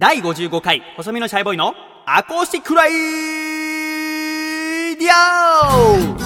[0.00, 1.74] 第55回、細身のシャイボーイの
[2.06, 2.90] アコースティックレイ
[4.96, 6.18] ディオ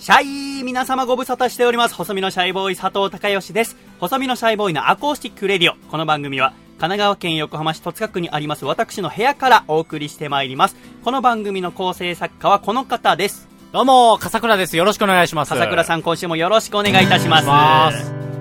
[0.00, 1.94] シャイ皆様ご無沙汰しております。
[1.94, 3.76] 細身のシャイボーイ佐藤孝義です。
[4.00, 5.76] 細身のシャイボーイのアコースティックレディオ。
[5.92, 10.74] この番組は、神奈川県横浜市戸塚区にあります私の部屋からお送りしてまいります。
[11.04, 13.51] この番組の構成作家はこの方です。
[13.72, 14.76] どうも、笠倉です。
[14.76, 15.48] よろしくお願いします。
[15.48, 15.56] ん。
[15.56, 18.31] 笠倉さん、今週もよろしくお願いいたします。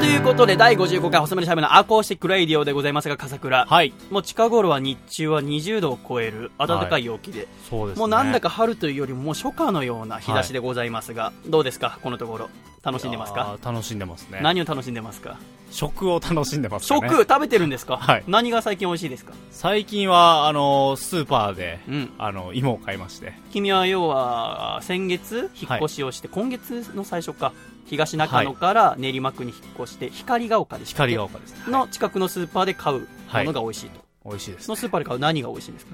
[0.00, 3.66] ということで、第55回細身のシャイボーイのアコースティックレイディオでございますが、笠倉。
[3.66, 3.92] はい。
[4.10, 8.00] もう近頃は日中は20度を超える暖かい陽気で、そうですね。
[8.00, 12.48] もうなんだか春というよりももう初夏のような日差しでございますが、どうですかこのところ？
[12.82, 13.58] 楽しんでますか？
[13.62, 14.40] 楽しんでますね。
[14.42, 15.36] 何を楽しんでますか？
[15.70, 17.08] 食を楽しんでますかね。
[17.10, 17.98] 食食べてるんですか？
[17.98, 19.34] はい何が最近美味しいですか？
[19.50, 22.10] 最近は、あの、スーパーで、うん。
[22.16, 23.34] あの、芋を買いまして。
[23.52, 27.52] 君は要は、先月引っ越しをして、今月の最初か、
[27.90, 31.12] 東中野から練馬区に引っ越して、光が丘でしたっけ？
[31.12, 31.70] 光が丘です。
[31.70, 33.06] の近くのスーパーで買うも
[33.44, 34.00] のが美味しいと。
[34.24, 34.72] 美味しいですそ。
[34.72, 35.92] のスーパーで買う何が美味しいんですか？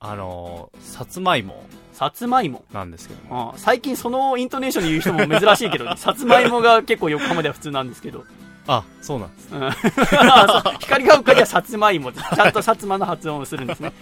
[0.00, 1.62] あの、さつまいも
[1.92, 2.64] さつまいも。
[2.72, 3.54] なんですけども。
[3.56, 8.24] 最近そのイントネーションで言う人も珍しいけどね、 さつまいもが結構横浜では普通なんですけど。
[8.68, 9.48] あ、そうなんです。
[10.78, 13.92] 光が丘ではさつまいも、ちゃんとさつまの発音をするんですね。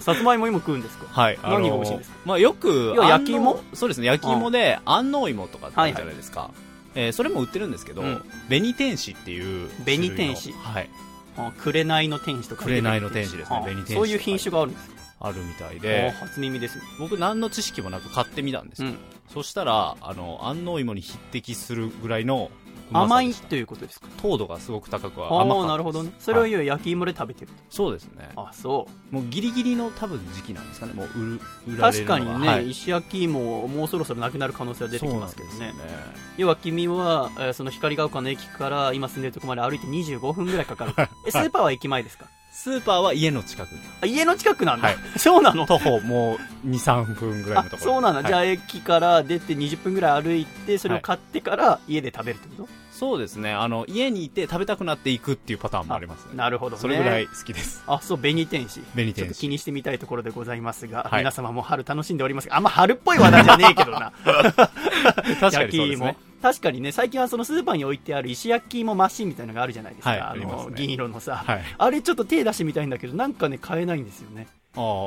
[0.00, 1.06] さつまいも今食うんですか？
[1.08, 1.38] はい。
[1.44, 2.16] 何が美味しいんですか？
[2.24, 3.60] まあ、よく、焼き芋？
[3.72, 4.08] そうですね。
[4.08, 6.50] 焼き芋で、安納芋とかってあるじゃないですか。
[6.94, 9.68] えーそれも売ってるんですけど、うん紅天使っていう。
[9.84, 10.90] 紅天使はい。
[11.36, 16.82] あ紅の天使とか紅の天使ですね紅天使そういう品種があるんですかあるみたいあであ、初耳ですね。
[16.98, 18.88] 僕何の知識もなく買ってみたんですよ。
[18.88, 18.98] うん。
[19.32, 22.50] そしたら、あの、安納芋に匹敵するぐらいの
[22.92, 24.08] 甘いということですか？
[24.20, 26.12] 糖度がすごく高くはああ、甘かったなるほどね。
[26.18, 28.30] それを言う焼き芋で食べてるそうですね。
[28.34, 28.48] と。
[28.48, 30.92] あ、そもうギリギリの多分時期なんですかね。
[30.92, 31.78] もう売る、売う。
[31.80, 35.76] られる確かにね、はい石焼き芋もうそろそろなくなる可能性は出てきますけどねそうなん。
[35.76, 35.98] ですよ
[36.38, 40.94] 要は君は、えーその光が丘の駅から今住んでるところまで歩いて25分ぐらいかかる。
[41.26, 42.26] え、スーパーは駅前ですか？
[42.52, 43.78] スーパーは家の近くに。
[44.02, 44.88] あ家の近くなんだ。
[44.88, 47.92] はい そうなの徒歩もう2、3分ぐらいあのところ。
[47.92, 52.68] そうなんだ、はいじゃあ駅から出て20分ぐらい歩いてそれを買ってから家で食べるってこと、
[53.00, 53.52] そうですね。
[53.52, 56.32] あの、家にいて食べたくなっていくっていうパターンもありますね。
[56.36, 56.82] なるほどね。
[56.82, 57.82] それぐらい好きです。
[57.86, 58.80] あそう紅天使。
[58.80, 59.40] 紅天使。
[59.40, 61.20] 気にしてみたいところでございますが、はい。
[61.22, 64.12] 皆様も春楽しんでおりますがあんま春っぽい話題じゃねえけどな。
[65.40, 66.16] 確かにそうですね。
[66.42, 70.70] 確かにね最近はそのスーパーに置いてある石焼き芋マシンみたいなのがあるじゃないですか、はいあありますね。
[70.70, 71.62] の銀色のさ、はい。
[71.78, 74.46] あれちょっと手出してみたいんだけどなんかね買えないんですよね。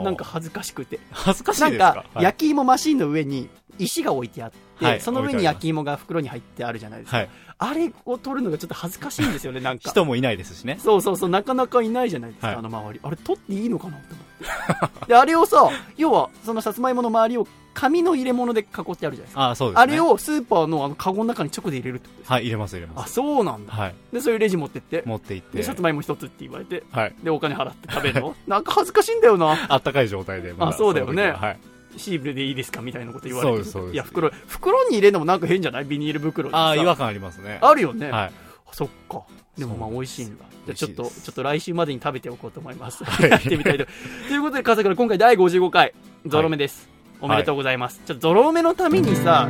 [0.03, 0.99] なんか、恥ずかしくて。
[1.11, 1.93] 恥ずかしいなんですか？
[1.93, 2.23] か、はい。
[2.25, 3.49] 焼き芋マシンの上に
[3.79, 7.29] 石が置いてあって、はいその上に焼き芋が袋に入ってあるじゃないですか、はい。
[7.57, 10.77] あれを取るのがちょっと恥ずかしいんですよねなんか人もいないですしね。
[10.79, 12.99] そうそうそう、なかなかいないじゃないですか、はいあの周り。
[13.03, 15.07] あれ、取っていいのかなって思って。
[15.07, 19.49] で、あれをさ、要は、そのさつまいもの周りを紙の入れ物で囲ってあるじゃないですか。
[19.49, 19.81] あーそうですね。
[19.81, 22.33] あれをスーパーのあのカゴの中に直で入れるってことですか？
[22.35, 23.13] はい、入れます入れまあ、す。
[23.13, 23.73] そうなんだ。
[23.73, 23.95] はい。
[24.11, 25.57] で、そういうレジ持ってって、持って行って。
[25.57, 27.15] で、さつまいも一つって言われて、はい。
[27.23, 28.35] で、お金払って食べるの？
[28.47, 29.57] なんか恥ずかしいんだよな。
[29.69, 30.53] あったかい状態で。
[30.53, 31.57] まあそうだよねはい。
[31.97, 33.69] シーブルでいいですかみたいなこと言われて。
[33.91, 35.85] いや、袋、袋に入れるのもなんか変じゃない？
[35.85, 37.59] ビニール袋でさああ、違和感ありますね。
[37.61, 38.09] あるよね。
[38.11, 38.31] はい。
[38.71, 39.21] そっか。
[39.57, 40.45] でもまあ美味しいんだ。
[40.65, 43.03] じゃあちょっと、ちょっと来週までに食べておこうと思います。
[43.03, 43.85] はいやってみたいと。
[44.29, 45.93] ということで、笠倉今回第55回、
[46.25, 46.89] ゾロ目です。
[47.21, 48.01] おめでとうございます。
[48.05, 49.49] ちょっとゾロ目のためにさ、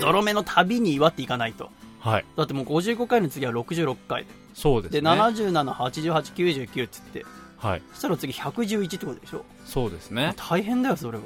[0.00, 1.70] ゾロ目の旅に祝っていかないと。
[2.00, 2.24] はい。
[2.36, 4.28] だってもう55回の次は66回で。
[4.28, 5.00] で、そうですね。
[5.00, 7.24] 77、88、99っつって、
[7.60, 7.82] はい。
[7.92, 9.44] そしたら次111ってことでしょ？
[9.64, 10.32] そうですね。
[10.36, 11.24] 大変だよ、それは。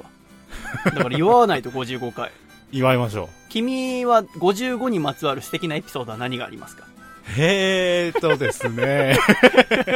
[0.85, 2.31] だから祝わないと 55回。
[2.71, 3.27] 祝いましょう。
[3.49, 6.85] 君は55にまつわる素敵なエピソードは何がありますか？
[7.27, 9.17] へーとですね。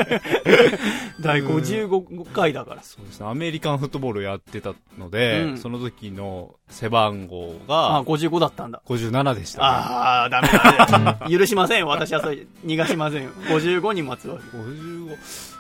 [1.22, 2.84] 第55回だから。
[2.84, 3.28] そうですね。
[3.28, 8.82] アメリカンフットボールやってたので、うんその時の背番号あ、が55だったんだ。
[8.88, 9.68] 57でした、ね。
[9.68, 11.38] ああ、ダメだね。
[11.38, 11.88] 許しませんよ。
[11.88, 13.30] 私はそれ、逃がしませんよ。
[13.50, 14.44] 55にまつわる。
[14.52, 15.18] 55。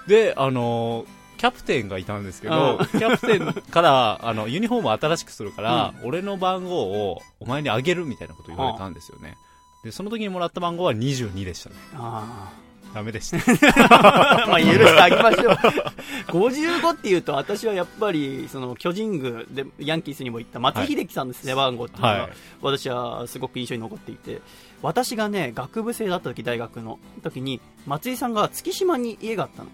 [0.07, 9.37] で、あのーキャプテンがいたんですけど、キャプテンから、あの、ユニフォームを新しくするから、俺の番号をお前にあげるみたいなこと言われたんですよね。
[9.83, 11.75] で、その時にもらった番号は22でしたね。
[11.93, 12.51] あ
[12.93, 13.37] ダメでした。
[13.89, 14.47] あ。
[14.49, 15.55] まあ、許してあげましょう。
[16.31, 22.31] 55っていうと、私はやっぱり、その、巨人軍で、ヤンキースにも行った松井秀喜さんの背番号っていうのが、はい
[22.61, 24.41] 私はすごく印象に残っていて、
[24.81, 29.69] 私がね、学部生だった時、大学の時に、松井さんが月島に家があったの。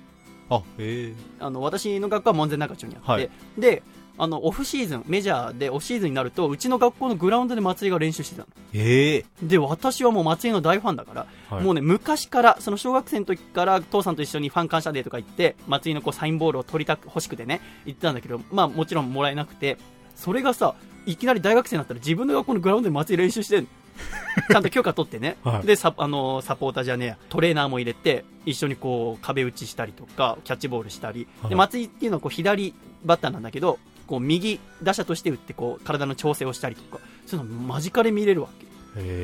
[0.50, 1.13] あ、へえ。
[1.40, 3.81] あの私の学校は門前仲町にあって、はいで
[4.18, 8.48] あのオフシーズンメジャーでオフシーズンになるとうちの学校のグラウンドで松井が練習してたの。
[8.74, 9.26] ええ。
[9.42, 11.64] で私はもう松井の大ファンだから、はい。
[11.64, 19.78] もうね昔からその小学生の時から父さんと一緒にファン感謝デーとか行って松井のこうサインボールを取りたく欲しくてね行ってたんだけどまあもちろんもらえなくて
[20.16, 20.76] それがさ
[21.06, 23.70] いきなり大学生になったら自分の学校のグラウンドで松井練習してんの。
[24.52, 25.68] ちゃんと許可取ってね、はい。
[25.68, 27.18] でサあのサポーターじゃねえや。
[27.30, 31.50] トレーナーも入れて一緒にこう壁打ちしたりとかキャッチボールしたり、はい。
[31.50, 32.74] で松井っていうのはこう左
[33.06, 38.66] バッターなんだけどこう右打者として打ってこう体の調整をしたりとかそういうの間近で見れるわけ。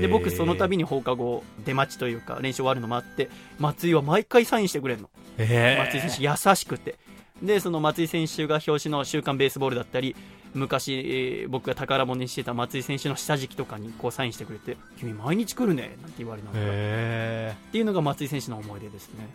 [0.01, 5.09] で僕その度にに放課後出待ちというか練習終わるのもあって松井は毎回サインしてくれるの。
[5.37, 6.97] 松井選手優しくて。
[7.41, 10.15] でその松井選手が表紙の「週刊ベースボール」だったり
[10.53, 16.63] 昔、えー僕が宝物にしてた松井選手の下敷きとかにこうサインしてくれて君毎日来るねなんて言われながら。
[16.63, 19.27] っへていうのが松井選手の思い出ですね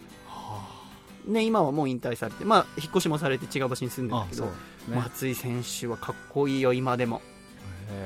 [1.27, 4.53] ね今はもう引退されて、まあ、引っ越しもされて違う場所に住んでるけど、
[4.95, 7.21] 松井選手はかっこいいよ今でも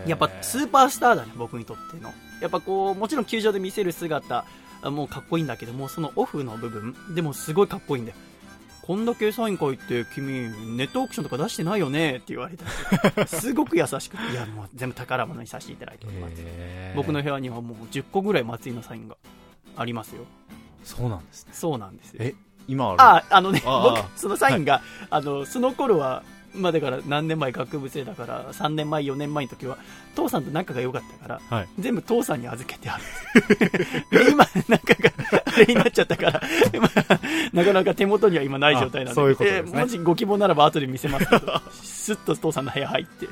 [0.07, 2.13] やっぱスーパースターだね、僕にとっての。
[2.41, 4.45] やっぱこう、もちろん球場で見せる姿、
[4.83, 8.19] あもうかっこいいんだけども、そのオフの部分でもすごいかっこいいんだよ。
[8.83, 13.27] こんだけサイン書いて、君、ネットオークションとか出してないよねって言われた。
[13.29, 16.35] すごく優しくて、いや、もう全部宝物にさせていただいております。
[16.97, 19.17] 僕の部屋にはもう10個ぐらい松井のサインが
[19.77, 20.25] ありますよ。
[20.83, 22.25] そうなんですねそうなんですよ。
[22.25, 22.35] え
[22.69, 23.03] 今ある。
[23.03, 24.81] あ、あのね、僕、そのサインが、
[25.11, 26.23] あの、その頃は、
[26.55, 29.79] まあだから何年前学部生だから、3年前、4年前の時は、
[30.15, 34.25] 父さんと仲が良かったから、はい全部父さんに預けてある。
[34.25, 35.13] で、今、仲が、
[35.45, 36.43] あれになっちゃったから、
[36.81, 37.21] まあ
[37.53, 43.29] なかなか手元には今ない状態なんで、ういうことですもしご希望ならば後で見せますけど、スッと父さんの部屋入って、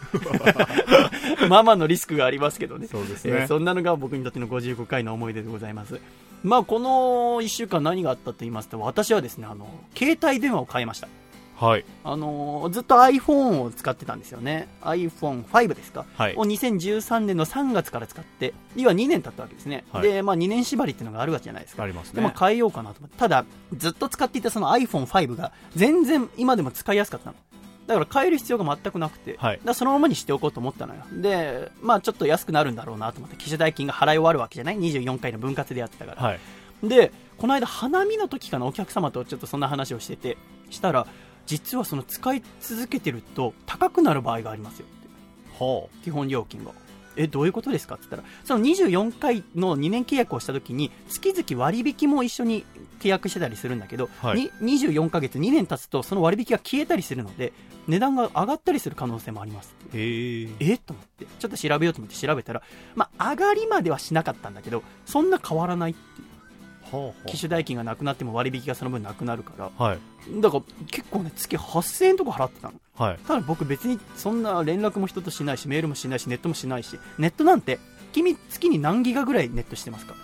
[1.48, 2.86] まあまあのリスクがありますけどね。
[2.86, 6.00] そうですえーねそんなのが僕にとっての55回の思い出でございます。
[6.44, 11.08] まあ、この1週間何があったと言いますと、私はですね、あの、携帯電話を変えました。
[11.58, 14.68] はいあのーずっと iPhone を使ってたんですよね。
[14.82, 19.84] iPhone5 ですか、はいを2013年の3月から使って、要は2年経ったわけですね。
[19.92, 21.82] はいで、まあ2年縛りっていうのがあるわけじゃないですか。
[21.82, 23.18] ありますねでも変えようかなと思って。
[23.18, 23.44] ただ、
[23.76, 27.36] ずっと使っていたその iPhone5 が全然今でも使いやすかったの。
[27.88, 31.00] だから変える必要が全くなくて、はいだそのままにしておこうと思ったのよ。
[31.12, 36.22] で、まあちょっと安くなるんだろうなと思って、機種代金が払い終わるわけじゃない ?24 回の分割でやってたから。
[36.22, 36.40] はい
[36.82, 40.36] で、この間花見の時かな、お客様とちょっとそんな話をしてて、
[40.70, 41.06] したら、
[41.48, 45.64] 実はその使い続けてると高くなる場合がありますよって。
[45.64, 46.70] は基本料金が。
[47.16, 47.96] え、どういうことですか？
[47.96, 52.64] って言ったら、その24回の2年契約をした時に、月々割引も一緒に
[53.00, 57.52] 契約してたりするんだけど、はいに24ヶ月、2年経つと、その割引が消えたりするので、
[57.88, 59.74] 値段が上がったりする可能性もあります。
[59.94, 60.78] へええ？
[60.78, 62.62] と思って、ちょっと調べようと思って調べたら、
[62.94, 66.27] まあ、上がりまではしなかったんだけど、そんな変わらないっていう。
[66.92, 69.98] は機種代金がなくなっても割引がその分なくなるから、あはい。
[70.40, 72.80] だから結構ね、月8000円とか払ってたの。
[72.96, 73.18] はい。
[73.26, 77.78] ただ僕別にそんな連絡も人としないし、メールもしないし、ネットもしないし、ネットなんて、
[78.12, 80.14] 君月に何ギガぐらいネットしてますか？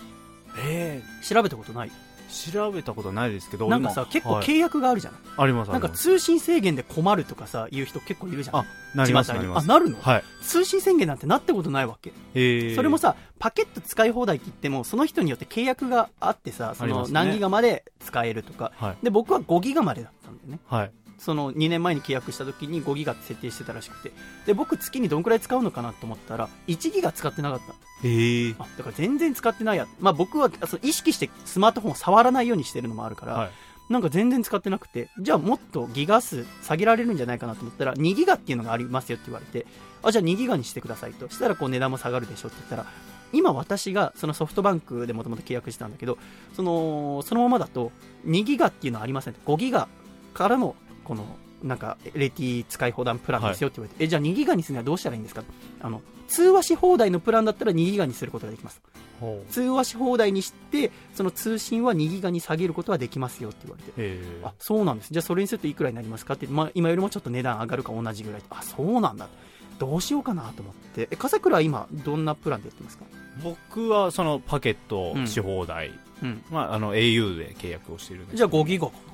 [0.66, 1.90] え調べたことない
[2.28, 8.56] 調べたことないですけどなんかさ、結構契約があるじゃない、ありますなんか通信制限で困るとかさ、言う人結構いるじゃん。
[8.56, 9.64] あなりますなります。
[9.64, 10.24] あ、なるの、はい。
[10.42, 12.12] 通信制限なんてなったことないわけ。
[12.74, 18.96] それもさ、パケット使い放題って言っても、その人によって契約があってさ、その何ギガまで使えるとか、はい。
[19.04, 20.60] で、僕は5ギガまでだったんでね。
[20.66, 20.92] はい
[21.24, 24.12] その2年前に契約した時に5ギガって設定してたらしくて、
[24.46, 27.74] で、僕月にどんくらい使うのかなと思ったら、1ギガ使ってなかった。
[28.06, 29.86] へえあ、だから全然使ってないや。
[30.00, 33.50] まあ僕はあそう意識してスマートフォンを触らないようにしてるのもあるから、はい
[33.90, 39.66] なんか全然使ってなくて、じゃあもっとギガ数下げられるんじゃないかなと思ったら、2ギガっていうのがありますよって言われて、
[40.02, 41.28] あ、じゃあ2ギガにしてくださいと。
[41.28, 42.86] したらこう値段も下がるでしょって言ったら、
[43.34, 46.16] 今私がそのソフトバンクでもともと契約してたんだけど、
[46.54, 47.92] その、そのままだと
[48.26, 49.34] 2ギガっていうのはありません。
[49.34, 49.86] 5ギガ
[50.32, 51.24] からの、この、
[51.62, 55.42] なんか、LT 使い放題プランですよって言われて、え、じゃあ2ギガにするにはどうしたらいいんですか？
[55.80, 58.80] あの、通話し放題のプランだったら2ギガにすることができます。
[59.50, 65.12] 通話し放題にして、その通信は2ギガに下げることはできますよって言われて、あ、そうなんです。
[65.12, 68.42] じゃあそれにするといくらになりますかって、まあ今よりもちょっと値段上がるか同じぐらい。
[68.50, 69.28] あ、そうなんだ。
[69.78, 71.08] どうしようかなと思って。
[71.10, 73.04] え、笠倉は今どんなプランでやってますか？
[73.42, 75.92] 僕はそのパケットし放題、
[76.22, 76.42] うん。
[76.50, 79.13] まあ、あの au で契約をしているんですじゃあ5ギガか多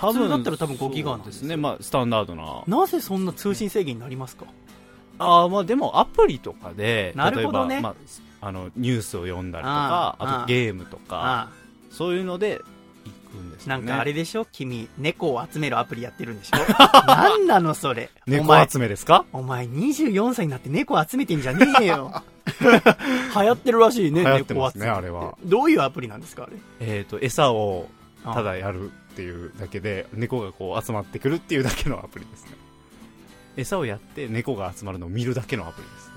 [0.00, 2.62] 普通だったら多分5ギガなんですすね、まあ、スタンダードな。
[2.66, 2.78] な。
[2.80, 4.46] なぜそんな通信制限になりますか？
[5.18, 7.74] あーまあでもアプリとかでなるほどね。
[7.74, 7.94] 例えば、ま
[8.40, 11.48] あ、あのニュースを読んだりとかあとゲームとかあ
[11.90, 12.58] そういうので
[13.04, 14.46] 行くんですあ、なんかあれでしょ？
[14.50, 16.56] 君、猫を集めるアプリやってるんでしょ？
[17.06, 18.08] なんなのそれ？
[18.26, 19.26] お猫前集めですか？
[19.34, 22.22] お前24歳になって猫集めてんじゃねえよ。
[22.60, 22.66] 流
[23.46, 25.36] 行ってるらしいね、猫集めあれは。
[25.44, 26.56] どういうアプリなんですか、あれ？
[26.80, 27.88] えっ、と餌を
[28.24, 28.90] あただやる
[29.20, 32.52] っていうだけで猫がこう集まってくるっていうだけのアプリですね。
[33.58, 36.14] 餌をやって猫が集まるのを見るだけのアプリですね。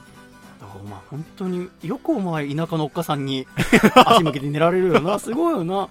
[0.62, 3.46] だからお前本当によくお前田舎のおっかさんに
[4.06, 5.20] 足向けて寝られるよな。
[5.20, 5.90] すごいよな。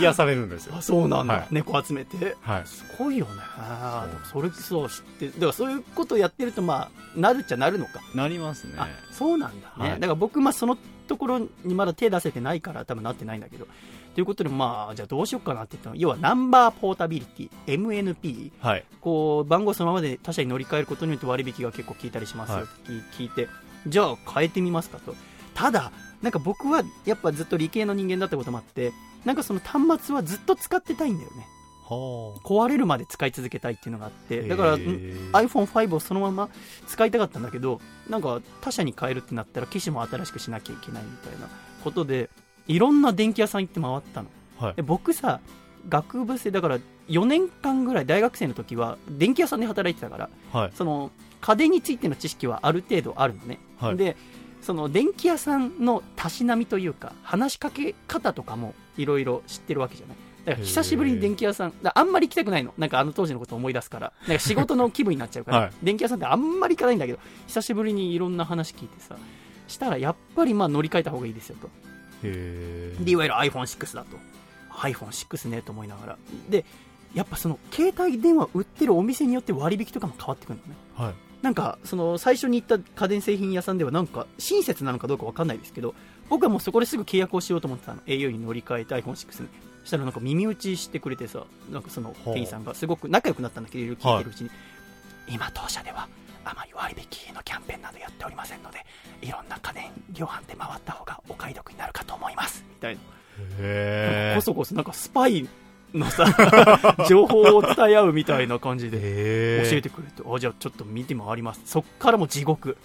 [0.00, 0.74] 癒されるんですよ。
[0.76, 1.46] あそうなんだ、はい。
[1.52, 2.36] 猫集めて。
[2.42, 2.66] はい。
[2.66, 3.40] すごいよね。
[4.30, 8.74] それそう知ってだからそういうことをやってるとまあなるっちゃなるのか、なりますね。
[8.76, 9.68] あそうなんだ。
[9.78, 10.00] ね、はい。
[10.00, 10.76] だから僕まあその
[11.08, 13.66] ところにまだ手出せてないから多分なってないんだけど
[14.14, 15.96] ということでまあじゃあどうしようかなって言ったの。
[15.96, 18.84] 要はナンバーポータビリティ MNP はい。
[19.00, 23.48] こう番号そのままで他社に乗り換えることによって割引が結構効いたりしますよって聞いて、
[23.86, 25.14] じゃあ変えてみますかと。
[25.54, 28.92] ただなんか僕はやっぱずっと理系の人間だったこともあって
[29.24, 31.46] なんかその端末はずっと使ってたいんだよね。
[31.84, 36.48] は壊れるまで使い続けたいっていうのがあってだからん iPhone5 をそのまま
[36.86, 41.48] 使いたかったんだけどなんか他社に変えるってなったら機種も新しくしなきゃいけないみたいな
[41.82, 42.30] ことで
[42.70, 44.28] いろんな電気屋さん行って回ったの。
[44.58, 44.74] はい。
[44.76, 45.40] で僕さ
[45.88, 50.72] 学部生だから4年間ぐらい大学生の時は電気屋さんで働いてたからはい。
[50.74, 51.10] その
[51.40, 53.96] 家電についての知識はある程度あるのね、はい。
[53.96, 54.16] で
[54.62, 60.16] その電気屋さんのたしなみというか話しかけ方とかもいろいろ知ってるわけじゃない。
[60.44, 62.72] だから久しぶりに電気屋さんだあんまり行きたくないの。
[62.78, 64.12] なんかあの当時のことを思い出すから。
[64.28, 65.72] なんか仕事の気分になっちゃうから、はい。
[65.82, 69.16] 電気屋さんってあんまり行かないんだけど久しぶりにいろんな話聞いてさ
[69.66, 71.66] したらやっぱりまあ乗り換えた方がいいですよと。
[71.66, 71.70] へ
[72.22, 74.16] でいわゆる iPhone6 だと。
[74.70, 76.18] iPhone6 ねと思いながら。
[76.48, 76.64] で
[77.14, 80.78] やっぱその携帯電話売ってるお店によって割引とかも変わってくるのね。
[80.94, 81.14] はい。
[81.42, 85.94] なんかその最初に行った家電製品屋さんではなんか親切なのかどうかわかんないですけど
[86.28, 88.00] 僕はもうそこですぐ契約をしようと思ってたの。
[88.06, 89.48] au に乗り換えて iPhone6 に。
[89.82, 94.50] したらなんか耳打ちしてくれてさなんかその店員さんがすごく仲良くなったんだけどいろいろ聞いてるうちに、
[95.28, 96.06] 今当社では
[96.44, 96.94] あまり割
[97.28, 98.78] 引のキャンペーンなどやっておりませんので
[99.22, 102.64] いろんな家電量販店回った方がお買い得になるかと思います。
[102.68, 103.00] みたいな。
[103.58, 105.48] へこそこそなんかスパイ
[105.94, 106.24] のさ
[107.08, 111.62] 情報を伝え合うみたいな感じでえ教えてくれて、あじゃあちょっと見て回ります。
[111.64, 112.76] そっからも地獄。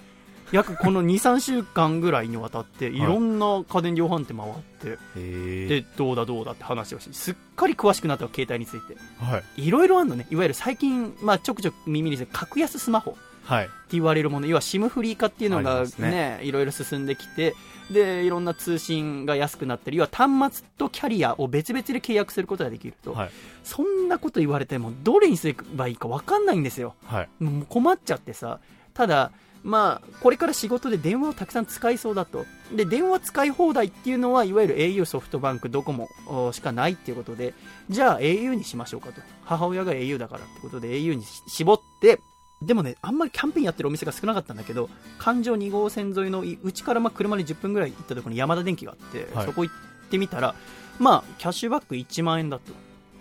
[0.51, 2.99] 約この 23週間ぐらいにわたってい。
[2.99, 8.95] ろんな家電量販店回って、へでどうだどうだって話をしてすっかり詳しくなったわ携帯について。
[9.23, 9.67] はい。
[9.67, 10.27] いろいろあるのね。
[10.29, 13.11] いわゆる最近、まあ、ちょくちょく耳にする格安スマホ。
[13.11, 16.11] はいって言われるもの要は SIM フリー化っていうのがね。
[16.11, 17.55] ねいろいろ進んできて
[17.91, 23.31] でいろんな通信が安くなったり要は端末とキャリアを別々で契約することができると、はい。
[23.63, 26.95] そんなこと言われてもどれにすればいいか分かんないんですよ。
[27.05, 27.43] はい。
[27.43, 28.59] もう困っちゃってさ。
[28.93, 29.31] ただ
[29.65, 32.45] まあこれから仕事で電話をたくさん使いそうだと。
[32.71, 37.53] で電話使い放題っていうのはいわゆる au ソフトバンクドコモおしかないっていうことで
[37.89, 39.21] じゃあ au にしましょうかと。
[39.43, 42.19] 母親が au だからってことで au に絞って
[42.61, 49.45] でもねあんまりキャンペーンやってるお店が少なかったんだけど環状2号線沿いのいうちからまあ車で10分ぐらい行ったところに山田電機があって、はい。
[49.45, 50.55] そこ行ってみたら
[50.99, 52.71] まあキャッシュバック1万円だと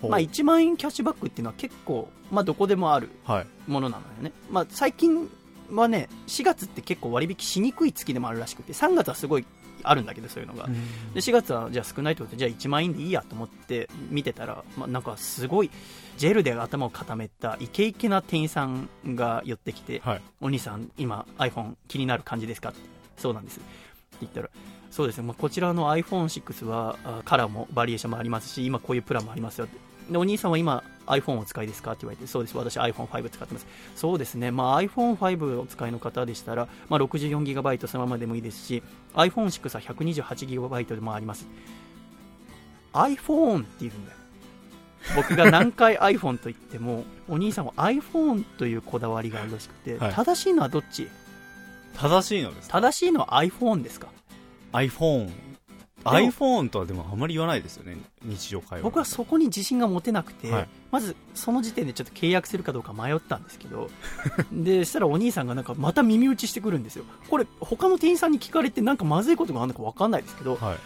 [0.08, 3.46] まあ、1万円キャッシュバックっていうのは結構、まあ、どこでもあるはい。
[3.66, 5.30] ものなのよね、まあ、最近
[5.70, 9.46] はね4月って結構割引しにくい月でもあるらしくて3月はすごい
[9.82, 10.66] あるんだけどそういうのが、
[11.12, 15.70] で4月はじゃあ少ないってことでじゃあ1万円でいいやと思って見てたら、まあ、なんかすごい
[16.16, 20.22] ジェルで頭を固めたイケイケな店員さんが寄ってきて、はい。
[20.40, 22.78] お兄さん今 iPhone 気になる感じですかって。
[23.16, 23.58] そうなんです。
[23.58, 23.66] って
[24.20, 24.48] 言ったら
[24.90, 29.76] そうですね、まあ、こちらの iPhone6 はあカラーもバリエーションもありますし今こういうプランもありますよって。
[30.10, 32.56] でお兄さんは今 iPhone をお使いですかって言われてそうです。
[32.56, 33.66] 私 iPhone5 使ってます。
[33.96, 38.82] そうですね、まあ、iPhone5 をお使いの方でしたら、まあ、64GB そのままでもいいですし
[39.14, 41.46] iPhone6 は 128GB でもあります。
[42.92, 44.18] iPhone って言うんだよ
[45.16, 50.12] 僕が何回 iPhone と言ってもお兄さんは iPhone というこだわりがあるらしくて、はい。
[50.14, 51.08] 正しいのはどっち？
[51.96, 54.08] 正しいのです正しいのは iPhone ですか
[54.72, 55.30] ？iPhone
[56.04, 58.82] iPhone とはでもあまり言わないですよね日常会話。
[58.82, 60.68] 僕はそこに自信が持てなくて、はい。
[60.90, 63.88] まずその時点でちょっと契約するかどうか迷ったんですけど
[64.52, 67.04] でしたらお兄さんがなんかまた耳打ちしてくるんですよ。
[67.30, 70.76] これ他の店員さんに聞かれてなんかまずいことがあるのか分かんないですけどはい。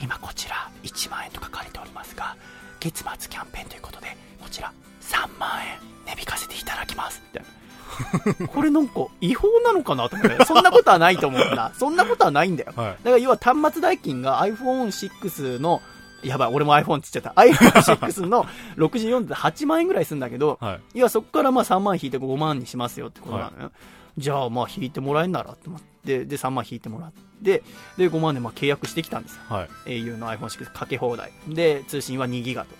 [0.00, 2.36] 今こちら1万円と書かれておりますが
[2.80, 4.06] 月末キャンペーンということで
[4.40, 7.22] こちら3万円値引かせていただきます。
[7.32, 7.58] みたいな。
[8.48, 10.44] これなんか違法なのかなと思って。
[10.44, 11.72] そんなことはないと思うんだ。
[11.78, 12.72] そんなことはないんだよ。
[12.76, 12.90] はい。
[12.90, 15.82] だから要は端末代金が iPhone6 の
[16.22, 17.40] やばい俺も iPhone って言っちゃった。
[17.40, 20.98] iPhone6 の64で8万円ぐらいするんだけどはい。
[20.98, 23.72] いやそこからまあ3万引いて5万にしますよってことなのよ、
[24.18, 27.62] じゃあまあ引いてもらえんならと思ってで3万引いてもらって
[27.96, 29.42] で5万でまあ契約してきたんですよ。
[29.48, 29.90] はい。
[29.90, 31.32] au の iPhone6 かけ放題。
[31.48, 32.74] で通信は2ギガと。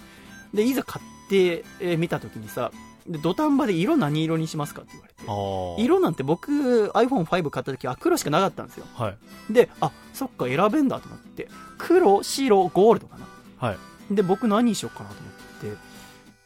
[0.53, 2.73] でいざ買ってえー見た時にさ
[3.07, 5.83] で土壇場で色何色にしますかって言われて。
[5.83, 8.87] 色なんて僕 iPhone5 買った時は黒しかなかったんですよ。
[8.95, 9.53] はい。
[9.53, 11.49] であそっか選べんだと思って。
[11.79, 13.27] 黒白ゴールドかな。
[13.69, 13.79] はい。
[14.11, 15.31] で僕何にしようかなと思
[15.73, 15.81] って。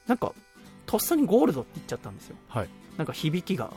[0.06, 0.32] なんか
[0.84, 2.36] とっさにゴールドって言っちゃったんですよ。
[2.48, 2.68] はい。
[2.98, 3.72] なんか響きが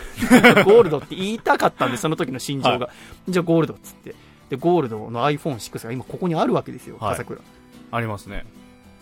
[0.64, 2.90] ゴールドって言いたかったんでその時の心情が、
[3.28, 4.14] じゃあゴールドっつって。
[4.50, 7.10] でゴールドの iPhone6 が今ここにあるわけですよはい。
[7.12, 7.40] 笠倉、
[7.90, 8.44] ありますね。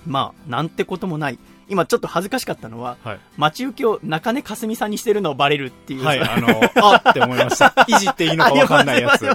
[0.07, 1.39] まあ、なんてこともない。
[1.71, 3.21] 今ちょっと恥ずかしかったのは、はい。
[3.37, 6.05] 待ち受けを中根かすみさんにしてるのをバレるっていう。
[6.05, 6.49] はい、あの、
[6.83, 7.73] あって思いました。
[7.89, 9.27] いじっていいのかわかんないやつ。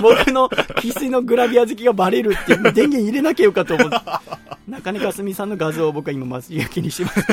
[0.00, 3.96] 僕の翡翠のグラビア好きがバレるっていう電源入れなきゃよかと思って。
[4.68, 7.24] 中根かすみさんの画像を僕は今待ち受けにしてます。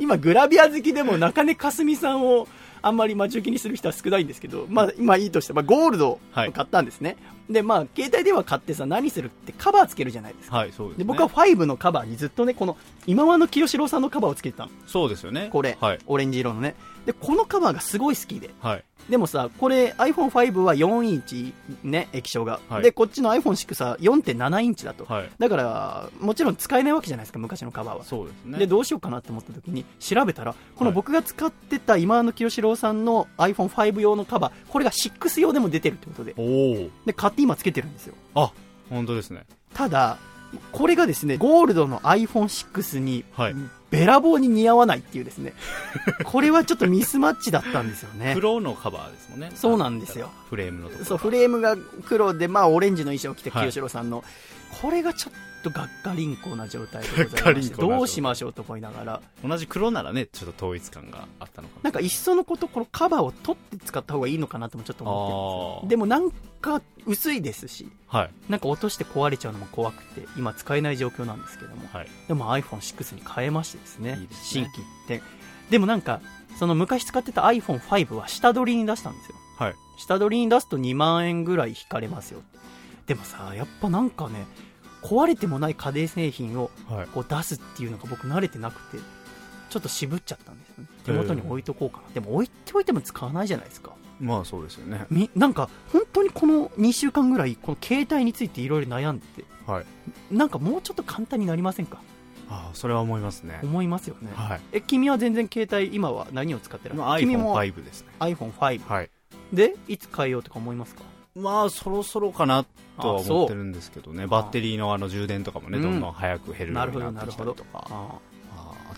[0.00, 2.48] 今グラビア好きでも中根かすみさんを
[2.86, 7.16] あんまり待ち受けにする人は少ないんですけど、まあ今いいとして、まあゴールドを買ったんですね。
[7.50, 10.56] で、まあ携帯電話買ってさ、何するってカバーつけるじゃないですか。
[10.58, 11.04] はい、そうです、ね。
[11.04, 12.76] で、僕は5のカバーにずっとね、この
[13.06, 14.70] 今和の清志郎さんのカバーをつけてたの。
[14.86, 15.48] そうですよね。
[15.50, 15.98] これ、はい。
[16.06, 16.76] オレンジ色のね。
[17.06, 18.50] で、このカバーがすごい好きで。
[18.60, 18.84] はい。
[19.08, 22.60] でもさ、これ iPhone5 は4インチね、液晶が。
[22.68, 25.04] はいで、こっちの iPhone6 は4.7インチだと。
[25.04, 25.30] はい。
[25.38, 28.04] だから、もちろん使えないわけじゃないですか、昔のカバーは。
[28.04, 28.58] そうですね。
[28.58, 36.34] で、どうしようかなって思った時に、調べたら、このはい僕が使ってた今の清志郎さんの iPhone5 用のカバー、これが6用でも出てるってことで。
[36.36, 36.90] おお。
[37.04, 38.14] で、買って今つけてるんですよ。
[38.34, 38.52] あ、
[38.90, 39.44] 本当ですね。
[39.74, 40.18] ただ、
[40.72, 43.54] これがですね、ゴールドの iPhone6 に、はい
[43.90, 45.54] べらぼうに似合わないっていうですね、
[46.24, 48.32] これはちょっとミスマッチだったんですよね。
[48.34, 49.52] 黒のカバーですもんね。
[49.54, 50.30] そうなんですよ。
[50.50, 51.04] フレームのところ。
[51.04, 51.76] そう、フレームが
[52.06, 54.24] 黒で、まあ、オレンジの衣装を着て、はい清志郎さんの、
[54.82, 68.20] これがちょっとがっかりんこな状態でございまして、どうしましょうと思いながら、同じ黒ならね、ちょっと統一感があったのかなんかいっそのこと、このカバーを取って使った方がいいのかなともちょっと思ってでもなんか薄いですし、な。
[68.20, 68.30] はい。
[68.48, 72.08] なんか落として壊れちゃうのも怖くて、今使えない状況なんですけども、はい。
[72.28, 75.22] でも iPhone6 に変えましてですね、いいです新ね規一点。
[75.70, 76.20] でもなんか、
[76.58, 79.36] その昔使ってた iPhone5 は下取りに出したんですよ。
[79.58, 79.74] はい。
[79.96, 82.42] 下取りに出すと2万円ぐらい引かれますよ
[83.06, 84.46] でもさやっぱなんかね
[85.06, 87.06] 壊れてもない家電製品をはい。
[87.08, 88.98] こう出すっていうのが僕慣れてなくて
[89.70, 95.06] ちょっと渋っちゃったんですよね手元に置いとこうかな、でも置いておいても使わないじゃないですかまあそうですよね。
[95.10, 99.86] みなんか本当にこの2週間ぐらいこの携帯についていろいろ悩んでてはい。
[100.30, 102.00] なんかもうちょっと簡単になりませんか？
[102.48, 103.58] ああ、それは思いますね。
[103.62, 104.60] 思いますよね、はい。
[104.72, 106.94] え君は全然携帯今は何を使ってる？
[106.94, 108.08] まあ君も iPhone5 ですね。
[108.20, 109.10] iPhone5 はい。
[109.52, 111.02] でいつ変えようとか思いますか？
[111.34, 112.64] まあそろそろかな
[113.00, 114.26] とは思ってるんですけどね。
[114.26, 118.20] バッテリーのあの充電とかもね、うんどんどん早く減るようになってきたりとか。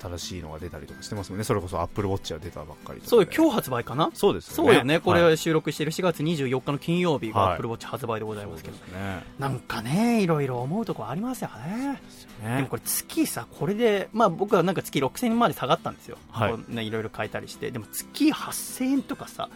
[0.00, 1.44] 新しいのが出たりとかしてますもんね。
[1.44, 3.00] それこそ Apple Watch が出たばっかり。
[3.04, 4.10] そうよ今日発売かな？
[4.14, 9.24] そうですそうよね、これはい収録している4月24日の金曜日がはい Apple Watch 発売でございますけど、そうですね。
[9.40, 12.00] なんかね、いろいろ思うところありますよね。
[12.40, 16.16] でもねこれ月さ、これで、まあ僕はなんか月6000円まで下がったんですよ。
[16.30, 17.72] はいろいろ変えたりして。
[17.72, 19.48] でも月8000円とかさ、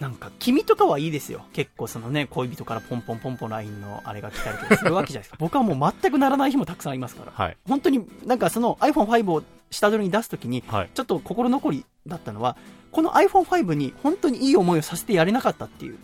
[0.00, 1.44] なんか君とかはいいですよ。
[1.54, 5.36] 結構そのね、恋人からポンポンポンポン LINE のあれが来たりとかするわけじゃないですか。
[5.40, 7.32] 僕はもう全くならない日もたくさんありますから。
[7.34, 7.56] はい。
[7.66, 10.90] 本当になんかその iPhone5 を下取りに出すときに、はい。
[10.94, 12.56] ちょっと心残りだったのは、
[12.92, 15.98] この iPhone5 に本当にいい思いをさせてやれなかったっていう。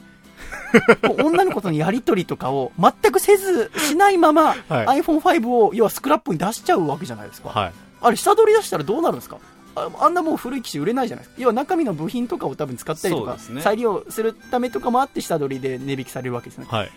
[1.23, 7.51] 女の子とのやりとりとかを全くせず、しないまま、はい iPhone5 を要はスクラップに出しちゃうわけじゃないですか。
[7.51, 7.73] はい。
[8.01, 9.37] あれ、下取り出したらどうなるんですか？
[9.75, 11.43] ああんなもう古い機種売れないじゃないですか。
[11.43, 16.67] 要は中身の部品とかを多分使ったりとか、ね再利用するためとかもあって下取りで値引きされるわけですね。
[16.69, 16.91] はい。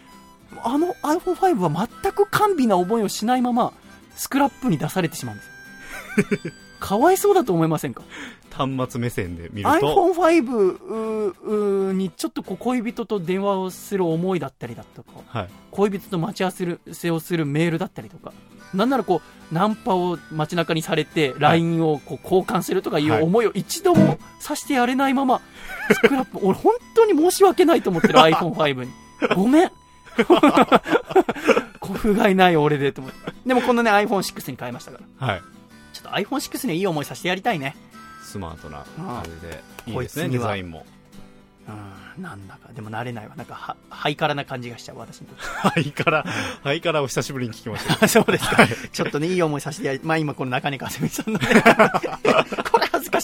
[0.64, 3.74] あの iPhone5 は全く甘美な思いをしないまま、
[4.16, 6.52] スクラップに出されてしまうんですよ。
[6.80, 8.04] かわいそうだと思いませんか？
[8.56, 15.50] 端末目線で見ると、iPhone5 うーうーにちょっとこう恋人と電話をする思いだったりだとか、はい。
[15.72, 16.54] 恋人と待ち合わ
[16.94, 18.32] せをするメールだったりとか、
[18.74, 25.42] なんならこう、ナンパを街中にされて、LINE をこう交換するとかいうはい思いを一度もさしてやれないまま、
[25.92, 28.92] スクラップ、 俺本当に申し訳ないと思ってる iPhone5 に。
[29.36, 29.72] ごめん。
[30.16, 30.24] 不
[32.16, 33.32] 甲斐ない俺でと思って。
[33.46, 35.28] でもこのね iPhone6 に変えましたから。
[35.28, 35.42] はい。
[35.94, 37.76] ちょっと iPhone6 にはいい思いさせてやりたいね。
[38.36, 40.86] スマートなああれで、いいですね、デザインも。
[42.18, 43.36] うん、なんだか、でも慣れないわ。
[43.38, 45.22] なんかは、ハイカラな感じがしちゃう、私。
[45.40, 46.26] ハイカラ、
[46.62, 47.98] ハイカラを久しぶりに聞きました。
[48.04, 48.68] あそうですか。
[48.92, 51.48] ちょっとね、いい思いさせてやり、まあ今この中根かすみさんのね、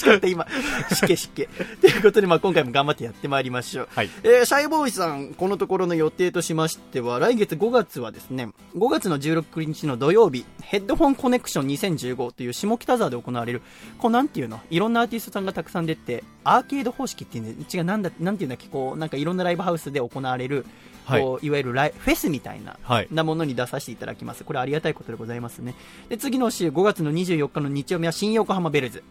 [0.01, 0.45] しかった今。
[0.93, 1.47] しけしけ。
[1.79, 3.87] ということで、まあ今回も頑張ってやってまいりましょう。
[3.91, 4.09] はい。
[4.23, 13.61] えーシャイボーイさん、このところの予定としましては、来月5月はですね、5月の16日の土曜日、ヘッドホンコネクション2015という下北沢で行われる、
[13.99, 20.65] こうなんていうのいろんなアーティストさんがたくさん出て、アーケード方式っていうんで、違う、なんだ、なんていうんだっけ、こう、なんかいろんなライブハウスで行われる、
[21.05, 23.07] はいこういわゆるライフェスみたいな、はい。
[23.11, 24.43] なものに出させていただきます。
[24.43, 25.75] これありがたいことでございますね。
[26.09, 29.03] で、次の週、5月の24日の日曜日は新横浜ベルズ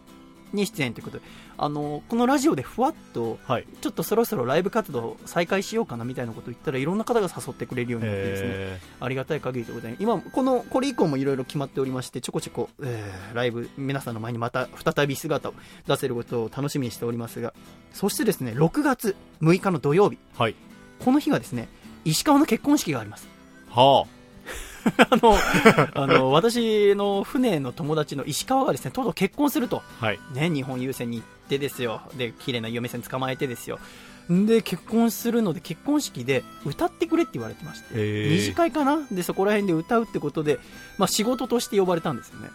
[0.53, 1.23] に出演ということで、
[1.57, 3.67] あの、このラジオでふわっと、はい。
[3.81, 10.03] ちょっとそろそろライブ活動再開しようかなみたいなことを言ったらいろんな方が誘ってくれるようになってですね、えありがたい限りでございます。
[10.03, 15.53] 今、この、これ以降もいろいろ決まっておりまして、ちょこちょこ、えーライブ、皆さんの前にまた再び姿を
[15.87, 17.53] 出せることを楽しみにしておりますが、
[17.93, 20.55] そしてですね、6月6日の土曜日、ーはい。
[20.99, 21.69] この日がですね、
[22.05, 23.27] 石川の結婚式があります。
[23.69, 24.20] はあ
[25.21, 25.35] の、
[25.93, 29.81] あの、私の船の友達の石川がですね、とうとう結婚すると。
[29.99, 30.19] はい。
[30.33, 32.01] ね、日本郵船に行ってですよ。
[32.17, 33.79] で、綺麗な嫁さん捕まえてですよ。
[34.29, 37.87] で、結婚するので、結婚式で歌ってくれって言われてまして。
[37.93, 39.05] え二次会かな？
[39.11, 40.59] で、そこら辺で歌うってことで、
[40.97, 42.49] まあ仕事として呼ばれたんですよね。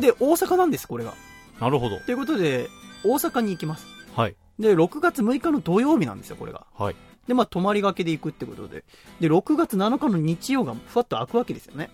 [0.00, 1.14] で、大阪なんです、これが。
[1.60, 1.98] なるほど。
[2.00, 2.68] ということで、
[3.04, 3.86] 大阪に行きます。
[4.16, 4.36] はい。
[4.58, 6.66] で、6月6日の土曜日なんですよ、これが。
[6.76, 6.96] はい。
[7.28, 8.84] で、まあ、泊まりがけで行くってことで。
[9.20, 11.90] で、6月7日の日曜がふわっと開くわけですよね。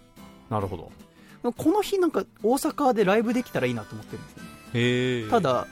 [0.48, 0.90] なるほど。
[1.52, 5.30] この日なんか大阪でライブできたらいいなと思ってるんですよね。
[5.30, 5.66] た、だ、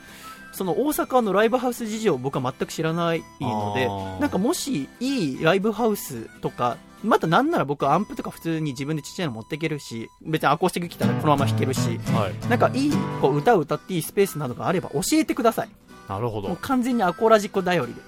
[0.51, 3.87] その大阪のライブハウス事情を僕は全く知らないので
[4.19, 12.49] なんかもしいいライブハウスとか、またなんなら僕はアンプとか普通に自分でちっちゃいの持っていけるし、別にアコースティック来たらこのまま弾けるし、はい。
[12.49, 15.69] なんかいいこう歌を歌っていいスペースなどがあれば教えてください。
[16.07, 16.49] なるほど。
[16.49, 18.01] もう完全にアコラジコ頼りで。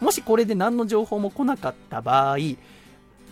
[0.00, 2.38] もしこれで何の情報も来なかった場合、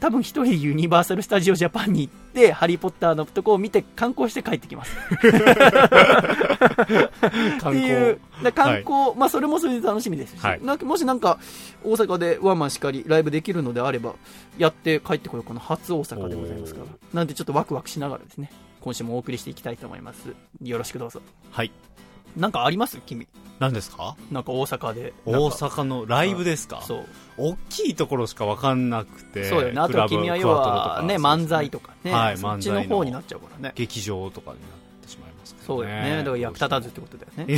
[0.00, 4.96] 多分一人ユニバーサル・スタジオ・ジャパンに行って、ハリー・ポッターのとこを見て観光して帰ってきます。
[7.60, 11.40] 観光。、だ観光、まあそれもそれで楽しみですし、はいもしなんか
[11.82, 14.14] 大阪でワンマンしかりライブできるのであれば、
[14.56, 16.86] やって帰ってこようかな、初大阪でございますから。
[17.12, 20.32] なんでちょっとワクワクしながらですね、今週もお送りしていきたいと思います。
[20.62, 21.20] よろしくどうぞ。
[21.50, 21.72] はい。
[22.36, 22.98] なんかあります？
[23.06, 23.26] 君。
[23.58, 24.16] 何ですか？
[24.30, 25.12] なんか大阪で。
[25.24, 26.82] 大阪のライブですか？
[26.82, 27.06] そう。
[27.36, 29.44] 大きいところしかわかんなくて。
[29.44, 29.80] そうだよね。
[29.80, 32.12] あと君は要はね、漫才とかね。
[32.12, 33.72] はいそっちの漫才の方になっちゃうからね。
[33.74, 34.68] 劇場とかになっ
[35.02, 36.16] てしまいますけそうどだよね。
[36.18, 37.54] だから役立たずってことだよね。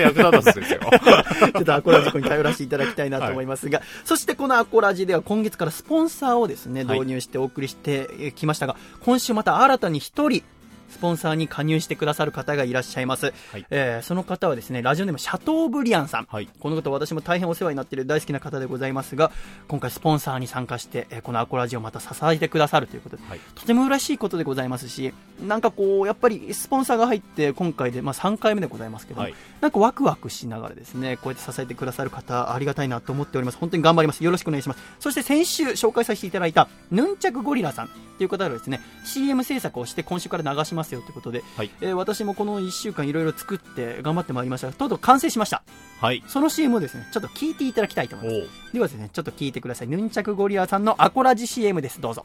[0.00, 0.80] 役立たずですよ。
[1.54, 10.42] ちょっとアコラジコに頼らせていただきたいなと思いますが、そしてこのアコラジでは今月からスポンサーをですね、はい導入してお送りしてきましたが、今週また新たに一人、
[10.88, 13.32] スポンサーに加入してくださる方がいらっしゃいます。
[13.52, 16.26] はいえーその方はですね、ラジオネームシャトーブリアンさん。
[16.30, 16.48] はい。
[16.60, 19.32] この方私も大変お世話になっている大好きな方でございますが、
[19.68, 23.40] 今回スポンサーに参加して、えーこのアコラジをまた支えてくださるということで、はい。
[23.54, 25.12] とても嬉しいことでございますし、
[25.46, 33.58] なんかこう、やっぱりスポンサーが入って、今回で、まあ、3回目でございますけども、はいなんかワクワクしながらですね、こうやって支えてくださる方、ありがたいなと思っております。
[33.58, 34.22] 本当に頑張ります。
[34.22, 34.80] よろしくお願いします。
[35.00, 45.62] そして先週紹介させていただいた、ヌンチャクゴリラさんという方がですね、CM 制作をして今週から流しますよということで、はいえー私もこの1週間いろいろ作って頑張ってまいりましたが、とうとう完成しました。
[46.00, 46.22] はい。
[46.28, 48.72] その CM をですね、ちょっと聞いていただきたいと思います。
[48.72, 49.88] ではですね、ちょっと聞いてください。
[49.88, 52.00] ヌンチャクゴリラさんのアコラジ CM です。
[52.00, 52.24] どうぞ。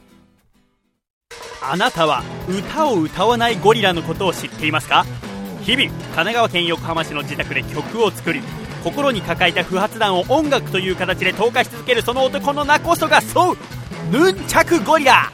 [1.62, 5.04] あなたは歌を歌わないゴリラのことを知っていますか？
[5.62, 8.42] 日々、神奈川県横浜市の自宅で曲を作り、
[8.82, 13.56] 心に抱えた不発弾を音楽という形で投下し続けるその男の名こそがそう
[14.10, 15.30] ヌンチャクゴリラ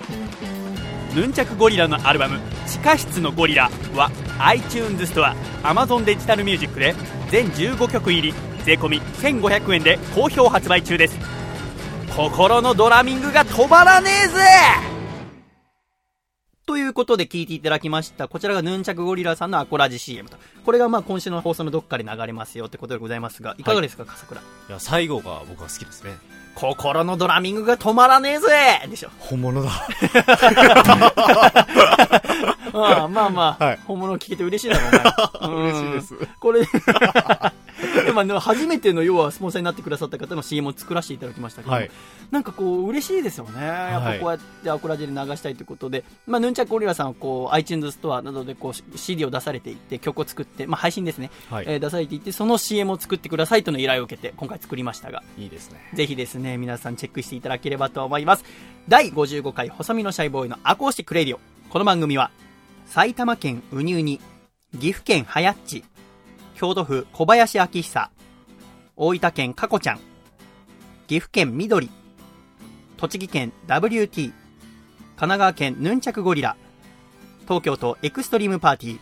[1.18, 6.94] ヌンチャクゴリラのアルバム「地下室のゴリラ」は iTunes ストア Amazon デジタルミュージックで
[7.28, 11.18] 全15曲入り税込1500円で好評発売中です
[12.16, 14.38] 心のドラミングが止まらねえぜ
[16.66, 18.28] ということで聞いていただきました。
[18.28, 20.36] こちらがヌンチャクゴリラさんのアコラジ CM と。
[20.66, 24.40] これがまあ今週の放送のどっかで流れますよってことでございますが、いかがですか、笠倉？
[24.42, 26.18] いや、最後が僕は好きですね。
[26.58, 28.48] 心のドラミングが止まらねえぜ
[28.90, 29.10] でしょ。
[29.20, 29.70] 本物だ。
[32.72, 35.62] ま あまあまあ、はい本物聞けて嬉しいだろ、お前。
[35.70, 36.28] 嬉しいですうん。
[36.40, 36.62] これ、
[38.04, 41.90] でもあの初めての要はスポンサーになってくださった方の CM を作らせていただきましたけど、はい
[42.30, 43.62] なんかこう嬉しいですよね。
[43.62, 55.80] やっぱこうやってアコラジで流したいということで、まあヌンチャクゴリラさんはこう iTunes ストアなどでこう CD を出されていって曲を作って、まあ配信ですね、はいえー出されていってその CM を作ってくださいとの依頼を受けて今回作りましたが、いいですね。
[55.94, 58.44] ぜひですね、皆さんチェックしていただければと思います。
[58.88, 61.40] 第55回細身のシャイボーイのアコースティックレディオ。
[61.70, 62.30] この番組は、
[62.86, 64.20] 埼玉県ウニウニ、
[64.72, 65.84] 岐阜県はやっち、
[66.58, 68.10] 京都府小林明久、
[68.96, 70.00] 大分県かこちゃん、
[71.06, 71.88] 岐阜県緑、
[72.96, 74.32] 栃木県 WT、神
[75.14, 76.56] 奈川県ヌンチャクゴリラ、
[77.42, 78.98] 東京都エクストリームパーティー、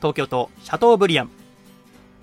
[0.00, 1.30] 東京都シャトーブリアン、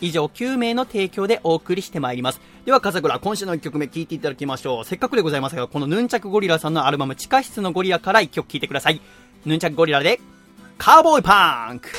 [0.02, 2.40] 以上9名の提供でお送りしてまいります。
[2.64, 4.86] では、笠倉、今週の1曲目聴いていただきましょう。
[4.86, 9.02] せっかくでございますが、このヌンチャクゴリラさんのアルバム、地下室のゴリラから1曲聴いてください。
[9.48, 10.20] ヌンチャクゴリラで、
[10.78, 11.90] カーボーイパンク。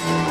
[0.00, 0.21] you.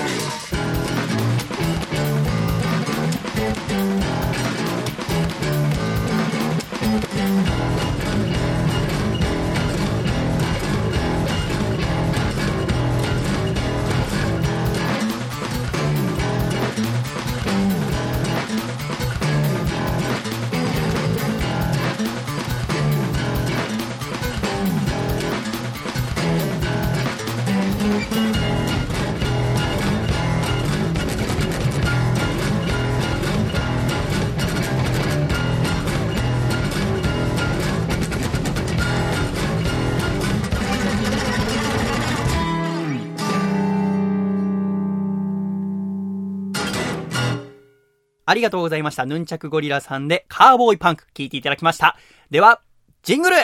[48.31, 49.05] ありがとうございました。
[49.05, 51.97] ヌンチャクゴリラさんで、カーボーイパンク、聞いていただきました。
[52.29, 52.61] では、
[53.03, 53.35] ジングル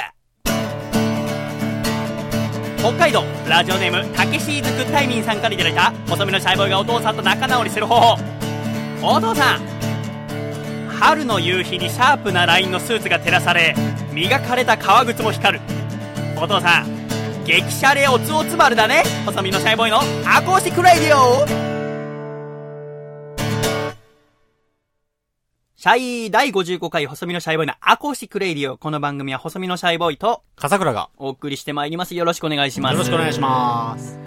[2.77, 8.17] 北海道、ラジオネーム、たけしーずくったいみんさんからいただいた、細身のシャイボーイがお父さんと仲直りする方法。
[9.01, 9.61] お父さん
[10.87, 13.75] 春の夕日にシャープなラインのスーツが照らされ、
[14.13, 15.65] 磨かれた革靴も光る。
[16.37, 19.03] お父さん、激シャレおつおつ丸だね。
[19.25, 21.76] 細身のシャイボーイのアコースティックレディオ
[25.79, 28.77] シャイ第55回細身のシャイボーイのアコースティックレイディオ。
[28.77, 31.11] この番組は細身のシャイボーイと笠倉が。
[31.17, 32.15] お送りしてまいります。
[32.15, 32.93] よろしくお願いします。
[32.93, 34.17] よろしくお願いします。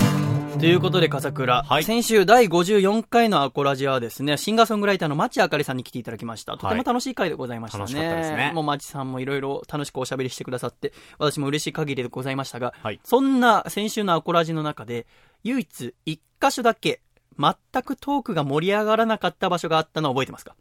[0.60, 1.64] ということで、笠倉。
[1.64, 6.56] はい先週第54回のアコラジはですね、シンガーソングライターの町あかりさんに来ていただきました。
[6.56, 7.80] とても楽しい回でございましたね。
[7.82, 15.04] 楽しかったですねもう町さんもいろいろ楽しくおしゃべりしてくださって、私も嬉しい限りでございましたが、はいそんな先週のアコラジの中で、
[15.42, 17.00] 唯一一箇所だけ、
[17.36, 20.54] 全くトークが盛り上がらなかった場所があったのを覚えてますか？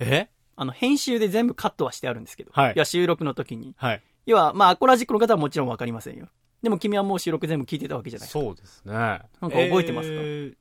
[0.00, 0.28] え？
[0.56, 2.50] あの、編集で全部カットはしてあるんですけど。
[2.52, 3.74] はいや、収録の時に。
[3.76, 4.02] はい。
[4.26, 6.28] 要は、まあ、アコラジックの方はもちろんわかりませんよ。
[6.62, 8.28] でも君はもう収録全部聞いてたわけじゃない。
[8.28, 8.92] そうですね。
[8.92, 10.14] なんか覚えてますか？
[10.14, 10.54] えー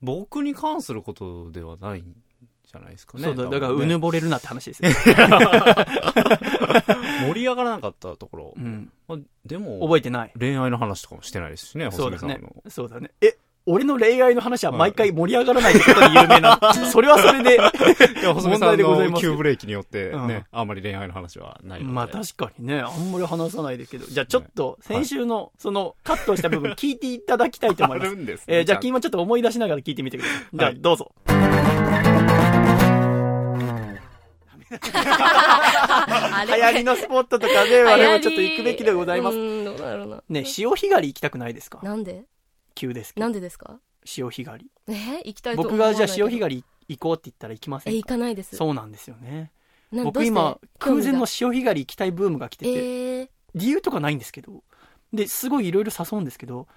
[0.00, 3.24] 僕に関することではないんじゃないですかね。
[3.24, 4.90] そうだ、だから、うぬぼれるなって話ですよ。
[7.26, 8.60] 盛り上がらなかったところう。
[8.60, 8.92] ん。
[9.08, 10.32] まあでも、覚えてない。
[10.38, 12.70] 恋愛の話とかもしてないですしね、そうだね細見さんの。。
[12.70, 13.10] そうだね。
[13.20, 16.58] え、俺の恋愛の話は毎回盛り上がらないってことで有名な。
[16.90, 17.58] それはそれで。
[18.32, 21.92] 問題でございますの急ブレーキによってうんね、あんまり恋愛の話はないので。
[21.92, 24.06] まあ確かにね、あんまり話さないですけど。
[24.06, 28.16] じゃあちょっと、先週の、その、カットした部分 聞いていただきたいと思いますある。
[28.22, 28.58] んですね。
[28.58, 30.42] えーじゃあち君もちょっと思い出しながら聞いてみてください。
[30.54, 31.12] じゃあはいどうぞ。
[34.70, 39.36] あ 流行りのスポットとかで我々もちょっと行くべきでございます。
[39.36, 40.22] うん、どうだろうな。
[40.28, 41.80] ね、潮干狩り行きたくないですか？
[41.82, 42.24] なんで？
[42.78, 43.24] 急ですけど。
[43.24, 43.80] なんでですか？
[44.04, 44.94] 潮干狩り。
[44.94, 45.22] え？
[45.24, 48.06] 行きたいと思僕がじゃあ潮干狩り行こうって言ったら行きませえ、んか？
[48.06, 48.56] 行かないです。
[48.56, 49.50] そうなんですよね。
[49.90, 50.18] などうして？
[50.20, 54.62] 僕今、空前の興潮干狩り行きたいブームが来て味がて、えー、理由とかないんですけど、
[55.12, 56.68] で、すごいいろいろ誘うんですけど、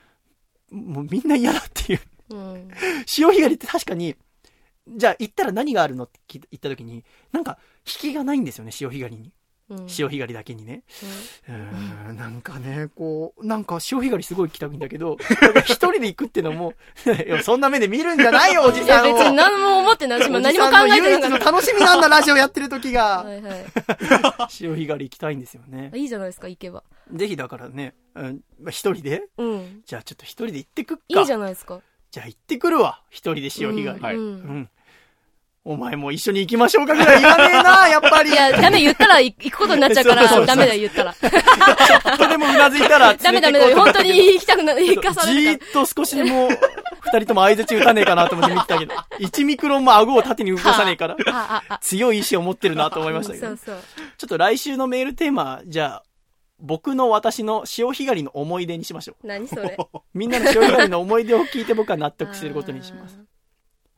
[0.72, 2.02] もうみんな嫌だっていう。
[2.30, 2.70] うん。
[3.06, 4.16] 潮干狩りって確かに、
[4.88, 9.32] じゃあ行ったら何があるのって聞い言った時に、なんか引きがないんですよね、潮干狩りに。
[9.72, 9.90] うん。
[9.90, 10.84] 潮干狩りだけにね。
[11.48, 15.18] うーん、なんかね、こう、なんか潮干狩りすごい行きたいんだけど、
[15.66, 16.74] 一人で行くってのも、
[17.44, 19.18] そんな目で見るんじゃないよ、おじさんを。
[19.18, 21.52] 別に何も思ってないし、今何も考えてなかおじさんの唯一のった。
[21.52, 23.24] 楽しみなんだ、ラジオやってる時が。
[23.24, 23.66] はいはい。
[24.50, 25.92] 潮干狩り行きたいんですよね。
[25.96, 26.84] いいじゃないですか、行けば。
[27.14, 29.82] ぜひだからね、うんまあ一人でうん。
[29.86, 31.04] じゃあちょっと一人で行ってくっか。
[31.08, 31.82] いいじゃないですか。
[32.12, 33.02] じゃあ行ってくるわ。
[33.10, 34.04] 一人で潮干狩り。
[34.04, 34.70] はいうんうん。
[35.64, 38.32] お前も一緒に行きましょうかぐらい言わねえな、 やっぱり。
[38.32, 41.14] いや、ダメ言ったら行行くことになっちゃうかそうそうそうら、ダメだ言ったら。
[41.14, 46.50] ちょっとでもうなずいたら、 ダメダメダメ、本当に行きたくない、行かさじれるかーっと少しでも、
[47.02, 51.80] 二人とも相槌打たねえかなと思って見てたけど、1ミクロンも顎を縦に動かさねえから。
[51.82, 53.60] 強い意志を持ってるなと思いましたけどそう。
[53.64, 53.76] そう。
[54.18, 56.04] ちょっと来週のメールテーマ、じゃあ、
[56.60, 59.28] 僕の私の潮干狩りの思い出にしましょう。
[59.28, 59.78] 何それ。
[60.16, 63.20] みんなの潮干狩りの思い出を聞いて僕は納得することにします。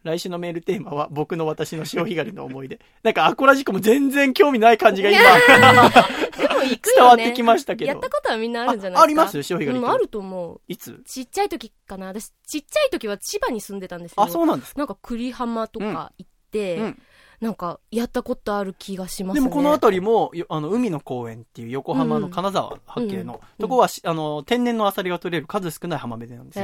[0.04, 2.80] 来週のメールテーマは僕の私の潮干狩りの思い出。
[3.04, 5.20] なんかアコラジコも全然興味ない感じが今、
[6.38, 6.80] でも行くよね。
[6.96, 9.00] 伝わってきましたけどやったことはみんなあるんじゃないですか。
[9.02, 9.42] ああります？
[9.44, 10.62] 潮干狩りあると思う。
[10.68, 11.02] いつ？
[11.06, 12.08] ちっちゃい時かな。
[12.08, 14.24] 私、ちっちゃい時は千葉に住んでたんですよ。
[14.24, 14.80] あ、そうなんですか。
[14.80, 17.02] なんか栗浜とか行って、うん
[17.44, 19.42] なんかやったことある気がしますね。
[19.42, 26.60] でもこの辺りも、よあの、海の公園っていう横浜の金沢八景の、うんとこはし、あの、天然のアサリが取れる数少ない浜辺なんです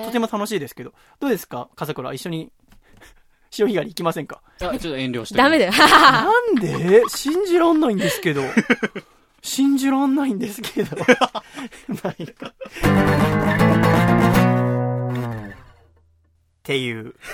[0.06, 1.68] とても楽しいですけど、どうですか？
[1.76, 2.50] 笠倉、一緒に、
[3.52, 4.40] 潮干狩り行きませんか？
[4.56, 5.36] あちょっと遠慮して。
[5.36, 5.72] ダメだよ。
[5.72, 7.02] なんで？
[7.08, 8.42] 信じらんないんですけど。
[9.42, 10.96] 信じらんないんですけど。
[12.02, 12.26] まあいい
[16.60, 17.14] かていう。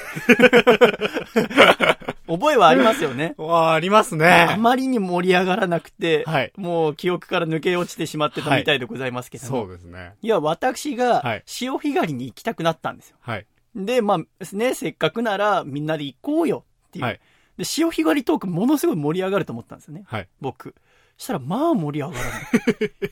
[2.26, 3.34] 覚えはありますよね。
[3.38, 4.56] わあ、ありますあね。
[4.58, 9.50] まりに盛り上がらなくて、はいもう記憶から抜け落ちてしまってたみたいでございますけども。
[9.50, 10.14] そうですね。
[10.22, 13.16] いや、私がはい潮干狩りに行きたくなったんですよ。
[13.20, 13.46] はい。
[13.74, 17.04] で、まあ、ね、せっかくならみんなで行こうよっていう。
[17.04, 17.20] はい
[17.56, 20.04] で、潮干狩りトークものすごい盛り上がると思ったんですよね。
[20.06, 20.28] はい。
[20.42, 20.74] 僕。
[21.16, 22.42] したら、まあ盛り上がらない。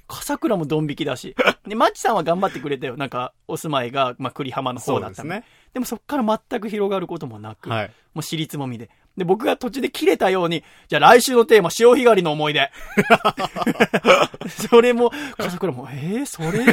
[0.06, 1.34] 笠倉もドン引きだし。
[1.66, 2.96] で、マッチさんは頑張ってくれたよ。
[2.96, 5.44] なんか、お住まいが、まあ、栗浜のそ方だったですね。
[5.72, 7.92] でもそっから全く広がることもなく、はい。
[8.14, 8.90] もう尻つもみで。
[9.16, 12.70] で、僕が途中で切れたように、じゃあ来週のテーマ、潮干狩りの思い出。
[14.68, 16.64] それも、笠倉も、えー、それ、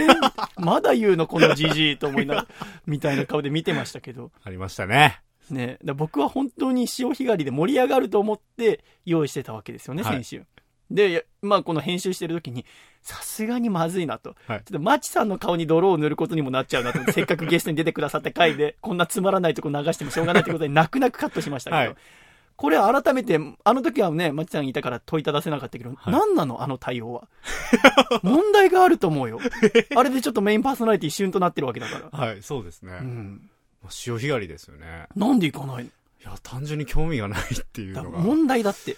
[0.58, 2.48] まだ言うのこのじじいと思いながら、
[2.86, 4.32] みたいな顔で見てましたけど。
[4.44, 5.22] ありましたね。
[5.52, 10.46] ね、僕は本当に潮干狩りで盛り上がると思って用意してたわけですよね、はい先週。
[10.93, 12.65] で、まあこの編集してる時に、
[13.01, 14.36] さすがにまずいなと。
[14.47, 21.95] はいちょっとマチさんの顔に泥を塗ることにもなっちゃうなと せっかくゲストに出てくださった回で、こんなつまらないとこ流してもしょうがないってことで、泣く泣くカットしましたけど、はい
[22.58, 26.62] これ改めて、あの時はね、マチさんいたから問いただせなかったけど、はい何なの？
[26.62, 27.27] あの対応は。
[28.21, 29.39] 問題があると思うよ。
[29.95, 32.19] あれでちょっとメインパーソナリティ一瞬となってるわけだから。
[32.19, 32.93] はい、そうですね。
[33.01, 33.49] うん。
[33.89, 35.08] 潮干狩りですよね。
[35.15, 35.89] なんで行かないの？
[35.89, 35.91] い
[36.23, 38.95] や、単純に興味がないっていうだのが問題だって。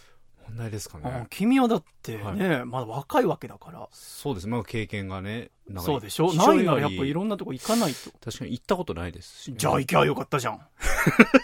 [0.47, 1.27] 問題ですかあね。
[1.29, 3.87] 君はだってね、はいまだ若いわけだから。
[3.91, 4.47] そうです。
[4.47, 6.33] まあ経験がね、そうでしょ？
[6.33, 8.11] ないならやっぱいろんなとこ行かないと。
[8.23, 10.59] 確かに行ったことないですしね、じゃあ行けばよかったじゃん。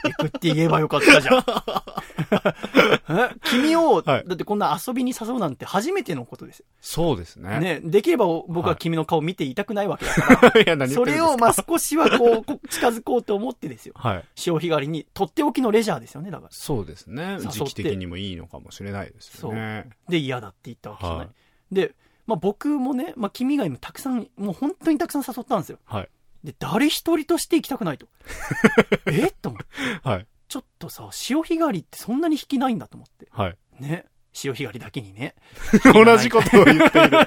[0.04, 1.44] 行くって言えばよかったじゃん。
[3.10, 3.30] え？
[3.44, 6.66] 君を、はいだってこんな遊びに誘うなんて初めてのことですよ。
[6.82, 7.60] そうですね。
[7.60, 10.62] ね、できれば僕は君の顔見ていたくないわけだから。
[10.62, 13.94] いや、何言それをまあ少しはこう、こ近づこうと思ってですよ。
[13.96, 14.24] はい。
[14.36, 16.50] 潮干狩りに、とっておきのレジャーですよね、だから。
[16.52, 17.38] そうですね。
[17.40, 19.90] 時期的にもいいのかもしれないですよね。
[20.08, 21.20] で、嫌だって言ったわけじゃない。
[21.20, 21.30] はい
[21.72, 21.94] で、
[22.30, 25.80] まあ僕もね、まあ君以外にもたくさん、もう本当にたくさん誘ったんですよ。
[25.86, 26.10] はい。
[26.44, 28.06] で、誰一人として行きたくないと。
[29.12, 29.32] え？
[29.42, 30.08] と思って。
[30.08, 30.28] はい。
[30.48, 33.28] ちょっとさ、潮干狩りってそんなに引きないんだと思って。
[33.32, 33.58] はい。
[33.80, 34.06] ね。
[34.32, 35.34] 潮干狩りだけにね。
[35.92, 37.18] 同じことを言っている。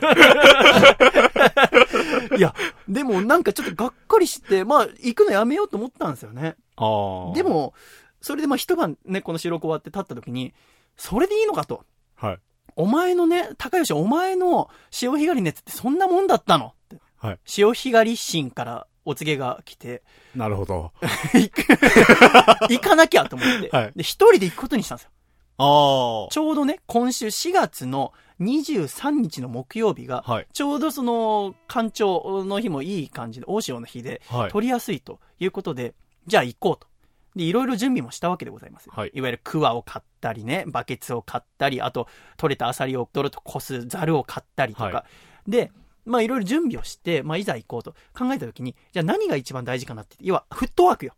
[2.38, 2.54] いや、
[2.88, 6.54] でもなんかちょっとがっかりして、まあ、行くのやめようと思ったんですよね。
[6.76, 7.34] ああ。
[7.34, 7.74] で、も、
[8.20, 10.54] それでまあ一晩ね、この収録終わって立った時に、
[10.96, 11.84] それでいいのかと。
[12.14, 12.38] はい。
[12.76, 16.66] お前のね、高吉、お前の潮干狩りのやつってそんなもんだったの？
[16.66, 17.00] って。
[17.16, 17.38] はい。
[17.44, 20.02] 潮干狩り神からお告げが来て、
[20.34, 20.92] なるほど。
[21.34, 21.62] 行く
[22.70, 23.68] 行かなきゃと思って。
[23.70, 25.10] はいで、一人で行くことにしたんですよ。
[25.58, 30.32] あちょうどね、今週4月の23日の木曜日が、あ。
[30.32, 30.46] はい。
[30.52, 34.50] ちょうどその、干潮の日もいい感じで、大潮の日で、はい。
[34.50, 35.94] 取りやすいということで、
[36.26, 36.88] じゃあ行こうと。
[37.34, 38.92] で、いろいろ準備もしたわけでございますよ。
[38.94, 44.86] はいいわゆるクワを買ったりね、バケツを買ったり、あと、取れたアサリを泥とこすザルを買ったりとか。
[44.86, 45.04] は
[45.46, 45.72] で、
[46.04, 51.14] まあいろいろ準備をして、まあいざ行こうと考えたときに、じゃあ何が一番大事かなって、要はフットワークよ。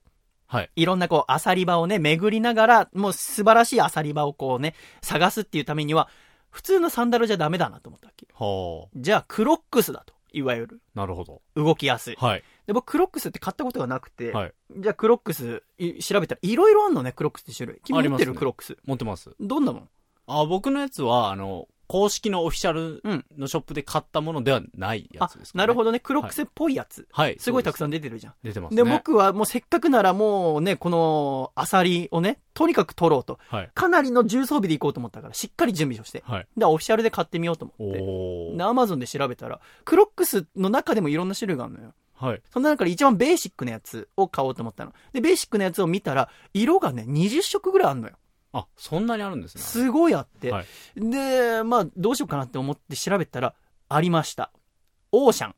[0.46, 0.70] はい。
[0.76, 6.08] いろんなこう、アサリ場をね、巡りながら、もう素晴らしいアサリ場をこうね、探すっていうためには、
[6.50, 8.28] 普通のサンダルじゃダメだなと思ったわけ。
[8.32, 10.14] はじゃあ、クロックスだと。
[10.32, 11.00] いわゆる、あ。
[11.00, 11.42] なるほど。
[11.56, 12.16] 動きやすい。
[12.16, 12.44] はい。
[12.66, 14.52] で、僕、クロックスって買ったことがなくて、はい。
[14.76, 17.80] じゃあ、クロックス、い調べたら、いろいろあんのね、クロックスって種類。
[17.84, 18.76] 君持ってる、ありますねクロックス。
[18.84, 19.30] 持ってます。
[19.40, 19.88] どんなもん？
[20.26, 25.60] あ、僕のやつは、あの、公式のオフィシャルうんのショップで買ったものではないやあつです、か、ね。
[25.60, 27.06] なるほどね、クロックスっぽいやつ。
[27.12, 27.36] はい。
[27.36, 28.34] んすごいたくさん出てるじゃん。
[28.42, 28.82] 出てますね。
[28.82, 33.38] で、僕はもうせっかくならもうね、このアサリをね、とにかく取ろうと。
[33.48, 33.70] はい。
[33.74, 36.24] かなりの重装備で行こうと思ったから、しっかり準備をして。
[36.26, 36.46] はい。
[36.56, 38.56] で、オフィシャルで買ってみようと思って。
[38.56, 41.92] で、アマゾンで調べたら、クロックスの中でもいろんな種類があるのよ。
[42.24, 42.42] はい。
[42.50, 44.92] その中で一番ベーシックなやつを買おうと思ったの。
[45.12, 48.14] で、ベーシックなやつを見たら、色がね、20色ぐらいあるのよ。
[48.52, 49.62] あ、そんなにあるんですね。
[49.62, 50.50] すごいあって。
[50.50, 53.54] はいで、まあ、どうしようかなって思って調べたら、
[53.88, 54.50] ありました。
[55.12, 55.54] オーシャン。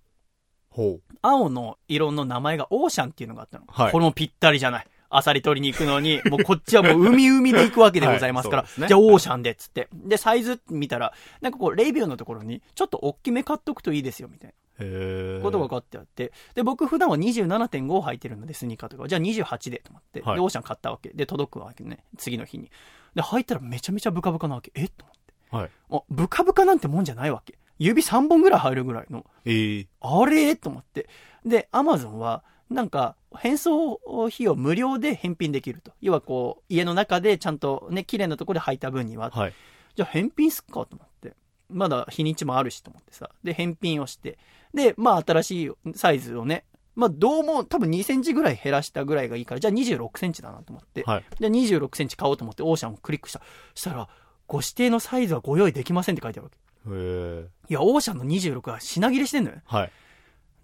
[0.70, 1.02] ほう。
[1.22, 3.64] 青の色の名前がオーシャンっていうのがあったの。
[3.68, 4.86] はいこれもぴったりじゃない。
[5.09, 9.88] アサリ取りに行くのに、もうこっちはもう海海で行くわけでございますから、はいねじゃあオーシャンでっつって。
[9.93, 14.51] で、サイズ見たら、なんかこう、レビューのところに、ちょっと大きめ買っとくといいですよ、みたい。
[14.51, 16.33] なことが書いてあって。
[16.55, 19.09] で、僕普段は27.5履いてるので、スニーカーとか。
[19.09, 20.20] じゃあ28でと思って。
[20.22, 21.11] はいで、オーシャン買ったわけ。
[21.11, 22.05] で、届くわけね。
[22.16, 22.70] 次の日に。
[23.14, 24.72] で、履いたらめちゃめちゃブカブカなわけ。
[24.74, 25.35] えと思って。
[25.57, 25.70] はい。
[25.91, 27.59] あ、ブカブカなんてもんじゃないわけ。
[27.79, 29.24] 指3本ぐらい入るぐらいの。
[29.45, 29.87] えー。
[30.01, 30.57] あれ？
[30.57, 31.09] と思って。
[31.45, 35.93] で、アマゾンは、なんか、返送費用無料で返品できると。
[36.01, 39.31] 要はこう、家の中でちゃんとね、綺麗なところで履いた分には。
[39.31, 39.55] はい。
[39.95, 40.85] じゃあ返品すっか？
[40.87, 41.35] と思って。
[41.68, 43.31] まだ日にちもあるしと思ってさ。
[43.45, 44.39] で、返品をして。
[44.77, 46.64] で、まあ新しいサイズをね、
[46.95, 51.03] まあどうも多分2センチぐらい減らしたぐらいがいいから、じゃあ26センチだなと思って。
[51.05, 51.24] はい。
[51.41, 53.41] で、26センチ買おうと思ってオーシャンをクリックした。
[53.74, 54.09] したら、
[54.47, 56.59] ご指定のサイズはご用意できませんって書いてあるわけ。
[56.89, 57.45] へー。
[57.68, 59.57] いや、オーシャンの26は品切れしてんのよ。
[59.64, 59.93] はい。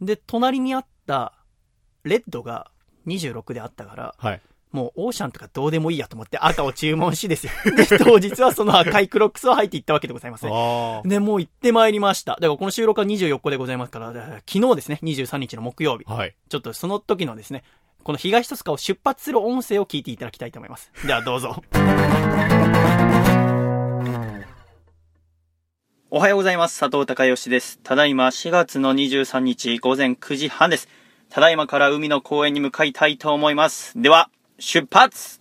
[0.01, 1.33] で、隣にあった、
[2.05, 2.71] レッドが
[3.07, 4.41] 26であったから、はい。
[4.73, 7.53] もうオーシャンとかどうでもいいやと思って赤を注文しですよ。
[7.77, 10.53] で、当日はその赤いクロックスを履いて行ったわけでございますね。
[10.53, 12.33] あで、もう行ってまいりました。
[12.33, 16.05] だからこの収録は24日でございますから、だから昨日ですね、23日の木曜日。
[16.09, 16.15] あ。
[16.15, 16.35] はい。
[16.49, 17.65] ちょっとその時のですね、
[18.03, 20.91] この東戸塚を出発する音声を聞いていただきたいと思います。
[21.07, 21.63] ではどうぞ。
[26.11, 26.79] おはようございます。
[26.79, 27.79] 佐藤孝義です。
[27.83, 30.89] ただいま4月の23日午前9時半です。
[31.31, 34.01] ただいまから海の公園に向かいたいと思います。
[34.01, 34.29] では、
[34.65, 35.41] 出発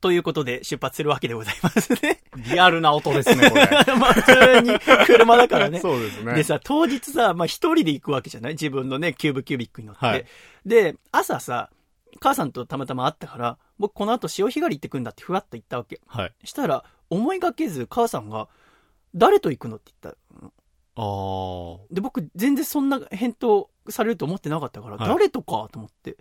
[0.00, 2.20] ということで出発するわけでございますね。
[2.52, 3.66] リアルな音ですね、これ。
[3.98, 5.80] まあ普通に車だからね。
[5.82, 6.34] そうですね。
[6.34, 8.52] でさ、当日さ、まあ一人で行くわけじゃない？
[8.52, 10.06] 自分のね、キューブキュービックに乗って。
[10.06, 10.24] はい
[10.64, 11.70] で、朝さ、
[12.18, 16.00] 母さんとたまたま会ったから、僕この後潮干狩り行ってくんだってふわっと言ったわけ。
[16.06, 16.34] はい。
[16.44, 18.48] したら、思いがけず母さんが、
[19.14, 20.52] 誰と行くのって言ったの。
[20.98, 21.94] ああ。
[21.94, 26.16] で、僕全然そんな返答されると思ってなかったから、はい誰とかと思って。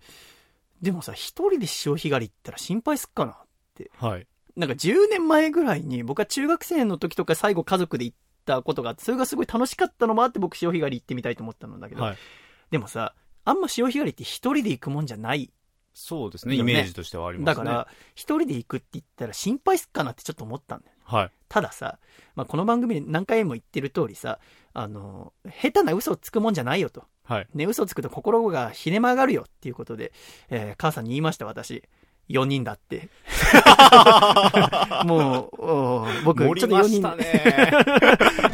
[0.82, 3.38] でもさ、一人で潮干狩り行ったら心配すっかな。
[4.00, 4.28] はい。
[4.56, 12.18] なんか10年前ぐらいに僕は中学生の時とか最後家族で行ったことがあって、それがすごい楽しかったのもあって僕潮干狩り行ってみたいと思ったんだけど、はい。
[12.72, 13.14] でもさ、
[13.46, 15.52] あんま潮干狩りって一人で行くもんじゃない。
[16.00, 16.56] そうですね。
[16.56, 17.66] イメージとしてはありますね。
[17.66, 21.02] だから、一人で行くって言ったら心配すっかなってちょっと思ったんだよね。
[21.04, 21.32] はい。
[21.50, 21.98] たださ、
[22.36, 24.38] まあ、この番組で何回も言ってる通りさ、
[24.76, 27.06] あの、下手な嘘をつくもんじゃないよと。
[27.24, 27.48] はい。
[27.56, 30.14] ね、嘘をつくと心がひね曲がるよっていうことで、
[30.50, 31.84] えー母さんに言いました、私。
[32.30, 33.10] 4人だって。
[35.04, 37.72] もう、僕、ちょっと4人ね。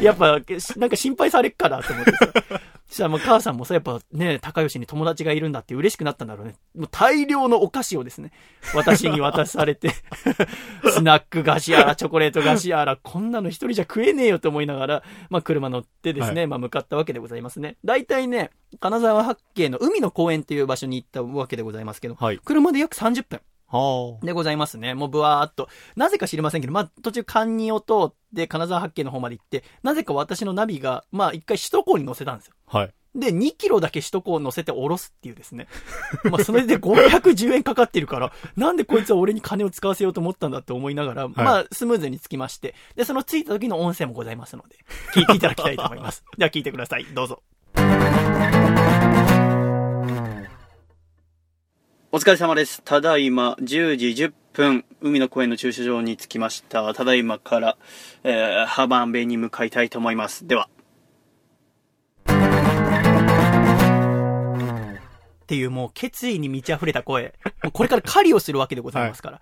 [0.00, 0.40] やっぱ、
[0.76, 2.32] なんか心配されっからと思ってさ。
[2.88, 6.54] そしたらもう母さんもさ、やっぱね、高吉に友達がいるんだって嬉しくなったんだろうね。
[6.76, 8.30] もう大量のお菓子をですね、
[8.74, 9.90] 私に渡されて、
[10.92, 17.76] スナック菓子やら、チョコレート菓子やら、こんなの一人じゃ食えねえよと思いながら、まあ車乗ってですね、はまあ向かったわけでございますね。
[17.84, 22.38] 大体ね、金沢八景の海の公園っていう場所に行ったわけでございますけど、はい。
[22.38, 23.40] 車で約30分。
[23.66, 24.94] はでございますね。
[24.94, 25.68] もうブワーっと。
[25.96, 32.54] なぜか知りませんけど、まあ、途中、関にを通って、金沢八景の方まで行って、なぜか私のナビが、まあ、一回首都高に乗せたんですよ。
[32.66, 32.78] あ。
[32.78, 32.94] はい。
[33.14, 35.68] で、2キロだけ首都高を乗せて降ろすっていうですね。
[36.30, 44.76] まあ、それで510円かかってるから、なんでこいつは俺に金を使わせようと思ったんだって思いながら、まあ、スムーズに着きまして、で、その着いた時の音声もございますので、
[45.14, 46.24] 聞いていただきたいと思います。
[46.36, 47.06] では聞いてください。
[47.14, 47.42] どうぞ。
[52.14, 52.80] お疲れ様です。
[52.84, 56.94] ただいま10時10分、海の公園の駐車場に着きました。
[56.94, 57.76] ただいまから、
[58.22, 60.46] えー、ハバンベに向かいたいと思います。
[60.46, 60.68] では。
[65.42, 67.34] っていうもう決意に満ち溢れた声。
[67.64, 69.40] もうこれから狩りをするわけでございますから。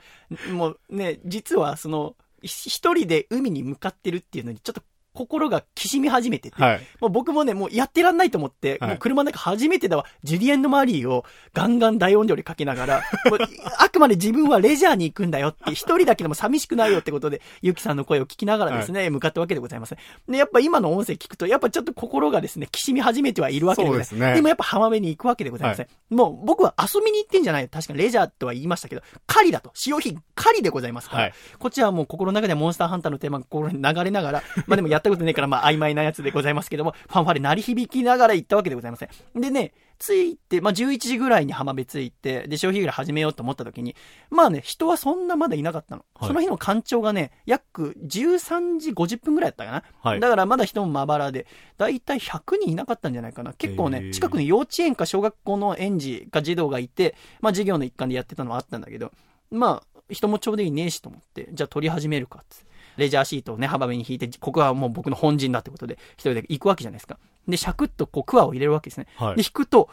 [0.50, 4.82] もうね、実はその、一人で海に向かってるっていうのにちょっと
[5.14, 6.62] 心がきしみ始めてて。
[6.62, 6.80] はい。
[7.00, 13.38] もう僕もね、もうやってらんないと思って、はいもう車の中初めてだわ、ジュリエンド・マリーをガンガン大音量でかけながら、 もう
[13.78, 19.96] あくまで自分はレジャーに行くんだよって、一人だけでも寂しくないよってことで、ゆきさんの声を聞きながらですね、向かったわけでございます。
[20.28, 24.10] で、やっぱ今の音声聞くと、やっぱちょっと心がですね、きしみ始めてはいるわけでございます。
[24.14, 25.88] ですねもやっぱ浜辺に行くわけでございません。
[26.10, 29.70] もう僕は遊びに行ってんじゃない確かにレジャーとは言いましたけど、狩りだと。
[29.74, 31.22] 潮干狩りでございますから。
[31.24, 39.40] はいこっちはもう心の中ではモンスターハンターのテーマが心に流れながら、 まあでもやったことねえから、まあ曖昧なやつでございますけども、ファンファレ鳴り響きながら行ったわけでございません。
[39.40, 43.94] でね、着いて、まあ11時ぐらいに浜辺着いて、で、消費ぐらい始めようと思った時に、
[44.30, 46.04] まあね、人はそんなまだいなかったの。
[46.14, 49.82] はいその日の干潮がね、約13時50分ぐらいだったかな。
[50.00, 51.46] はいだからまだ人もまばらで、
[51.78, 53.52] だいたい100人いなかったんじゃないかな。
[53.52, 59.12] 結構ね、近くに幼稚園か小学校の園児か児童がいて、まあ授業の一環でやってたのはあったんだけど、
[59.50, 67.18] まあ、人もちょうどいねえしと思って、じゃあ撮り始めるかっつってレジャーシートをね、幅辺に引いて、ここはもう僕の本陣だってことで、一人で行くわけじゃないですか。
[67.48, 69.06] で、シャクッとこう、クワを入れるわけですね。
[69.16, 69.88] はいで、引くと、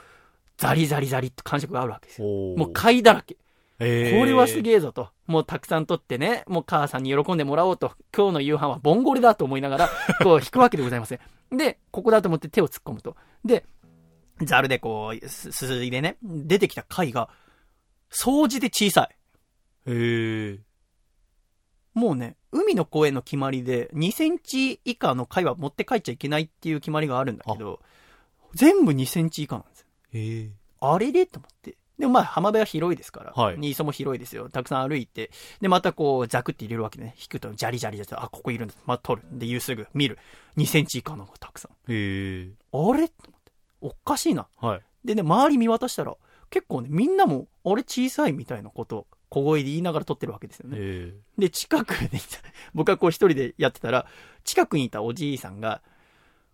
[0.57, 2.27] ザリザリザリって感触があるわけですよ。
[2.27, 3.37] もう貝だらけ。
[3.79, 5.09] えーこれはすげえぞと。
[5.25, 7.93] もうたくさん取ってね、もう母さんに喜んでもらおうと。
[8.15, 9.89] 今日の夕飯はボンゴレだと思いながら、
[10.21, 11.57] こう引くわけでございません。
[11.57, 13.15] で、ここだと思って手を突っ込むと。
[13.45, 13.65] で、
[14.41, 17.29] ザルでこう、すすすいでね、出てきた貝が、
[18.11, 19.15] 掃除で小さい。
[19.91, 20.59] へえ。
[21.93, 27.79] もうね、海の公園の決まりで、2センチ以下の貝は持って帰っちゃいけないっていう決まりがあるんだけど、
[28.53, 29.85] 全部2センチ以下なんですよ。
[30.13, 30.49] へえ。
[30.81, 31.77] あれでと思って。
[31.97, 34.49] でもまあ浜辺は広いですから、はいニーソも広いですよ。
[34.49, 37.13] たくさん歩いて、でまたこうザクって入れるわけね。
[37.19, 38.73] 引くとジャリジャリジャリ、あ、ここいるんだ。
[38.85, 39.27] まあ取る。
[39.37, 40.17] で、言うすぐ見る。
[40.57, 41.71] 2センチ以下のがたくさん。
[41.91, 42.49] へえ。
[42.71, 43.51] あれと思って。
[43.81, 44.47] おかしいな。
[44.57, 44.81] はい。
[45.03, 46.15] でね、周り見渡したら、
[46.49, 50.77] 結構ね、みんなも、あれ小さいみたいなこと小声で言いながら撮ってるわけですよね。
[50.79, 52.09] えで、近くで、
[52.73, 54.05] 僕はこう一人でやってたら、
[54.43, 55.81] 近くにいたおじいさんが、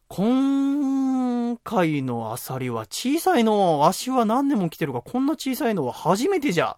[0.07, 6.77] 今回のアサリは小さいの、わしは何年も来てるが、こんな小さいのは初めてじゃ。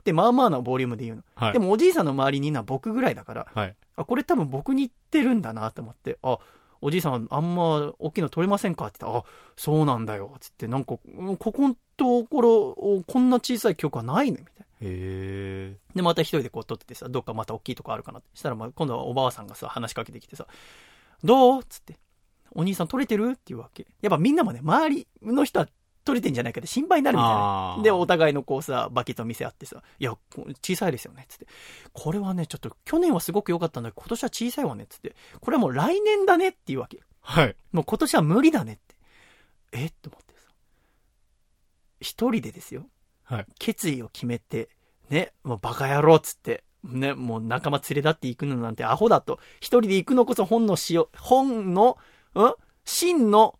[0.00, 1.22] って、まあまあなボリュームで言うの。
[1.34, 1.52] はい。
[1.52, 3.74] でもおじいさんの周りにいるのは僕ぐらいだから、はい。
[3.96, 6.38] あ、これ多分僕に言ってるんだなと思って、あ、
[6.80, 9.24] おじいさんあんま大きいの取れませんかって言ったら、あ、
[9.56, 10.34] そうなんだよ。
[10.40, 14.59] つって、なんか、うんここのところ、こんな小さい曲はないのみたいな。
[14.82, 15.76] へえ。
[15.94, 18.28] で、また一人でこう撮っててさ、どっかまた大きいとこあるかなって。
[18.34, 20.46] したら、まあ、今度はおばあさんがさ、話しかけてきてさ、
[21.22, 21.98] どうつって、
[22.52, 23.86] お兄さん撮れてるって言うわけ。
[24.00, 25.68] やっぱみんなもね、周りの人は
[26.04, 27.76] 撮れてんじゃないかって心配になるみたいあな。
[27.80, 30.16] ーで、お互いのこうさ、バケット見せ合ってさ、いや、
[30.62, 31.26] 小さいですよね。
[31.28, 31.46] つって。
[31.92, 34.86] これはね、ちょっと去年はすごく良かったんだけど、今年は小さいわね。
[34.88, 35.14] つって。
[35.40, 37.02] これはもう来年だねって言うわけ。
[37.20, 37.54] はい。
[37.70, 38.96] もう今年は無理だねって。
[39.72, 39.86] え？
[39.86, 40.50] って思ってさ。
[42.00, 42.86] 一人でですよ。
[43.30, 43.46] はい。
[43.58, 44.68] 決意を決めて、
[45.08, 49.38] ね、もうバカ野郎っつって、ね、もう仲間連れ立って行くのなんてアホだと。
[49.56, 51.98] 一人で行くのこそ本の潮、本の、
[52.34, 52.54] ん？
[52.84, 53.58] 真の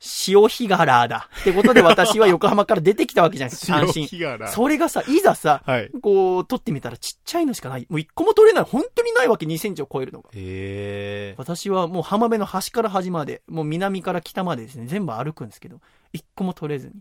[0.00, 1.28] 潮干柄だ。
[1.40, 4.08] ってことで私は横浜から出てきたわけじゃないですか、 単身。
[4.48, 5.90] それがさ、いざさ、はい。
[6.02, 7.86] こう、撮ってみたらちっちゃいのしかない。
[7.88, 8.64] もう一個も撮れない。
[8.64, 10.30] 本当にないわけ、2センチを超えるのが。
[10.32, 11.34] へえ。
[11.38, 15.80] 私はもう浜辺の端から端まで、もう南から北までですね、全部歩くんですけど、
[16.12, 16.94] 一個も取れずに、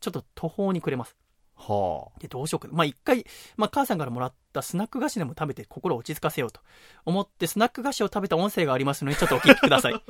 [0.00, 1.16] ちょっと途方に暮れます。
[1.60, 2.74] はで、どうしようかな。
[2.74, 6.60] まあ一回、まあ母さんからもらったスナック菓子でも食べて心を落ち着かせようと
[7.04, 9.94] 思って、スナック菓子を食べた音声がありますので、ちょっとお聞きください。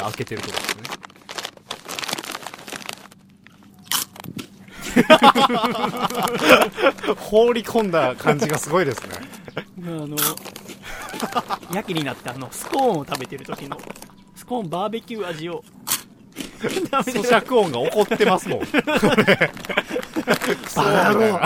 [0.00, 0.04] あ。
[0.04, 0.82] 開けてるとこですね。
[7.18, 9.16] 放り込んだ感じがすごいですね。
[9.82, 10.16] あの、
[11.74, 13.78] やけになってあの、スコーンを食べてる時の、
[14.34, 15.64] スコーンバーベキュー味を、
[16.60, 18.60] 咀る嚼音が起こってますもん。
[18.84, 18.98] バ
[20.84, 21.40] カ野郎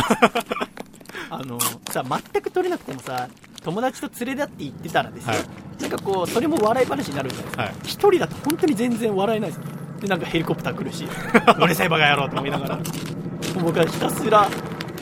[1.30, 1.58] あの、
[1.90, 3.28] さ、全く取れなくてもさ、
[3.62, 5.44] 友達と連れ立って行ってたらですよ、はい
[5.80, 7.62] なんかこう、それも笑い話になるじゃないですか。
[7.62, 7.74] はい。
[7.84, 9.60] 一人だと本当に全然笑えないです。
[10.00, 12.78] で、なんかヘリコプター来るし、うるせえバカ野郎と思いながら、
[13.62, 14.48] 僕はひたすら、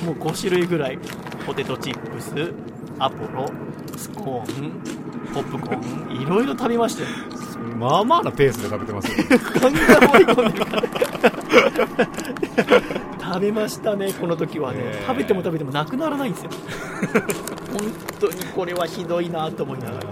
[0.05, 0.99] もう5種類ぐらい、
[1.47, 2.53] ポテトチップス、
[2.99, 3.51] アポロ、
[3.97, 4.81] スコーン、
[5.33, 7.09] ポップコーン、いろいろ食べましたよ。
[7.77, 9.17] まあまあなペースで食べてますよ。
[9.61, 10.83] ガンガン盛り込んでるから。
[13.19, 14.79] 食べましたね、この時はね。
[14.81, 16.51] へー食べても食べてもなくならないんですよ。
[17.73, 20.07] 本当にこれはひどいなと思いながら。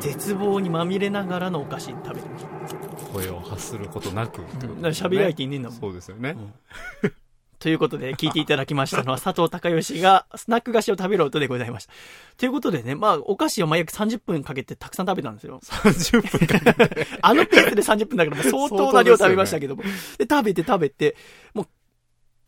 [0.00, 2.50] 絶望にまみれながらのお菓子食べてました。
[3.12, 4.38] 声を発することなく。
[4.38, 4.46] だか
[4.82, 5.78] ら喋り相手いねえんだもん。
[5.78, 6.36] そうですよね。
[7.60, 11.92] ということで、聞いていただきましたのは、 佐藤孝義がスナック菓子を食べる音でございました。
[12.38, 15.60] ということでね、まあ、お菓子を毎約30分かけてたくさん食べたんですよ。
[15.62, 17.06] 30分かけて。
[17.20, 19.82] あのペースで30分だから相当な量食べましたけども。
[19.82, 21.16] で食べて食べて、
[21.52, 21.66] もう、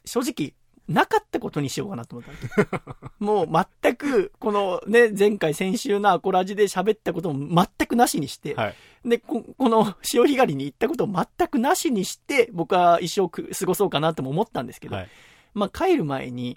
[0.07, 0.55] 正直、
[0.89, 2.31] なかったことにしようかなと思っ
[2.65, 2.83] た。
[3.19, 3.49] もう
[3.83, 8.75] 全く、このね、前回先週のアコラジで喋ったことも全くなしにして、はい。
[9.05, 15.09] で、ここの潮干狩りに行ったことを全くなしにして、僕は一生く過ごそうかなとも思ったんですけど、はい。
[15.55, 16.57] まあ帰る前に、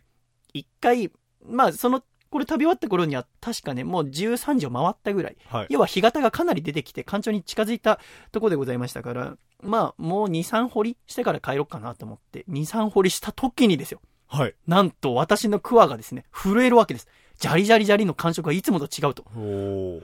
[0.54, 1.12] 一回、
[1.46, 5.38] まあその、これ食べ終わった頃には確かね、もう13時を回ったぐらい。
[5.48, 5.68] はい。
[5.70, 8.00] 要は干潟がかなり出てきて、干潮に近づいた
[8.32, 14.02] ところでございましたから、まあもう2、3掘りしてから帰ろうかなと思って、2、3掘りした時にですよ。
[14.28, 14.56] はい。
[14.68, 17.08] なんと私のクワがですね、震えるわけです。
[17.40, 19.24] ジャリジャリジャリの感触がいつもと違うと。
[19.36, 20.04] おー。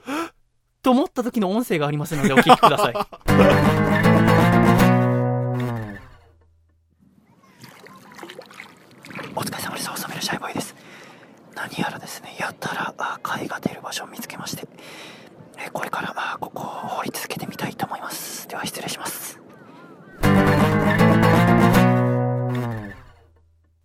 [0.82, 2.94] と思った時の音声がありますのでお聞きください。
[9.34, 9.88] お疲れ様です。
[9.88, 10.74] 細身のシャイボーイです。
[11.54, 14.66] 何やらですね、やたらあ貝が出る場所を見つけまして、
[15.58, 18.48] えこれからあここを掘り続けてみたいと思います。
[18.48, 19.40] では失礼します。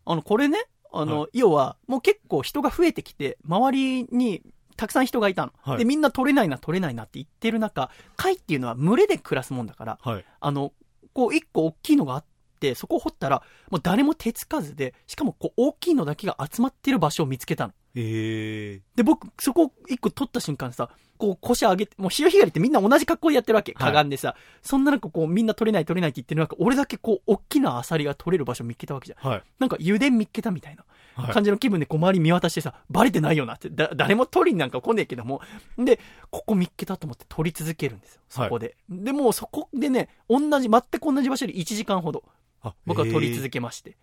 [0.08, 0.58] あの、これね、
[0.92, 4.42] あの、は要は、もう結構人が増えてきて、周りに
[4.78, 5.52] たくさん人がいたの。
[5.62, 10.26] はいで、みんな取れないな、取れないなって言ってる中、貝っていうのは群れで暮らすもんだから、はい。
[10.40, 10.72] あの、
[11.14, 12.26] こう一個大きいのがあっ
[12.60, 17.74] て、そこを掘ったら、もう誰も手つかずで、しかもこう大きいのだけが集まってる場所を見つけたの。
[18.00, 23.74] えで、僕、そこを一個取った瞬間さ、こう腰上げて、もう潮干狩りってみんな同じ格好でやってるわけ。
[23.74, 24.36] はいかがんでさ。
[24.62, 29.20] そんな中こうみんな取れない取れないって言ってる中、俺だけこう、大きなアサリが取れる場所を見つけたわけじゃん。
[29.20, 29.30] ー。
[29.30, 29.44] はい。
[29.58, 30.86] なんか油田見っけたみたいな
[31.16, 35.42] はい感じの気分でこう周り見渡してさ、バレてないよなって、だ、誰も取りになんか来ねえけども。
[35.80, 38.22] で、ここ見っけたと思って取り続けるんですよ。
[38.30, 38.78] そこで。
[38.88, 42.24] で、もうそこでね、同じ、全く同じ場所で1時間ほど
[42.62, 43.50] あ僕は取り続け。
[43.50, 43.98] けまして。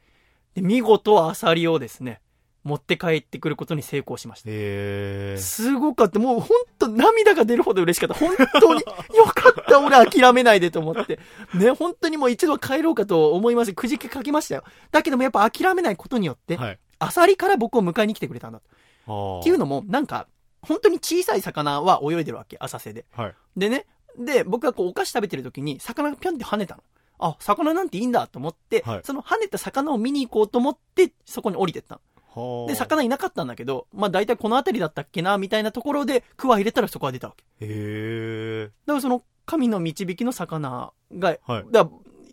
[0.54, 2.20] で、見事アサリをですね、
[2.64, 4.48] 持って帰ってくることに成功しました。
[4.48, 5.36] へえ。
[5.38, 6.18] すごかった。
[6.18, 6.48] もう本
[6.78, 8.14] 当涙が出るほど嬉しかった。
[8.14, 9.80] 本当によかった。
[9.80, 11.20] 俺諦めないでと思って。
[11.54, 14.64] ね、本当にもう一度帰ろうかと思いまして、くじけかけましたよ。
[14.90, 16.78] だけどもやっぱ諦めないことによって、はい。
[16.98, 18.60] アサリから僕を迎えに来てくれたんだ。
[19.06, 20.26] あっていうのも、なんか、
[20.62, 23.04] 本当に小さい魚は泳いでるわけ、浅瀬で。
[23.12, 23.34] はい。
[23.56, 23.86] でね、
[24.18, 26.82] で、僕がこうお菓子食べてる時に、魚がぴょんって跳ねたの。
[27.18, 32.00] あ、魚なんていいんだと思って、はいその跳ねた魚を見に行こうと思って、そこに降りてったの。
[32.34, 37.44] はあで、魚いなかったんだけど、まあ大体この辺りだったっけな、みたいなところで、クワ入れたらそこが出たわけ。
[37.64, 38.64] へえ。
[38.86, 41.64] だからその、神の導きの魚が、はい。
[41.70, 41.88] だ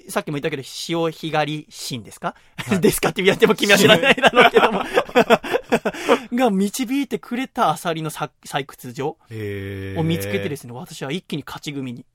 [0.10, 2.36] さっきも言ったけど、潮干狩り神ですか、
[2.82, 4.82] ですかって言っても君は知らないだろうけども。
[6.34, 9.18] が導いてくれたアサリのさ採掘場。
[9.99, 12.06] を見つけてですね、私は一気に勝ち組に、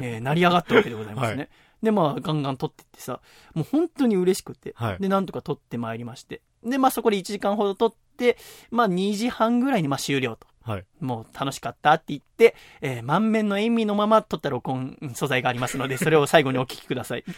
[0.00, 1.42] えー成り上がったわけでございますね。
[1.42, 1.48] は
[1.82, 3.20] で、まあ、ガンガン取ってってさ、
[3.54, 6.40] もう本当に嬉しくて、はいで、なんとか取ってまいりまして。
[6.64, 8.36] で、まあそこで1時間ほど取って、
[8.70, 10.46] まあ2時半ぐらいにまあ終了と。
[10.64, 10.84] はい。
[11.00, 17.24] もう楽しかったって言って、えー満面の笑みのまま撮った録音素材がありますので、それを最後にお聞きください。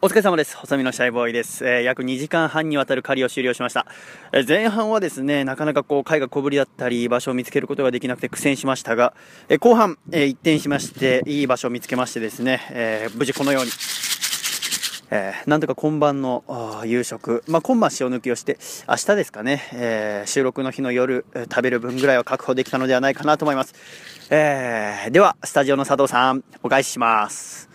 [0.00, 0.56] お疲れ様です。
[0.56, 1.66] 細身のシャイボーイです。
[1.66, 3.84] えー約2時間半にわたる狩りを終了しました。
[4.32, 9.12] えー前半はですね、なかなかこう、貝が小ぶりだったり、場所を見つけることができなくて苦戦しましたが、
[9.48, 13.72] えー後半、えー一転しまして、いい場所を見つけましてですね、えー無事このように、
[15.10, 16.44] えーなんとか今晩の
[16.84, 23.74] 夕食、まあ、今晩塩抜きをして、明日ですかね、えー収録の日の夜、食べる分ぐらいは確保できたのではないかなと思います。
[24.30, 27.68] えーでは、スタジオの佐藤さん、お返しします。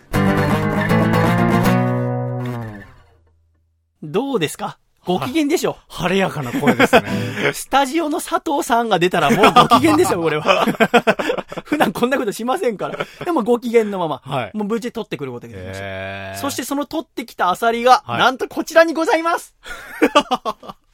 [4.02, 4.78] どうですか？
[5.04, 7.52] ご機嫌でしょ晴れやかな声ですね。
[7.52, 10.64] スタジオの佐藤さんが出たらもうご機嫌ですよ、俺は。
[11.64, 12.98] 普段こんなことしませんから。
[13.24, 16.38] でもご機嫌のまま、はいもう無事取ってくることができました。
[16.38, 19.54] そしてその取ってきたアサリが、はいなんとこちらにございます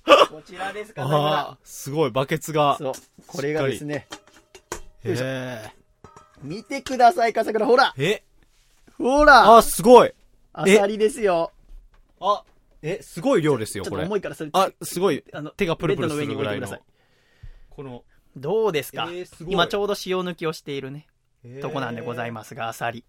[0.04, 2.76] こちらですか、ああ、すごい、バケツが。
[2.78, 2.92] そう。
[3.26, 4.08] これがですね、
[5.04, 5.72] よいしょへ
[6.42, 7.66] 見てください、笠倉。
[7.66, 8.04] ほらえ？
[8.04, 8.22] え、
[8.98, 10.12] ほらあ、すごい。
[10.52, 11.52] アサリですよ。
[12.20, 12.42] あ、
[12.82, 14.04] え、すごい量ですよ、ことれ。
[14.04, 15.22] 重いからそれ、あ、すごい。
[15.32, 16.82] あの手がプルプルするぐらいの置いてください。。
[17.68, 18.04] この、
[18.36, 21.06] どうですか、えーす今ちょうど塩抜きをしているね、
[21.44, 23.04] へーとこなんでございますが、アサリ。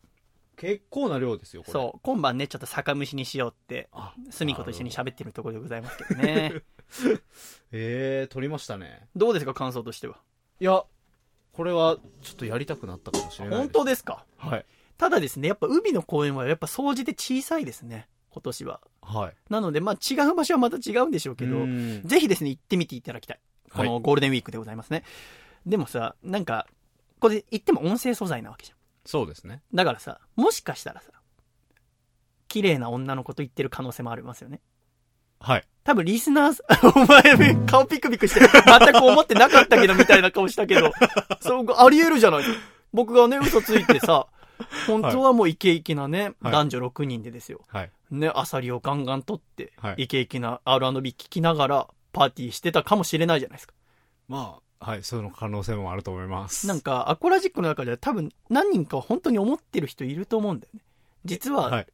[0.57, 1.73] 結構な量ですよ、これ。
[1.73, 4.13] そう、今晩ね、ちょっと酒蒸しにしようって、あ。
[4.29, 6.53] すみこと一緒に喋ってるところでございますけどね。
[7.71, 9.07] ええ、取りましたね。
[9.15, 10.17] どうですか、感想としては？
[10.59, 10.83] いや、
[11.53, 13.59] これは、ちょっとやりたくなったかもしれない。
[13.59, 14.25] 本当ですか？
[14.37, 14.65] はい。
[14.97, 18.81] ただですね、やっぱ海の公園はやっぱ総じて小さいですね、今年は。
[19.01, 19.33] はい。
[19.49, 23.39] なので、まあ違う場所はまた違うんでしょうけど、うんぜひですね、行ってみていただきたい。
[23.73, 25.03] このゴールデンウィークでございますね。
[25.65, 26.67] でもさ、なんか、
[27.19, 28.77] これ行っても音声素材なわけじゃん。
[29.05, 29.61] そうですね。
[29.73, 31.11] だからさ、もしかしたらさ、
[32.47, 34.61] 綺麗な女の子と言ってる可能性もありますよね。
[35.39, 35.67] はい。
[35.83, 36.63] 多分リスナーさ、
[36.95, 40.91] お前顔ピクピクして、全く思ってなかったけどみたいな顔したけど、
[41.41, 42.43] そう、あり得るじゃない
[42.93, 44.27] 僕がね、嘘ついてさ、
[44.85, 47.61] 本当はもうイケイケなね、はい男女6人でですよ。
[47.67, 47.91] はい。
[48.11, 53.73] ね、アサリをガンガン取って、はいイケイケな R&B 聞きながらパーティーしてたかもしれないじゃないですか。
[54.27, 56.67] まあ、はい、その可能性もあると思います。
[56.67, 60.81] なんか、アコラジックの中では多分何人か本当に思ってる人いると思うんだよね。
[61.25, 61.87] 実は、はい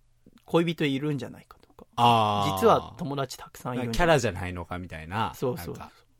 [0.47, 2.57] 恋人いるんじゃないかとか、ああ。
[2.57, 5.33] 実は友達たくさんいるんじゃないキャラじゃないのかみたいな。
[5.35, 5.75] そうそう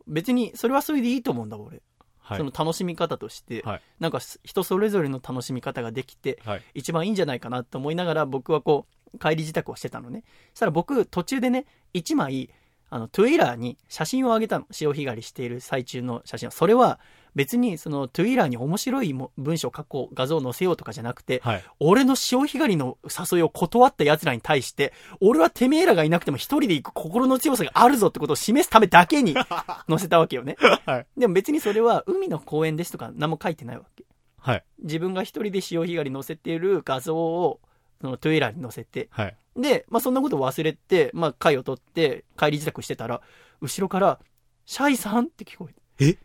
[0.06, 1.82] 別にそれはそれでいいと思うんだ俺、
[2.20, 2.38] はい。
[2.38, 3.82] その楽しみ方として、はい。
[4.00, 6.62] なんか人それぞれの楽しみ方ができてはい。
[6.74, 12.50] 一番いいんじゃないかなと思いながら僕はこう帰り自宅をしてたのねそしたら僕途中でね1枚
[12.90, 17.00] あの Twitter に写真を上げたの潮干狩りしている最中の写真それは
[17.38, 21.64] 別にその Twitter に面白いも文章を書こう画像を載せようとかじゃなくてはい。
[21.80, 24.92] 俺の潮干狩りの誘いを断った奴らに対して、
[25.22, 29.36] 俺はてめえらがいなくても一人で行く心の強さがあるぞってことを示すためだけに
[29.88, 30.56] 載せたわけよね。
[30.88, 31.06] はい。
[31.16, 34.04] でも別にそれは海の公園ですとか何も書いてないわけ。
[34.40, 34.64] はい。
[34.82, 37.60] 自分が一人で潮干狩り載せている画像を、
[38.02, 39.36] そのトゥエラーに載せて、はい。
[39.56, 43.22] で、まあそんなことを忘れて、まあ貝を取って帰り自宅してたら、
[43.62, 44.20] 後ろから、
[44.66, 45.26] シャイさん？
[45.26, 45.70] って聞こ
[46.00, 46.20] えて。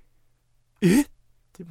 [0.83, 0.89] え？
[0.99, 1.01] え？
[1.03, 1.65] って。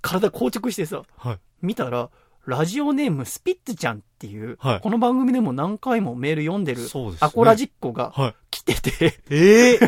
[0.00, 1.38] 体硬直してさ、はい。
[1.60, 2.10] 見たら、
[2.44, 8.34] ラジオネームスピッツちゃんっていう、はいこの番組でも何回もメール読んでる、そうですねアコラジッコがはい。
[8.50, 9.74] 来てて、え？
[9.74, 9.78] え？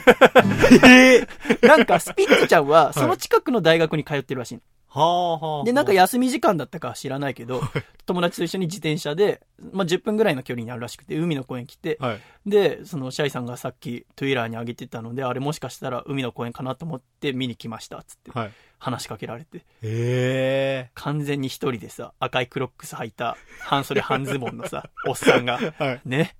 [0.86, 1.26] え
[1.62, 4.60] えなんかスピッツちゃんはその近くの大学に通ってるらしいの。
[4.94, 5.64] はあはあ。
[5.64, 7.60] で、なんか休み時間だったかは知らないけど、
[8.06, 9.40] 友達と一緒に自転車で、
[9.72, 12.20] まあ、10分ぐらいの距離にあるらしくて、海の公園来て、はい。
[12.46, 18.52] で、そのシャイさんがさっきトゥイラーに上げてたので、あれもしかしたら海の公園かなと思って見に来ました、つってはい。
[18.78, 26.00] 話しかけられて、え完全に一人でさ、赤いクロックス履いた、半袖半ズボンのさ、おっさんが、え はい。
[26.04, 26.36] ね。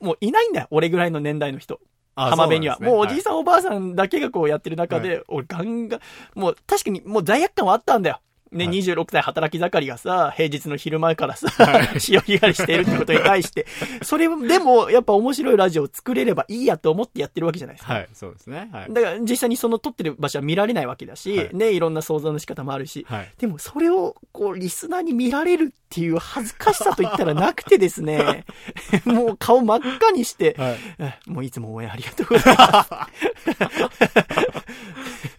[0.00, 0.66] もういないんだよ。
[0.70, 1.80] 俺ぐらいの年代の人。
[2.14, 2.78] あ浜辺には。
[2.78, 6.00] ねもうおじいさん、おばあさんだけがこうやってる中で、俺ガンガン、
[6.34, 8.20] もう確かにもう罪悪感はあったんだよ。
[8.52, 11.48] ね、はい26歳働き盛りがさ、平日の昼前からさ、
[11.98, 13.66] 潮干狩りしているってことに対して、
[14.02, 17.94] それでもやっぱ面白いラジオを作れればいいやと思ってやってるわけじゃないですか。
[17.94, 18.68] はい、そうですね。
[18.72, 18.92] はい。
[18.92, 23.30] だから実際にその撮ってる場所は見られないわけだし、はいね、いろんな想像の仕方もあるし、はい。
[23.38, 28.44] でもそれをこうリスナーに見られるっていう恥ずかしさと言ったらなくてですね、
[29.04, 30.76] もう顔真っ赤にして、はい。
[30.98, 32.90] えもういつも応援ありがとうございます。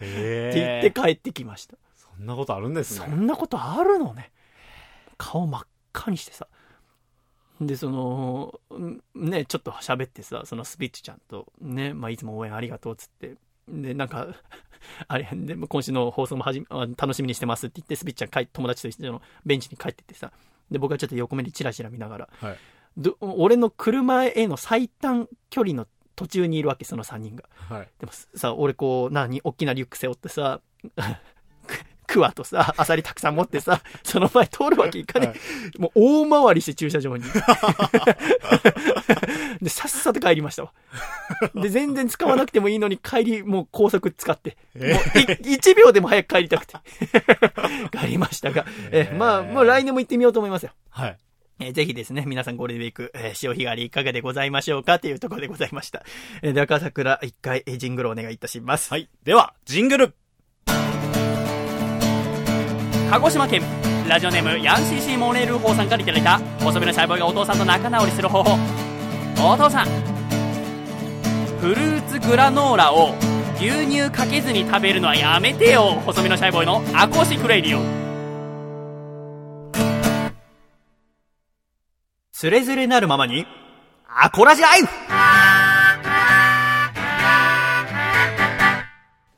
[0.00, 1.76] えって言って帰ってきました。
[2.16, 3.06] そんなことあるんですね。
[3.06, 4.30] そんなことあるのね。
[5.16, 5.62] 顔真っ
[5.92, 6.46] 赤にしてさ。
[7.60, 13.36] で、その、んね、ちょっと喋ってさ、そのスピッチちゃんと、ね、まあ、いつも応援ありがとうっつって。
[13.68, 14.28] で、なんか、
[15.08, 20.32] あれ、でも今週の放送もはじ楽しみにしてますって言って、スピッチちゃん帰友達と一緒のベンチに帰ってってさ。
[20.70, 22.58] で、僕はちょっと横目にチラチラ見ながら、はい。
[22.96, 27.44] ど俺の車への最短距離の途中にいるわけ、その3人が。
[27.68, 27.88] はい。
[27.98, 30.60] でもさ、俺こう、何、大きなリュック背負ってさ、
[32.14, 35.32] クワとさ、アサリたくさん持ってさ、 その前通るわけいかね
[35.76, 35.78] え。
[35.80, 37.24] もう大回りして駐車場に。
[39.60, 40.72] で、さっさと帰りましたわ。
[41.56, 44.56] で、全然使わなくてもいいのに帰り、もう高速使って。
[44.76, 44.92] もうい
[45.56, 46.76] 1秒でも早く帰りたくて。
[47.98, 50.70] 帰りましたが、ええーまあ、もう来年も行ってみようと思いますよ。
[50.90, 51.18] はい。
[51.58, 56.04] えーぜひですね、皆さんゴールデンウィーク、えー潮干狩りいかがでございましょうかというところでございました。
[56.42, 58.90] えーでは、赤桜一回、えージングルをお願いいたします。
[58.90, 59.08] はい。
[59.24, 60.14] では、ジングル
[63.10, 63.62] 鹿児島県
[64.08, 68.58] ラジオネームヤンシーシーモネルーホーさんからいただいた細身のシャイボーイがお父さんと仲直りする方法。
[69.52, 69.86] お父さん。
[71.60, 73.14] フルーツグラノーラを
[73.56, 76.00] 牛乳かけずに食べるのはやめてよ。
[76.04, 77.82] 細身のシャイボーイのアコースティックレイディオ。
[82.32, 83.46] つれづれなるままに
[84.08, 84.88] アコラジライフ!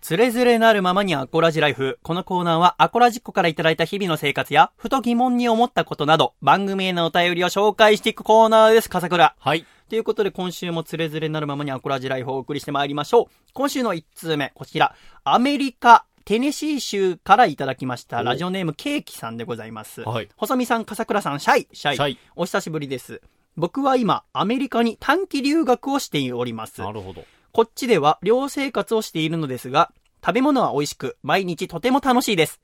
[0.07, 1.99] つれづれなるままにアコラジライフ。
[2.05, 9.35] このコーナーはアコラジっ子からいただいた日々の生活や、ふと疑問に思ったことなど、番組へのお便りを紹介していくコーナーです、笠倉。
[9.37, 9.67] はい。
[9.89, 13.25] ということで今週もつれづれなるままにアコラジライフをお送りしてまいりましょう。
[13.53, 14.95] 今週の1通目、こちら。
[15.25, 18.21] アメリカ、テネシー州からいただきました。
[18.21, 20.03] おラジオネームケーキさんでございます。
[20.03, 20.29] はい。
[20.37, 21.97] 細見さん、笠倉さん、シャイ、シャイ。
[21.97, 23.23] シャイお久しぶりです。
[23.57, 26.81] 僕は今、アメリカに短期留学をしております。
[26.81, 27.25] なるほど。
[27.57, 29.91] こっちでは寮生活をしているのですが、
[30.23, 32.61] 食べ物は美味しく、毎日とても楽しいです。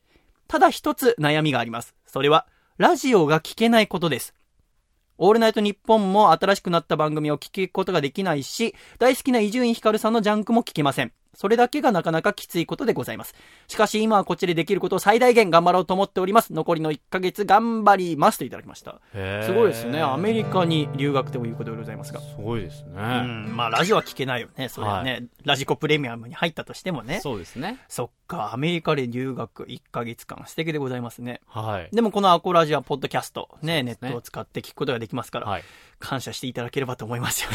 [0.48, 1.94] ただ一つ悩みがあります。
[2.06, 4.34] それは、ラジオが聞けないことです。
[5.16, 11.12] オールナイトニッポンも新しくなった番組を聞くことができないし、大好きな伊集院光さんのジャンクも聞けません。
[11.34, 13.34] それだけがなかなかきついことでございます。
[13.68, 16.52] しかし今はこっちでできることを最大限頑張ろうと思っております。
[16.52, 19.00] 残りの1ヶ月頑張りますといただきました。
[19.12, 20.02] すごいですね。
[20.02, 22.20] アメリカに留学ということでございますが。
[22.20, 22.90] すごいですね。
[22.94, 24.68] うん、まあラジオは聞けないよね。
[24.68, 27.20] それはね、ラジコプレミアムに入ったとしてもね。
[27.20, 27.78] そうですね。
[27.88, 31.40] そっか、アメリカで留学1ヶ月間、素敵でございますね。
[31.46, 31.88] はい。
[31.94, 35.62] でもこのアコラジはポッドキャスト、ね、ねネットを使って聞くことができますから、はい。
[35.98, 37.50] 感謝していただければと思いますよ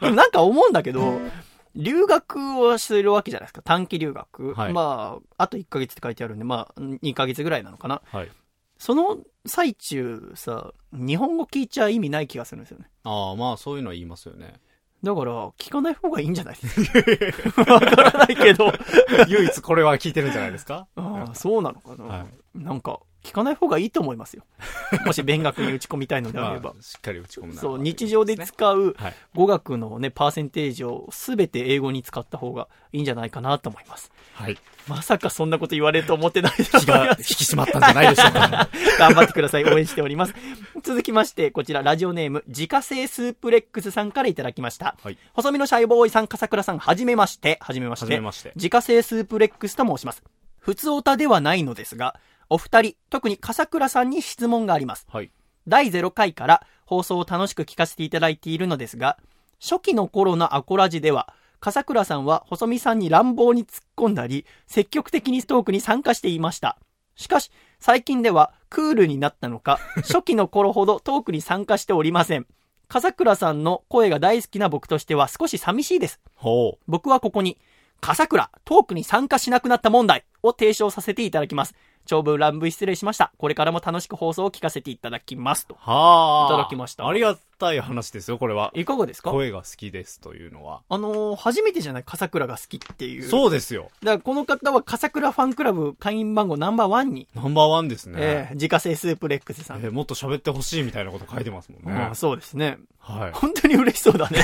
[0.00, 1.18] でもなんか思うんだけど、
[1.76, 3.62] 留学をするわけじゃないですか。
[3.62, 4.54] 短期留学。
[4.54, 8.02] はいまあ、あと1ヶ月って書いてあるんで、まあ、2ヶ月ぐらいなのかな。
[8.10, 8.30] はい。
[8.78, 12.86] その最中さ、日本語聞いちゃ意味ない気がするんですよね。
[13.04, 14.54] ああ、まあそういうのは言いますよね。
[15.02, 17.62] だから、聞かない方がいいんじゃないですか。
[17.74, 18.72] わからないけど。
[19.28, 20.88] 唯一これは聞いてるんじゃないですか？
[20.96, 24.44] ああ、そうなのかな、はなんか、聞かない方がいいと思いますよ。
[25.04, 26.76] もし勉学に打ち込みたいのであればま。
[26.78, 29.14] あしっかり打ち込むならそう、日常で使うはい。
[29.34, 34.12] 語学のね、パーセンテージをすべて英語に使った方がいいんじゃないかなと思います。
[34.34, 34.56] はい。
[34.86, 38.68] まさかそんなこと言われると思ってないです気が引き締まったんじゃないでしょうか。
[38.98, 39.64] 頑張ってください。
[39.64, 40.34] 応援しております。
[40.82, 44.96] 続きまして、こちら、ラジオネーム、自家製スープレックスさんからいただきました。
[45.02, 45.18] はい。
[45.32, 47.58] 細身のシャイボーイさん、笠倉さん、はじめまして。
[47.60, 48.04] はじめまして。
[48.04, 48.52] はじめまして。
[48.54, 50.22] 自家製スープレックスと申します。
[50.58, 52.18] 普通オタではないのですが、
[52.48, 55.06] お二人、特に笠倉さんに質問があります。
[55.10, 55.30] はい。
[55.66, 59.18] 第0回から放送を楽しく聞かせていただいているのですが、
[59.60, 66.78] 初期の頃のアコラジでは、笠倉さんは細見さんに乱暴に突っ込んだり、積極的にトークに参加していました。
[67.16, 72.46] しかし、最近ではクールになったのか、 初期の頃ほどトークに参加しておりません。
[72.88, 76.20] 笠倉さんの声が大好きな僕としては少し寂しいです。
[76.36, 77.58] ほ僕はここに、
[78.00, 81.74] 笠倉、トークに参加しなくなった問題を提唱させていただきます。
[82.06, 83.32] 長文乱文失礼しました。
[83.36, 85.76] これからも楽しく放送を聞かせていただきますと。
[85.78, 86.54] はあ。
[86.54, 88.70] いただきましたありがたい話ですよ、これは。
[88.74, 90.82] いかがですか声が好きですというのは。
[90.88, 93.22] あのー初めてじゃない笠倉が好きっていう。
[93.28, 93.90] そうですよ。
[94.02, 98.16] だからこの方は笠倉ファンクラブ会員番号ナンバーワンに、ナンバーワンですね。
[98.18, 99.78] えー自家製スープレックスさん。
[99.84, 102.00] えーもっと喋ってほしいみたいなこと書いてますもんね。
[102.00, 102.78] ああそうですね。
[103.00, 103.32] はい。
[103.32, 104.38] 本当に嬉しそうだね。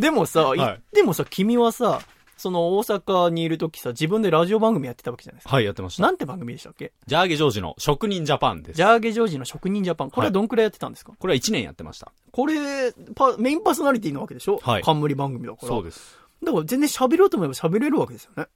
[0.00, 2.00] でもさ、はい言ってもさ、君はさ、
[2.42, 5.54] その大阪にいるときさ、自分でラジオ番組やってたわけじゃないですか。
[5.54, 6.02] はい、やってました。
[6.02, 6.92] なんて番組でしたっけ？
[7.06, 8.76] ジャーゲジョージの職人ジャパンです。
[8.76, 10.10] ジャーゲジョージの職人ジャパン。
[10.10, 12.10] これはどんくらいやってたんですか、これは1年やってました。
[12.32, 14.58] これ、パ、メインパーソナリティなわけでしょ？
[14.60, 15.68] はい冠番組だから。
[15.68, 16.18] そうです。
[16.42, 18.46] だから全然喋ろうと思えば喋れるわけですよね。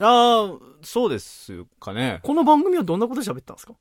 [0.00, 2.18] ああ、そうですかね。
[2.24, 3.74] この番組はどんなこと喋ったんですか？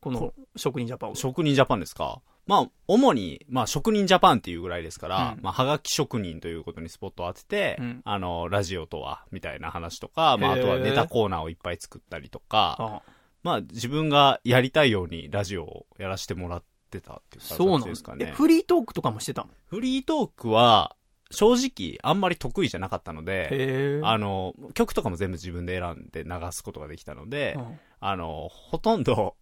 [0.00, 1.16] この職人ジャパンは。
[1.16, 2.20] 職人ジャパンですか？
[2.50, 5.40] まあ、主に、まあ、職人ジャパンっていうぐらいですから、うん。
[5.40, 8.00] まあ、はがき職人ということにスポットを当てて、うん。
[8.04, 13.02] あの、ラジオとは、みたいな話とか、まあ、あとはネタコーナーをいっぱい作ったりとか、あ
[13.44, 18.26] まあ、自分がやりたいようにラジオをやらせてもらってたっていうそうなん形ですかね。
[18.30, 19.50] えフリートークとかもしてたの？
[19.68, 20.96] フリートークは、
[21.30, 27.78] 正直、あんまり得意じゃなかったので、へあの、曲とかも全部自分で選んで流すことができたので、うん。
[28.00, 29.36] あの、ほとんど、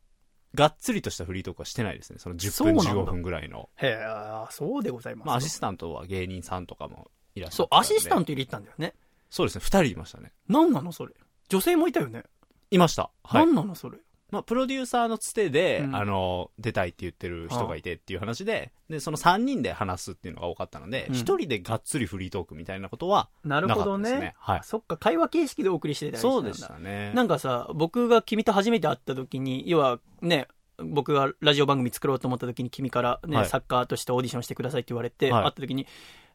[0.55, 2.19] がっつりとしたフリートークはしてないですね。
[2.19, 3.69] その10分、そうなんだ15分ぐらいの。
[3.77, 5.27] へえ、そうでございます。
[5.27, 8.95] まあ、アシスタントは芸人さんとかもいらっしゃそうアシスタント入れてたんだよね。
[9.31, 10.33] そうですね、二人いましたね。
[10.49, 11.13] 何なのそれ。
[11.49, 12.25] 女性もいたよね。
[12.71, 13.11] いました。
[13.23, 13.47] はい。
[13.47, 13.99] 何なのそれ。
[14.31, 24.35] まあ、プロデューサーのつてで、うんあの、出たいって言ってる人がいてっていう話で、で、その3人で話すっていうのが多かったので、うん一、人でがっつりフリートークみたいなことはなるほどねったですね。。
[24.39, 24.61] はい。
[24.65, 27.13] そっか、会話形式でお送りしてたりそうでんだしたね。
[27.15, 30.49] なんかさ、僕が君と初めて会った時に、要はね、
[30.79, 35.87] 僕がラジオ番組作ろうと思った時に君からね、はいサッカーとしてオーディションしてくださいって言われて、はい会った時に、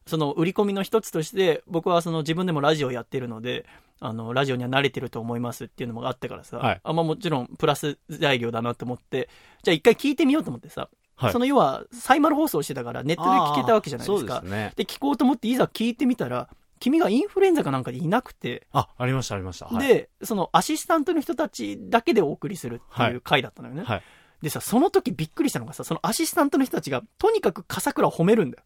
[0.06, 3.64] その売り込みの一つとして、僕はその自分でもラジオやってるので、
[4.06, 9.30] あの、ラジオには慣れてると思いますっていうのもあってからさ、はいあんまもちろんプラス材料だなと思って、
[9.62, 14.40] じゃあ一回聞いてみようと思ってさ、はいその要は、サイマル放送してたからネットで聞けたわけじゃないですか。
[14.40, 14.72] ですね。
[14.76, 16.48] で、聞こうと思っていざ聞いてみたら、
[16.80, 19.66] 君がインフルエンザかなんかでいなくて、あ、ありました、ありました。
[19.66, 23.84] はい、で、そのアシスタントの人たちだけでお送りするっていう回だったのよね。
[23.84, 24.02] はい。
[24.42, 28.64] でさ、その時びっくりしたのがさ、そのアシスタントの人たちが、とにかく笠倉を褒めるんだよ。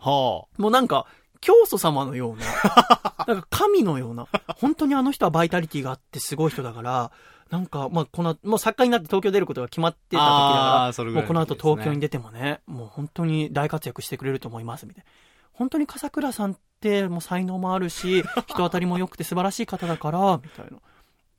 [0.00, 1.06] はもうなんか、
[1.44, 2.46] 教祖様のような、
[3.28, 4.26] なんか神のような、
[4.56, 7.12] 本当にあの人はバイタリティがあってすごい人だから、
[7.50, 15.10] なんか、まあ、この、もう作家になって東京出ることが決まってた時だから、あーそれぐらいもうこの後東京に出てもね、もう本当に大活躍してくれると思います、みたいな。
[15.52, 20.78] 本当に笠倉さんってもう才能もあるし、 人当たりも良くて素晴らしい方だから、みたいな。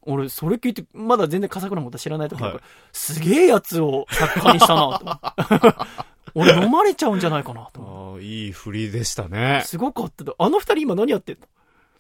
[0.04, 5.88] 俺、それ聞いて、まだ全然笠倉のこと知らない時だから、はいすげえやつを作家にしたなと。
[6.36, 7.84] 俺飲まれちゃうんじゃないかなとあ。
[8.16, 9.64] あーいい振りでしたね。
[9.66, 10.34] すごかっただ。
[10.38, 11.48] あの二人今何やってんの？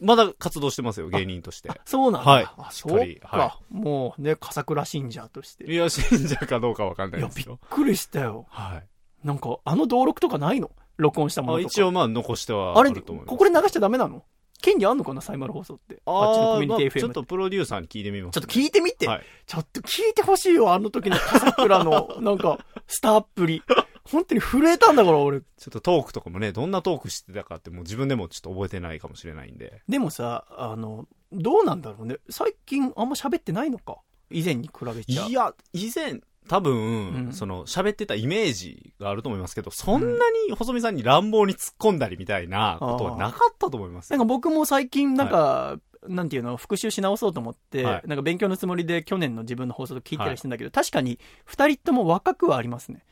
[0.01, 1.71] まだ活動してますよ、芸人として。
[1.85, 2.29] そうなんだ。
[2.29, 3.27] はいあ、しそうっか。
[3.37, 5.63] はもうね、笠倉信者として。
[5.63, 7.59] いいや、信者かどうかわかんないや、びっですよ。
[7.69, 8.45] くりしたよ。
[8.49, 8.87] はい。
[9.25, 10.69] なんか、あの登録とかないの？
[10.97, 11.67] 録音したものとか。
[11.67, 13.29] あ一応まあ残してはあれ、ると思います。
[13.29, 14.23] ここで流しちゃダメなの？
[14.61, 15.21] 権利あんのかな？
[15.21, 16.01] サイマル放送って。
[16.05, 16.99] あっちのコミュニティ FM。
[16.99, 19.07] ちょっとプロデューサーに聞いてみます、ちょっと聞いてみて。
[19.07, 23.63] はいちょっと聞いてほしいよ、あの時の笠倉の、なんか、スターっぷり。
[24.09, 25.41] 本当に震えたんだから、俺。
[25.41, 29.81] ちょっとトークとかもね、どんなトークしてたかってもう自分でもちょっと覚えてないかもしれないんで。
[29.87, 32.17] でもさ、あの、どうなんだろうね。
[32.29, 33.97] 最近あんま喋ってないのか？
[34.29, 35.25] 以前に比べちゃ。
[35.25, 40.07] いや、以前、多分、うんその、喋ってたイメージがあると思いますけど、そんな
[40.47, 53.03] に細見さんに乱暴に突っ込んだりみたいなことはなかったと思いますなんか僕も最近なんか、なんていうの、復習し直そうと思って、はいなんか勉強のつもりで去年の自分の放送と聞いたりしてんだけど、確かに二人とも若くはありますね。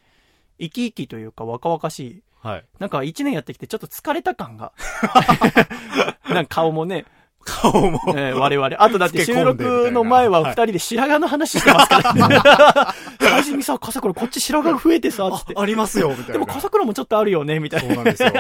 [0.60, 2.24] 生き生きというか若々しい。
[2.42, 2.66] はい。
[2.80, 4.74] なんか一年やってきてちょっと疲れた感が。
[6.30, 7.06] なんか顔もね、
[7.46, 8.00] 顔も。
[8.10, 8.70] えー我々。
[8.80, 12.40] あとだって収録の前は二人で白髪の話してますからね。
[13.22, 15.54] 最初にさ、笠倉こっち白髪が増えてさ、つって。
[15.56, 16.34] あありますよ、みたいな。
[16.34, 17.96] でも笠倉もちょっとあるよね、みたいな。
[17.96, 18.32] そうなんですよ。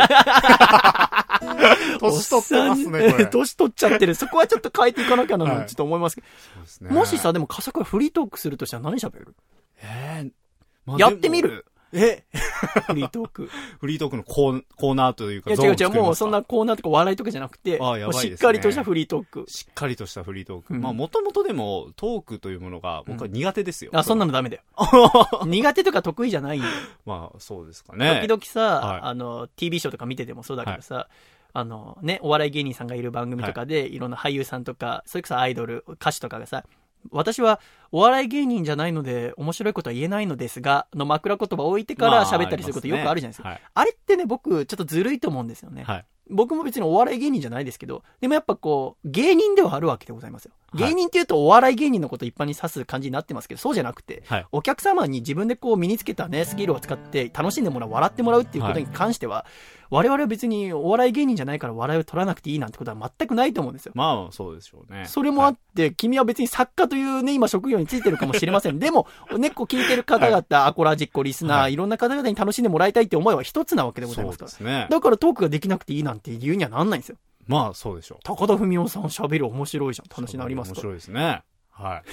[2.00, 3.26] 年取ってますね、これ。
[3.28, 4.16] 年取っちゃってる。
[4.16, 6.28] そこはちょっと変えていかなきゃな、はいちょっと思いますけど。
[6.56, 9.36] そうですねもしさ、、でも笠倉フリートークするとしたら何喋る？
[9.82, 10.32] えー
[10.86, 11.66] まあやってみる？
[11.94, 12.24] え？
[12.88, 13.50] フリートーク。
[13.80, 19.46] フリートークのコーコーナーというか、いや違う違う、もうそんなコーナーとか笑いとかじゃなくて、あやばいですねしっかりとしたフリートーク。
[19.48, 20.74] しっかりとしたフリートーク。
[20.74, 23.92] うんまあ、もともとでも、トークというものが、僕は苦手ですよ。
[23.94, 24.64] あ、そんなのダメだよ。
[25.46, 26.66] 苦手とか得意じゃないよ。
[27.06, 28.22] まあ、そうですかね。
[28.22, 31.08] 時々さ、はいあの、TV ショーとか見ててもそうだけどさ、
[31.54, 36.66] あの、ね、お笑い芸人さんがいる番組とかで、い、ろんな俳優さんとか、それこそアイドル、歌手とかがさ、
[37.12, 37.60] 私は
[37.92, 43.50] お笑い芸人じゃないので、面白いことは言えないのですが、の枕言葉を置いてから喋ったりすることよくあるじゃないですか。
[43.50, 43.62] はい。
[43.74, 45.84] あれってね、僕、ちょっとずるいと思うんですよね。
[45.84, 46.06] はい。
[46.30, 50.54] 僕も別にお笑い芸人じゃないですけど、でもやっぱこう、芸人ではあるわけでございますよ。
[50.76, 54.46] 芸人って言うとお笑い芸人のことを一般に指す感じになってますけど、そうじゃなくて、はい。
[54.52, 59.46] お客様に自分でこう身につけたね、スキルを使って楽しんでもらう、笑ってもらうっていうことに関しては、
[59.90, 63.92] 我々は別にお笑い芸人じゃないから笑いを取らなくていいなんてことは全くないと思うんですよ。
[63.96, 65.06] まあ、そうでしょうね。
[65.06, 68.80] それもあって、君は別に作家というね、今職業についてるかもしれません。
[68.80, 69.08] でも、
[69.38, 74.52] ね、こう聞いてる方々、アコラジッコ、リスナー、、はいいろんな方々に楽しんでもらいたいって思いは一つなわけでございますから。
[74.52, 74.88] ですね。
[74.90, 77.18] だからトークができなくていいなんて言うにはなんないんですよ。
[77.48, 78.20] まあ、そうでしょう。
[78.24, 80.70] 高田文夫さん喋る面白いじゃんって話になります。
[80.70, 81.42] 面白いですね。
[81.72, 82.04] はい。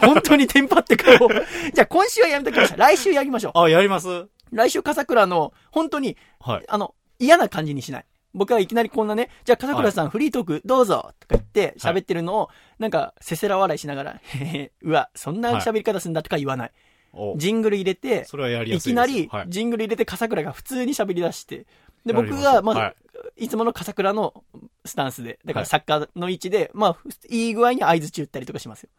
[0.06, 1.28] 本当にテンパってかよ。
[1.74, 2.78] じゃあ今週はやめときましょう。
[2.78, 3.58] 来週やりましょう。
[3.58, 4.26] あ、やります？
[4.50, 6.64] 来週笠倉の、本当に、はい。
[6.68, 8.06] あの、嫌な感じにしない。
[8.32, 12.48] 僕はいきなりこんなね、じゃあ笠倉さん、フリートークどうぞとか言って喋ってるのを、
[12.78, 16.72] なんか、せせら笑いしながら、へへ、うわ、そんな喋り方すんだとか言わない。
[17.12, 19.04] おジングル入れて、それはやりやいすいですよ。
[19.04, 21.66] きなりはい、ジングル入れて笠倉が普通に喋り出して、
[22.06, 22.94] で、僕が、まず、、は
[23.36, 24.44] いつもの笠倉の
[24.84, 26.96] スタンスで、だからはい作家の位置で、まあ、
[27.28, 28.90] いい具合に合図中打ったりとかしますよ。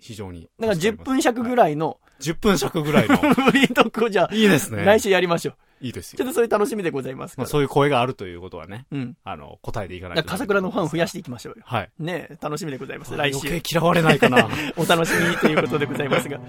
[0.00, 0.48] 非常に。
[0.58, 1.56] だから10分尺ぐい。
[1.56, 3.16] らいの10分尺ぐらいの。
[3.16, 4.84] フリートークをじゃあ、いいですね。
[4.84, 5.56] 来週やりましょう。
[5.80, 6.18] いいですよ。
[6.18, 7.36] ちょっとそういう楽しみでございます。
[7.38, 9.16] まあ、そういう声があるということはね、うん。
[9.22, 10.24] あの、答えていかないと。
[10.24, 11.64] 笠倉のファンを増やしていきましょうよ。
[11.64, 11.90] はい。
[11.98, 13.16] ねえ楽しみでございます。
[13.16, 13.60] 来週余。
[13.60, 14.48] 計嫌われないかな。
[14.76, 16.36] お楽しみにということでございますが。
[16.36, 16.40] あ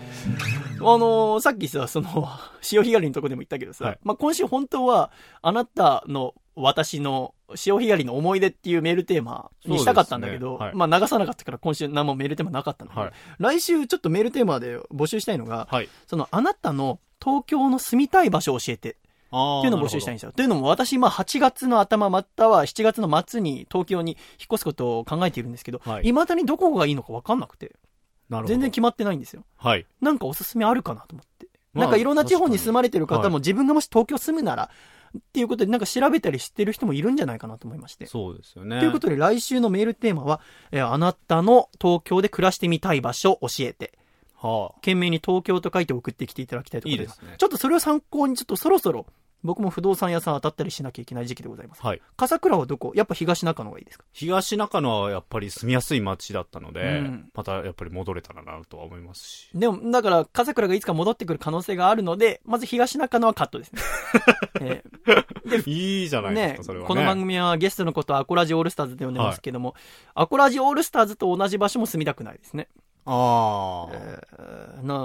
[0.81, 2.27] のーさっきさ、その、
[2.61, 13.13] 潮干狩りのとこでも言ったけどさ、はいまあ、今週本当は、あなたの私の潮干狩りの思い出っていうメールテーマにしたかったんだけど、ねはいまあ、流さなかったから今週何もメールテーマなかったんだけど、はい。
[13.39, 15.89] 来週ちょっとメールテーマで募集したいのが、はい。
[16.07, 18.97] その、あなたの東京の住みたい場所を教えて。
[19.29, 20.17] っていうのを募集したいんい。
[20.17, 20.31] ですよ。
[20.31, 24.19] というのも私、まあ8月の頭または7月の末に東京に引っ
[24.53, 27.75] 越すことを考えているんですけど、はい未だにどこがいいのか分かんなくて。
[28.45, 29.43] 全然決まってないんですよ。
[29.57, 29.85] はい。
[30.01, 31.47] なんかおすすめあるかなと思って。
[31.73, 34.71] まあなんかいろんな地方に住まれてる方も自分がもし東京住むなら、
[35.17, 38.05] っていうことでなんか調べたり知ってる人もいるんじゃないかなと思いまして。
[38.05, 38.79] そうですよね。
[38.79, 40.41] ということで来週のメールテーマは、
[40.71, 43.97] えーあなたの東京で暮らしてみたい場所教えて。
[44.35, 44.75] はあ。
[44.75, 49.05] 懸命に東京と書いて送ってきていただきたいところいいですねちょっとそれを参考にちょっとそろそろ
[49.43, 51.81] 僕も不動産屋さん当たったりしなきゃいけない時期でございます。
[51.81, 52.01] はい。
[52.17, 52.91] 笠倉はどこ？
[52.95, 54.05] やっぱ東中野がいいですか？
[54.11, 59.49] 東中野はやっぱり住みやすい街だったので、うんまたやっぱり戻れたらなとは思いますし。
[59.53, 63.81] でも、だから、笠倉がいつか戻ってくる可能性があるので、まず東中野はカットですね。
[64.61, 64.83] え
[65.65, 66.87] いいじゃないーねですか、それはね。
[66.87, 69.73] この番組はゲストのことをアコラジオールスターズと呼んでますけども、
[70.15, 72.67] アコラジオールスターズと同じ場所も住みたくないですね。
[73.05, 74.95] ああ、えーな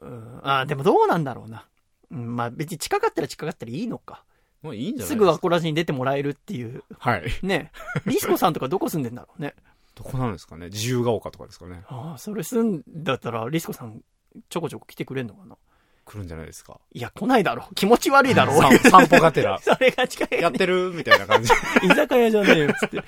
[0.00, 1.64] うんあーでもどうなんだろうな。
[2.10, 4.24] うんまあ別に近かったら近かったらいいのか。
[4.62, 6.82] もういいんじゃないですすぐアコラジに出てもらえるっていう。
[6.98, 7.22] はい。
[7.42, 7.70] ね。
[8.06, 9.54] リスコさんとかどこ住んでんだろうね。
[9.94, 10.66] どこなんですかね？
[10.66, 14.00] 自由が丘とかですかねああ、それ住んだったらリスコさん
[14.48, 15.56] ちょこちょこ来てくれんのかな？
[16.04, 16.80] 来るんじゃないですか。
[16.92, 17.74] いや、来ないだろう。
[17.74, 18.62] 気持ち悪いだろう。
[18.62, 19.58] 散散歩がてら。
[19.62, 20.40] それが近い。
[20.40, 21.52] やってるみたいな感じ。
[21.82, 23.02] 居酒屋じゃねえよ、つって。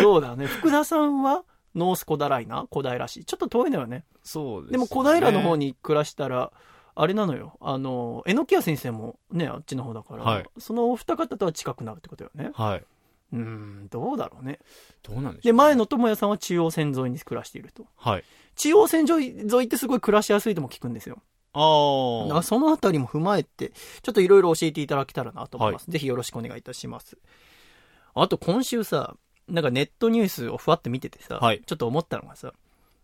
[0.00, 0.46] そうだね。
[0.46, 1.44] 福田さんは、
[1.74, 3.24] ノース小平な小平市。
[3.24, 4.04] ちょっと遠いのよね。
[4.22, 5.56] そうです、でも小平の方。
[5.56, 6.52] に暮らしたら、
[6.98, 7.58] あれなのよ。
[7.60, 12.50] あの、榎谷先生もね、あっちの方だから、はいそのお二方とは近くなるってことよね。
[12.54, 12.84] はい。
[13.32, 14.58] うーん、どうだろうね。
[15.02, 17.86] どうなんでしょう、ね、で、前の友也さんは中央線沿いに暮らしていると。
[17.96, 18.24] はい。
[18.56, 21.18] 中央線沿い沿いってすごい暮らしやすいとも聞くんですよ。
[21.52, 22.28] ああ。
[22.28, 23.72] だからそのあたりも踏まえて、
[24.02, 25.90] ちょっといろいろ教えていただけたらなと思います。
[25.90, 27.18] ぜひよろしくお願いいたします。
[28.14, 29.16] あと今週さ、
[29.48, 32.54] なんかネットニュースをふわって見ててさ、はいちょっと思ったのがさ、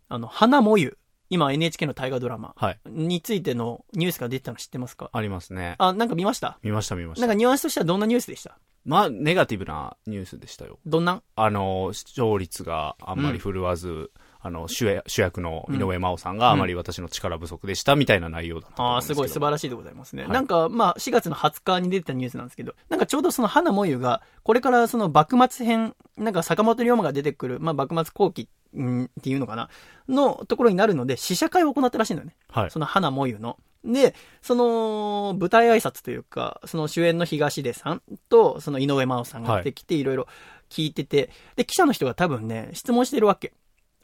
[0.09, 0.99] あの、花もゆ、
[1.33, 2.78] 今 NHK の大河ドラマはい。
[2.87, 5.09] についてのニュースが出てたの知ってますか？
[5.14, 5.76] ありますね。
[5.78, 6.59] あ、なんか見ました？
[6.62, 7.26] 見ました見ました。
[7.26, 8.59] なんかニュアンスとしてはどんなニュースでした？
[8.85, 10.78] まあ、ネガティブなニュースでしたよ。
[10.85, 14.11] どんなあの、視聴率があんまり振るわず、
[14.41, 14.85] あの主
[15.18, 20.24] 役の井上真央さんがあまり私の力不足でしたみたいな内容だったうんああ、ですごい素晴らしいでございますね。
[20.24, 28.49] はいなんか、まあ、4月の20日に出てたニュースなんですけど、なんかちょうどその花もゆが、これからその幕末編、なんか坂本龍馬が出てくる、まあ、幕末後期、
[28.81, 29.68] んっていうのかな
[30.09, 32.37] のところになるので、試写会を行ったらしいのよね。
[32.49, 32.70] はい。
[32.70, 33.59] その花もゆの。
[33.85, 40.29] で、その、舞台挨拶というか、その主演の東出さんと、その井上真央さんが出てきて、いろいろ
[40.70, 43.53] 聞いてて、で、記者の人が多分ね、質問してるわけ。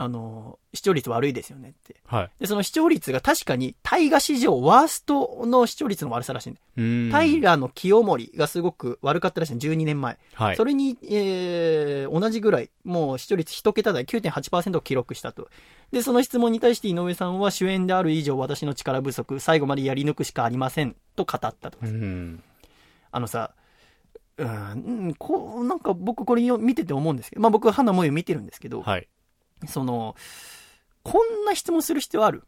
[0.00, 1.96] あの、視聴率悪いですよねって。
[2.06, 2.30] はい。
[2.38, 7.30] で、その視聴率が確かに大河史上ワーストの視聴率の悪さらしいんだようーん。
[7.30, 10.16] 平の清盛がすごく悪かったらしいの12年前。
[10.34, 10.56] はい。
[10.56, 15.48] それに、えー、同じぐらい、もう視聴率1桁台9.8%を記録したと。
[15.90, 21.78] で、その質問に対して井上さんは主演である以上私の力不足、最後までやり抜くしかありません、と語ったと。
[21.82, 22.42] うーん。
[23.10, 23.52] あのさ、
[24.36, 29.08] うんうん、こう、なんか僕これよ見てて思うんですけど、まあ僕は花もゆ見てるんですけど、はい。
[29.66, 30.14] その、
[31.02, 32.44] こんな質問する必要ある？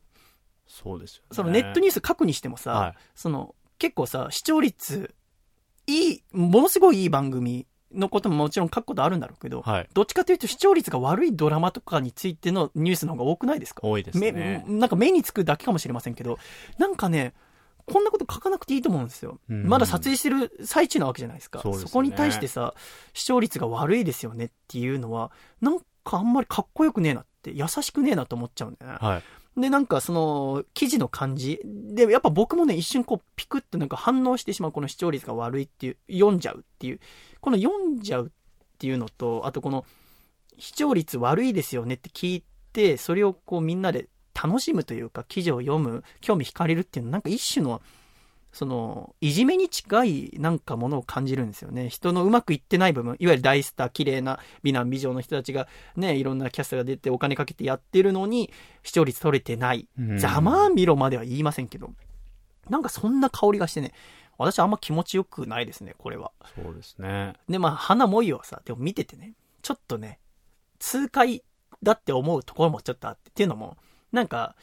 [0.67, 1.29] そうですよ、ね。
[1.33, 5.15] そのネットニュース書くにしてもさ、はいその結構さ、視聴率、
[5.87, 9.89] いい、ものすごいいい番組のことももちろん書くことあるんだろうけど、はい。
[9.95, 13.81] どっちかというと視聴率が悪いドラマとかについてのニュースの方が多くないですか？
[13.87, 14.33] 多いですね。
[14.33, 16.39] めなんか目につくだけかもしれませんけど、
[16.77, 17.33] なんかね、
[17.87, 19.41] こんなこと書かなくていいと思うんですよ。
[19.49, 21.61] うんまだ撮影してる最中なわけじゃないですか。
[21.63, 22.75] そうですねこに対してさ、
[23.15, 25.33] 視聴率が悪いですよねっていうのは、
[25.63, 28.99] なんかあんまりかっこよくねえなって、優しくねえなと思っちゃうんだよね。
[29.01, 29.23] はい。
[29.61, 31.61] で、なんかその、記事の感じ。
[31.65, 37.01] で、やっぱ僕もね、一瞬こう、ピクッとなんか反応してしまう、この視聴率が悪いっていう、読んじゃうっていう。
[37.41, 38.31] この読んじゃうっ
[38.79, 39.85] ていうのと、あとこの、
[40.59, 47.83] 視聴率悪いですよねって聞いて、それをこうみんなで楽しむというか、記事を読む、興味惹かれるっていうのは、なんか一種の、
[48.53, 51.89] その、いじめに近いなんかものを感じるんですよね。
[51.89, 59.89] 人のうまくいってない部分、いわゆる大スター、綺麗な美男美女の人たちがね、いろんなキャスターが出てお金かけてやってるのに、視聴率取れてない。
[59.99, 61.91] うんざまあみろまでは言いませんけど、
[62.69, 63.93] なんかそんな香りがしてね、
[64.39, 66.33] 私あんま気持ちよくないですね、これは。
[66.57, 67.35] そうですね。
[67.49, 70.19] で、まあ、花もいはさ、でも見ててね、ちょっとね、
[70.79, 71.45] 痛快
[71.83, 73.77] だって思うところもちょっとあって、っていうのも、
[74.13, 74.57] なんか、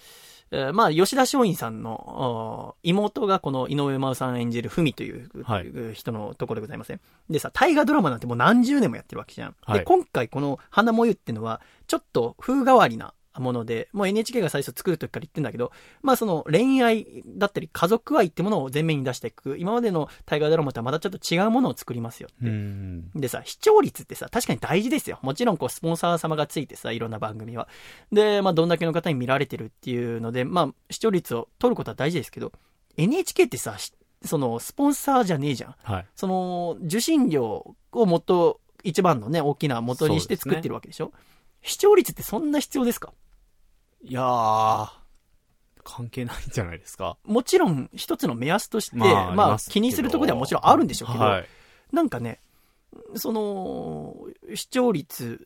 [0.52, 7.02] えーまあ、吉田松陰さんの、お妹がこの井上真央さん演じる文という、はい人のところでございません。
[7.30, 9.56] でさ、大河ドラマなんてもう何十年もやってるわけじゃん。
[9.62, 15.72] はいで、今回この花もゆっていうのは、ちょっと風変わりなもので、もう NHK が最初作る時から言ってんだけど、
[16.02, 22.46] まあその恋愛だったり家族愛ってものを前面に出していく、今までの大河ドラマとはまたちょっと違うものを作りますよって。
[22.46, 23.12] うん。
[23.16, 25.20] でさ、視聴率ってさ、確かに大事ですよ。
[25.22, 27.68] もちろんこう、スポンサー様がついてさ、いろんな番組は。
[28.12, 32.52] で、まあ、どんだけの方に見られてるっていうので、まあ、視聴率を取ることは大事ですけど、
[32.98, 35.76] NHK ってさ、しその、スポンサーじゃねえじゃん。
[35.84, 36.06] はい。
[36.16, 41.12] その、受信料を元、一番のね、大きな元にして作ってるわけでしょ
[41.62, 43.14] 視聴率ってそんな必要ですか？
[44.10, 44.90] いやー、
[45.84, 47.18] 関係ないんじゃないですか。
[47.26, 51.46] もちろん、一つの目安として、まあまあ、気にするところではもちろんあるんでしょうけど、はい。
[51.92, 52.40] なんかね、
[53.16, 54.16] その、
[54.56, 55.46] 視聴率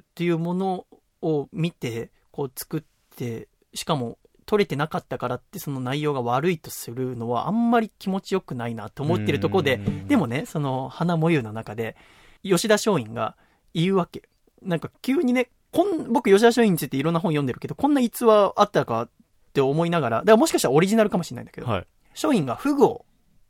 [0.00, 0.86] っていうもの
[1.22, 2.82] を見て、こう作っ
[3.16, 11.96] て、しかも取れてなかったからってその内容が悪いとするのはあんまり気持ちよくないなと思ってるところで、うんでもね、その花もゆの中で、
[12.42, 13.36] 吉田松陰が
[13.72, 14.28] 言うわけ。
[14.60, 19.08] なんか急にね、こん、僕吉田松陰についていろんな本読んでるけど、こんな逸話あったかっ
[19.52, 21.86] て思いながら、だからもしかしたらオリジナルかもしれないんだけど、はい。
[22.10, 23.06] 松陰がフグを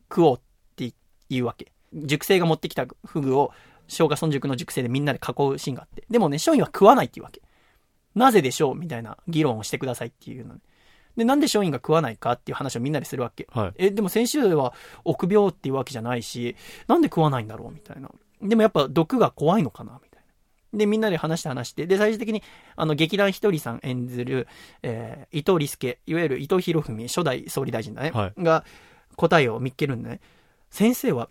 [0.09, 0.41] 食おうっ
[0.77, 0.95] て
[1.29, 1.73] 言うわけ。
[1.93, 3.53] 熟成が持ってきたフグを、
[3.89, 6.05] 小賀村塾の熟成でみんなで囲うシーンがあって。
[6.09, 7.43] でもね、松陰は食わないって言うわけ。
[8.14, 10.61] なぜでしょうみたいな議論をしてくださいっていうのね。
[11.16, 13.49] で、なんで松陰が食わないかっていう話をみんなでするわけ。
[13.51, 13.73] はい。
[13.77, 16.57] え、でも先週は臆病っていうわけじゃないし、
[16.87, 18.11] なんで食わないんだろうみたいな。
[18.41, 20.12] でもやっぱ毒が怖いのかなみたいな。
[20.73, 22.43] で、みんなで話して話して、で、最終的に、
[22.77, 24.49] あの、劇団ひとりさん演ずる、
[24.83, 28.64] えー伊藤利介、いわゆる伊藤博文、初代総理大臣だね、はいが
[29.16, 30.20] 答えを見っけるんだね。
[30.70, 31.29] 先生は、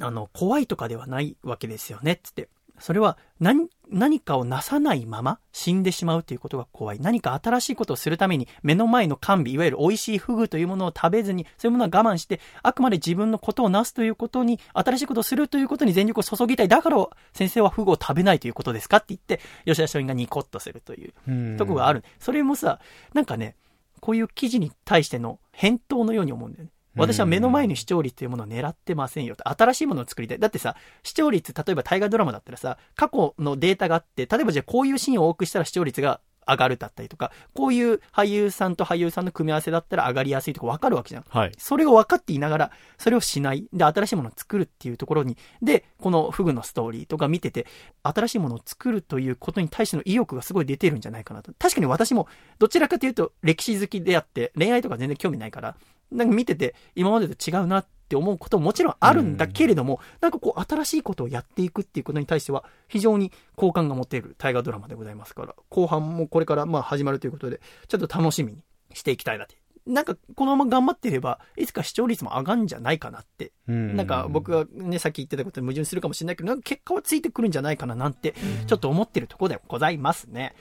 [0.00, 2.48] あの、怖いとかではないわけですよね、つって。
[2.82, 6.98] それは何、何かをなさないまま死んでしまうということが怖い。
[6.98, 16.68] 何か新しいことをするために目の前の甘美、いわゆる美味しいフグというものを食べずに、そういうものは我慢して、あくまで自分のことをなすということに、新しいことをするということに全力を注ぎたい。
[16.68, 22.02] だから先生はフグを食べないということですかって言って、吉田松陰がニコッとするというとこがある。
[22.18, 22.80] それもさ、
[23.14, 23.54] なんかね、
[24.00, 26.70] こういう記事に対しての返答のように思うんだよね。
[26.96, 29.48] 私は目の前に視聴率というものを狙ってませんよと。
[29.48, 30.38] 新しいものを作りたい。
[30.38, 41.24] だってさ、視聴率、例えば大河ドラマだったらさ、過去のデータがあって、例えばじゃあこういうシーンを多くしたら視聴率が上がるだったりとか、こういう俳優さんと俳優さんの組み合わせだったら上がりやすいとか分かるわけじゃん。
[41.28, 41.52] はい。
[41.58, 43.66] それを分かっていながら、それをしない。
[43.72, 47.66] で、新しいものを作るっていうところに、で、このフグのストーリーとか見てて、
[48.02, 51.52] 新しいものを作るということに対しての意欲がすごい出てるんじゃないかなと。
[51.58, 52.26] 確かに私も、
[52.58, 55.76] どちらかというと歴史好きであって、恋愛とか全然興味ないから、
[56.12, 68.58] なんか見てて、今までと違うなって思うことももちろんあるんだけれども、なんかこう、新しいことをやっていくっていうことに対しては、非常に好感が持てる大河ドラマでございますから、後半もこれからまあ始まるということで、ちょっと楽しみに
[68.92, 69.56] していきたいなって。
[69.86, 73.52] なんか、このまま頑張っていれば、いつか視聴率も上がるんじゃないかなって。
[73.66, 78.34] ななんか、僕がね、さっき言ってたことに矛盾するかもしれないけど、なんか結果はついてくるんじゃないかななんて、
[78.66, 80.54] ちょっと思ってるところでございますね。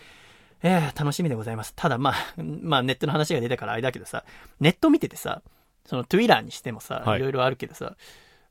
[0.64, 1.74] えー、楽しみでございます。
[1.76, 4.24] ただまあ、 まあネットの話が出たからあれだけどさ、
[4.60, 5.42] ネット見ててさ、
[5.86, 7.96] その Twitter にしてもさ、はいいろいろあるけどさ、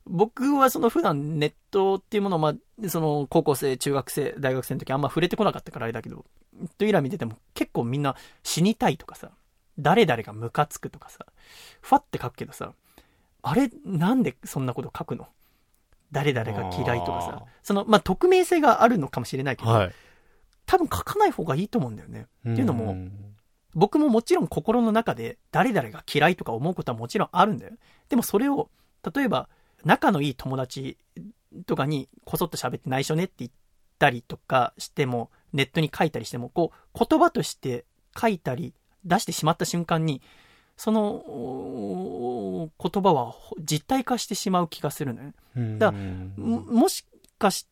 [0.05, 6.25] 僕はその普段ネットっていうものを、まあ、その高校生、中学生、大学生の時あんま触れてこなかったからあれだけど、
[6.77, 9.31] Twitter 見てても結構みんな死にたいとかさ、
[9.79, 11.25] 誰々がムカつくとかさ、
[11.81, 12.73] ファって書くけどさ、
[13.43, 15.27] あれ、なんでそんなこと書くの？
[16.11, 19.93] 誰々が嫌いとかあさ、その、まあ、匿名性があるのかもしれないけど、はい。
[20.71, 22.27] 多分書かない方がいいと思うんだよね。
[22.49, 22.95] っていうのも、
[23.73, 27.73] 僕ももちろん心の中で誰々が嫌いとか思うことはもちろんあるんだよ。
[28.07, 28.69] でもそれを、
[29.13, 29.49] 例えば
[29.83, 30.97] 仲のいい友達
[31.65, 33.51] とかにこそっと喋って内緒ねって言っ
[33.99, 37.83] たりとかしても、ネットに書いたりしても、こう、言葉として
[38.17, 38.73] 書いたり
[39.03, 40.21] 出してしまった瞬間に、
[40.77, 45.33] そのお言葉は実体化してしまう気がするのよ。
[45.79, 47.05] だももし
[47.37, 47.70] かして、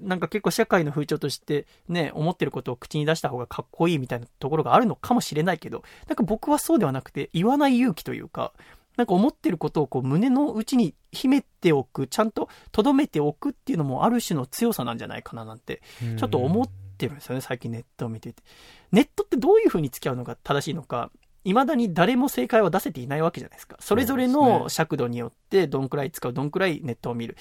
[0.00, 8.52] なんか結構社会の風潮としてね、思ってることを口に出した方がかっこいいみたいなところがあるのかもしれないけど、なんか僕はそうではなくて、言わない勇気というか、
[8.96, 15.82] なんか思ってることをこう胸の内に秘めておく、ちゃんと留めておくっていうのもある種の強さなんじゃないかななんて、
[16.18, 16.68] ちょっと思っ
[16.98, 18.42] てるんですよね、最近ネットを見ていて。
[18.90, 21.10] ネットってどういう風に付き合うのが正しいのか、
[21.44, 23.76] 未だに誰も正解は出せていないわけじゃないですか。
[23.80, 27.36] それぞれの尺度によって、どんくらい使う、どんくらいネットを見る。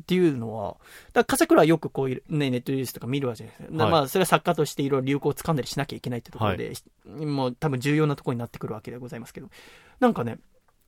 [0.00, 0.80] っていうのは、だか
[1.20, 3.72] ら、笠倉はよくこういう、ね、ネットニュースとか見るわけじゃないですか。
[3.72, 6.72] だからまあ、それは作家としていろいろ流行を掴んだりしなきゃいけないってところで、
[7.04, 9.48] もう多分重要なところになってくるわけでございますけど、
[10.00, 10.38] なんかね、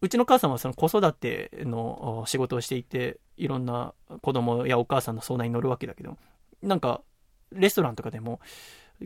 [0.01, 6.17] うちの母さんはその子育てのお仕事をしていて、いろんな子供やお母さんの相談に乗るわけだけど、
[6.63, 7.03] なんか、
[7.53, 8.41] レストランとかでも、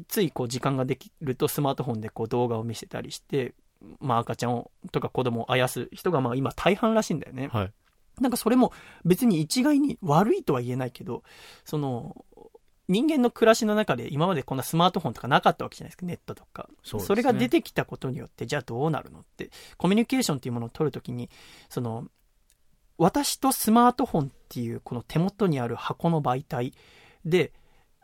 [0.07, 3.55] ついこう時間ができるとスマートフォンでこう動画を見せたりして、
[4.01, 7.49] まあ赤ちゃんをとか子供をあやす人がまあ今大半らしいんだよね。
[7.53, 7.73] はい。
[8.21, 8.73] なんかそれも
[9.05, 11.23] 別に一概に悪いとは言えないけど、
[11.65, 12.25] その、
[12.89, 16.69] 人間の暮らしの中で今までこんなスマートフォンとかなかったわけじゃないですか、ネットとか。
[16.83, 21.29] そねれが出てきたことによって、じゃあどうなるのって、コミュニケーションっていうものを取るときに、
[21.69, 22.09] その、
[22.97, 26.73] 私とスマートフォンっていうこの手元にある箱の媒体
[27.25, 27.53] で、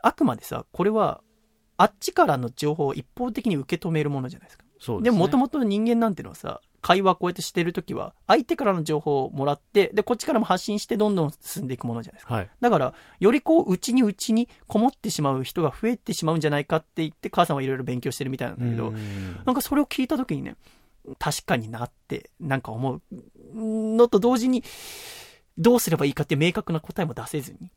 [0.02, 1.22] あくまでさ、これは、
[1.76, 4.64] あっちからの情報を一方的に受け止めるものじゃないですか。
[4.64, 5.02] ですね。
[5.02, 12.34] でも、もともと人間なんてのはさ、会話こうやってしてるときは、相手からの情報をもらって、で、こっちからも発信してどんどん進んでいくものじゃないですか。
[12.34, 12.50] はい。
[12.60, 20.56] だから、よりこう、内に内にこもってしまう人が増えてしまうんじゃないかって言って、母さんはいろいろ勉強してるみたいなんだけど、うんなんかそれを聞いたときにね、
[21.18, 23.00] 確かになって、なんか思う
[23.54, 24.62] のと同時に、
[25.56, 27.70] どうすればいいかって明確な答えも出せずに。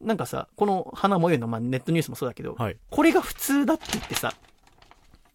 [0.00, 2.76] なんかさ、この花模様の、まあ、ネットニュースもそうだけど、はい。
[2.90, 4.32] これが普通だって言ってさ、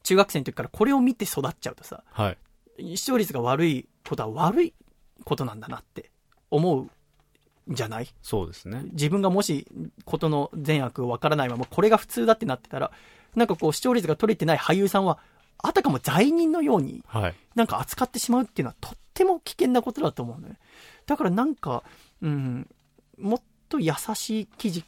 [0.04, 2.38] 中学生の時からこれを見て育っちゃうとさ、はい。
[2.98, 4.74] 視聴率が悪いことは悪い
[5.24, 6.12] ことなんだなって
[6.52, 6.82] 思う
[7.72, 8.08] んじゃない？
[8.22, 8.84] そうですね。
[8.92, 9.68] 自分がもし
[10.04, 12.92] ことの善悪をわからないままこれが普通だってなってたら、
[13.36, 15.20] なんかこう視聴率が取れてない俳優さんは、
[15.58, 17.36] あたかも罪人のようにはい。
[17.56, 20.58] なんか扱ってしまうっていうのはとっても危険なことだと思うのね。
[21.06, 21.84] だからなんか、
[22.22, 22.68] うん、
[23.18, 24.84] もっと優しい記事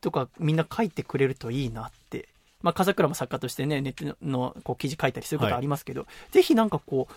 [0.00, 2.28] とかみんな書いてくれるといいなって。
[2.62, 7.14] まあ、風倉も作家としてね、ネットのこう記事書いたりすることありますけど、ぜひなんかこう、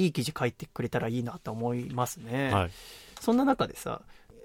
[0.00, 2.52] いい記事書いてくれたらいいなと思いますね。
[2.52, 2.70] はい。
[3.20, 4.02] そんな中でさ、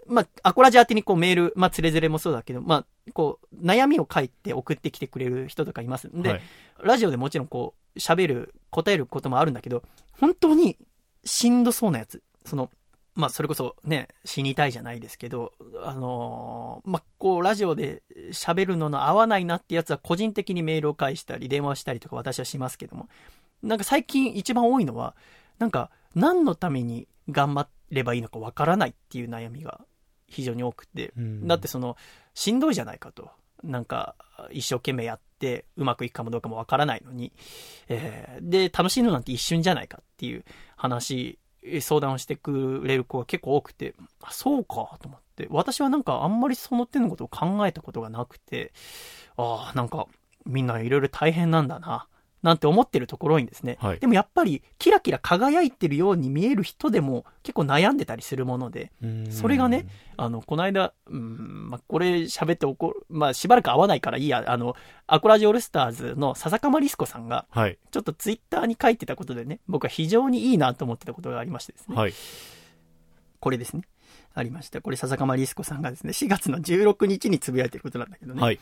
[0.08, 6.42] まあ、アコラジ宛てにこうメール、まあ、つれづれもそうだけど、まあ、こう、悩みを書いて送ってきてくれる人とかいますんで、はい
[6.84, 9.84] ラジオでもちろんこう、喋る、答えることもあるんだけど、
[10.20, 10.78] 本当に
[11.24, 12.24] しんどそうなやつ。
[12.44, 12.72] その、
[13.14, 15.52] まあ、それこそね、死にたいじゃないですけど、
[15.84, 23.10] あのーまあ、こう、ラジオで喋るのの合わないなってやつは個人的にメールを返したり、電話をしたりとか私はしますけども、
[23.62, 25.16] なんか最近一番多いのは、
[25.60, 29.82] なんか、何のために頑張ればいいのかわからないっていう悩みが
[30.28, 31.98] 非常に多くて、うんだってその、
[32.34, 33.30] しんどいじゃないかと。
[33.64, 34.16] なんか、
[34.52, 37.32] 一生懸命やって、うまくいくかもどうかもわからないのに、
[37.90, 40.44] えーで、楽しいのなんて一瞬じゃないかっていう
[40.78, 41.38] 話、
[41.82, 48.74] 相談をしてくれる子が結構多くて、あそうかと思って、私はなんかあんまりその手のことを考えたことがなくて、
[49.38, 50.08] ああ、なんか、
[50.46, 52.08] みんないろいろ大変なんだな、
[52.44, 58.92] なんて思ってるところにですね、はいでもやっぱり、キラキラ輝いてるように見える人でも結構悩んでたりするもので、
[59.30, 59.86] それがね、
[60.18, 64.76] あの、この間、うん、まあ、これ喋って怒る、まあ、しばらく会わないからいいや、あの、
[65.08, 67.78] アコラジオールスターズの笹かまりすこさんが、はい。
[67.92, 71.96] ちょっとツイッターに書いてたことでね、僕は非常にいいなと思ってたことがありましてですね。
[71.96, 72.14] はい。
[73.40, 73.84] これですね。
[74.34, 74.82] ありました。
[74.82, 78.42] これ笹かまりすこさんがですね、4月の16日につぶやいてることなんだけどね。
[78.42, 78.60] はい。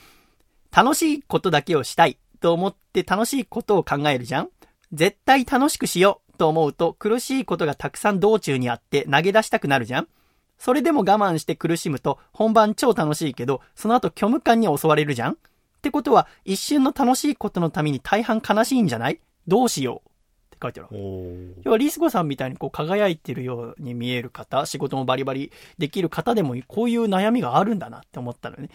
[0.71, 4.49] 楽しいことだけをしたいと思って楽しいことを考えるじゃん。
[4.91, 10.07] 絶対楽しくしようと思うと苦しいことがたくさん道中にあって投げ出したくなるじゃん。
[10.57, 15.33] それでも我慢して苦しむと本番超楽しいけどその後虚無感に襲われるじゃん。
[15.33, 15.35] っ
[15.81, 19.21] てことは一瞬の楽しいことのために大半悲しいんじゃない？
[19.47, 20.11] どうしようっ
[20.51, 21.55] て書いてある。
[21.63, 28.69] 要はリスコさんみたいにこう輝いてるように見える方、仕事もバリバリできる方でもこういう悩みがあるんだなって思ったのね。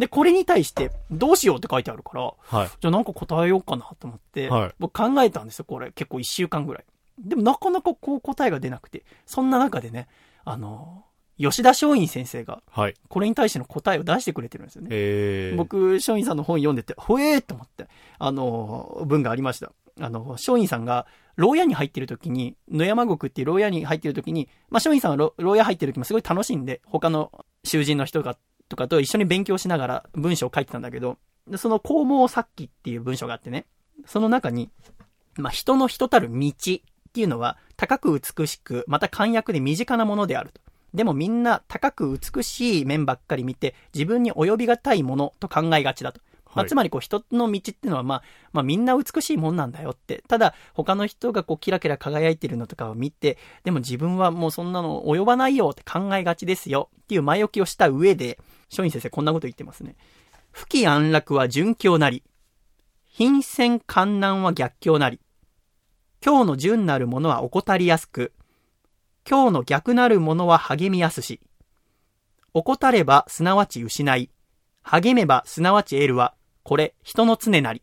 [0.00, 2.68] で、これに対してどうしようって書いてあるから、はい。
[2.68, 5.92] じゃあなんか答えようかなと思って、はい僕考えたんですよ、これ。
[5.92, 6.84] 結構一週間ぐらい。
[7.18, 10.08] でもなかなかこう答えが出なくて、そんな中でね、
[10.44, 11.04] あの、
[11.38, 12.94] 吉田松陰先生がはい。
[13.08, 14.88] これに対しての答えを出してくれてるんですよね。
[14.90, 17.86] えー。、僕、松陰さんの本読んでて、ほえーって思って、
[18.18, 19.72] あの、文がありました。
[20.00, 21.06] あの、松陰さんが、
[21.36, 27.32] 牢屋に入ってる時に、野山国っていう牢屋に入ってる時に、まあ、松陰さんは牢牢屋入ってる時もすごい楽しんで、他の
[27.64, 28.36] 囚人の人が、
[28.70, 31.18] とかと一緒に勉強しながら文章を書いてたんだけど、
[31.56, 33.66] その公文作記っていう文章があってね、
[34.06, 34.70] その中に、
[35.36, 36.52] まあ、人の人たる道っ
[37.12, 40.60] ていうのは、高く美しく、また簡約で身近なものであると。
[40.94, 46.20] でもみんな高く美しい面ばっかり見て、自分に及びがたいものと考えがちだと。
[46.54, 46.68] まあ、はい。
[46.68, 48.22] つまりこう人の道っていうのはまあ、
[48.52, 50.22] まあみんな美しいもんなんだよって。
[50.28, 58.38] ただ他の人がこうキラキラ輝いてるのとかを見て、でも自分はもうそんなの及ばないよって考えがちですよっていう前置きをした上で、
[58.70, 59.96] 松陰先生こんなこと言ってますね。
[60.52, 62.22] 不喜安楽は順境なり、
[63.04, 65.20] 貧戦観難は逆境なり、
[66.24, 68.32] 今日の順なるものは怠りやすく、
[69.28, 71.40] 今日の逆なるものは励みやすし、
[72.52, 74.30] 怠ればすなわち失い、
[74.82, 77.82] 励めばすなわち得るは、これ、人の常なり。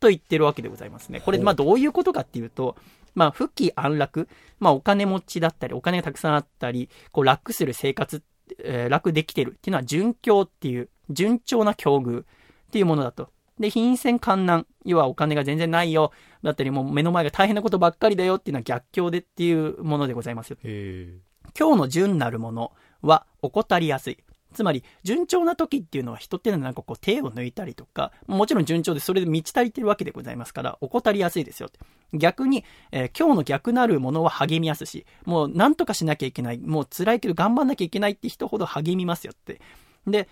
[0.00, 1.20] と言ってるわけでございますね。
[1.20, 2.76] これ、まあどういうことかっていうと、
[3.14, 8.22] まあ、不喜安楽、まあ、お金持ちだったり、お金がたくさんあったり、こう、楽する生活、
[8.64, 12.24] えー楽できてるっていうのは、順境っていう、順調な境遇っ
[12.70, 13.30] ていうものだと。
[13.58, 16.12] で、貧戦観難、要はお金が全然ないよ、
[16.42, 20.56] だったり、もう目の前が大変なことばっかりだよっていうのは逆境でっていうものでございますよ。
[20.64, 21.18] へ
[21.58, 22.72] 今日の順なるもの
[23.02, 24.18] は怠りやすい。
[24.52, 31.80] つまり、順調な時っていうのは人っていうのはなんかこう手を抜いたりとか、もちろん順調でそれで満ち足りてるわけでございますから、怠りやすいですよって。
[32.14, 39.60] 逆に、えー今日の逆なるものは励みやすし、もう何とかしなきゃいけない、もう辛いけど頑張んなきゃいけないって人ほど励みますよって。
[40.06, 40.28] で、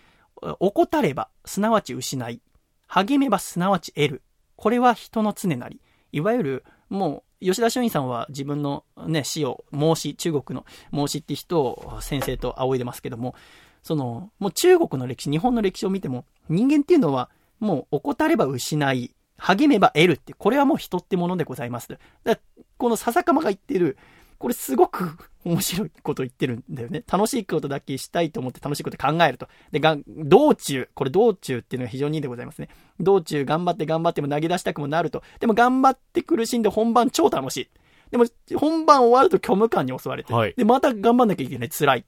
[0.59, 2.41] 怠れば、すなわち失い。
[2.87, 4.23] 励めばすなわち得る。
[4.57, 5.81] これは人の常なり。
[6.13, 13.35] いわゆる、もう、吉田松陰さんは自分のね、死を、孟子、中国の孟子って人を先生と仰いでますけども、
[13.83, 21.89] その、もう中国の歴史、日本の歴史を見ても、人間っていうのは、もう怠れば失い、励めば得るって、これはもう人ってものでございます。
[22.25, 22.39] だ
[22.77, 23.97] この笹かまが言ってる、
[24.39, 25.11] これすごく
[25.45, 27.05] 面白いこと言ってるんだよね。
[27.11, 29.49] 楽しいことだけしたいと思って楽しいこと考えると。
[29.71, 32.69] で、が道中、これ道中っていうのは非常にいいでございますね。
[32.99, 35.23] 道中頑張って頑張っても投げ出したくもなると。
[35.41, 37.69] でも頑張って苦しんで本番超楽しい。
[38.11, 38.25] でも
[38.57, 40.33] 本番終わると虚無感に襲われて。
[40.33, 41.69] はいで、また頑張んなきゃいけない。
[41.69, 42.05] 辛い。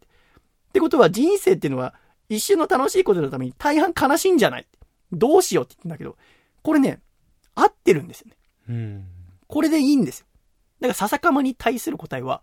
[0.73, 1.95] ってことは人生っていうのは
[2.31, 4.67] 一瞬の楽しいことのために大半悲しいんじゃない
[5.13, 6.17] どうしようって言ってんだけど、
[6.63, 7.01] これね、
[7.55, 8.37] 合ってるんですよね。
[8.71, 8.73] え。
[8.73, 9.05] うん。
[9.47, 10.27] これでいいんですよ。
[10.81, 12.43] だから笹かまに対する答えは、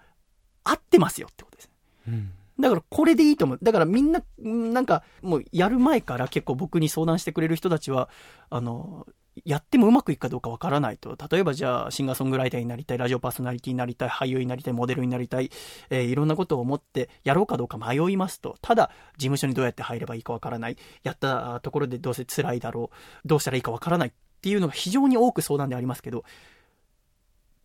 [0.64, 1.72] 合ってますよってことです。
[2.08, 2.32] うん。
[2.60, 3.60] だからこれでいいと思う。
[3.62, 8.10] だからみんな、んなんか、もうやる前から結構僕に相談してくれる人たちは、
[8.50, 9.08] あの、
[9.46, 11.18] やってもうまくいくかどうかわからないと。
[11.30, 15.52] 例えばじゃあ、シンガーソングライターになりたい、ラジオパーソナリティになりたい、俳優になりたい、モデルになりたい、
[15.90, 18.56] えーいろんなことを思ってやろうかどうか迷いますと。
[18.62, 20.78] ただ、事務所にどうやって入ればいいかわからない。
[21.04, 23.28] やったところでどうせ辛いだろう。
[23.28, 24.12] どうしたらいいかわからないっ
[24.42, 26.24] ていうのが非常に多く相談でありますけど、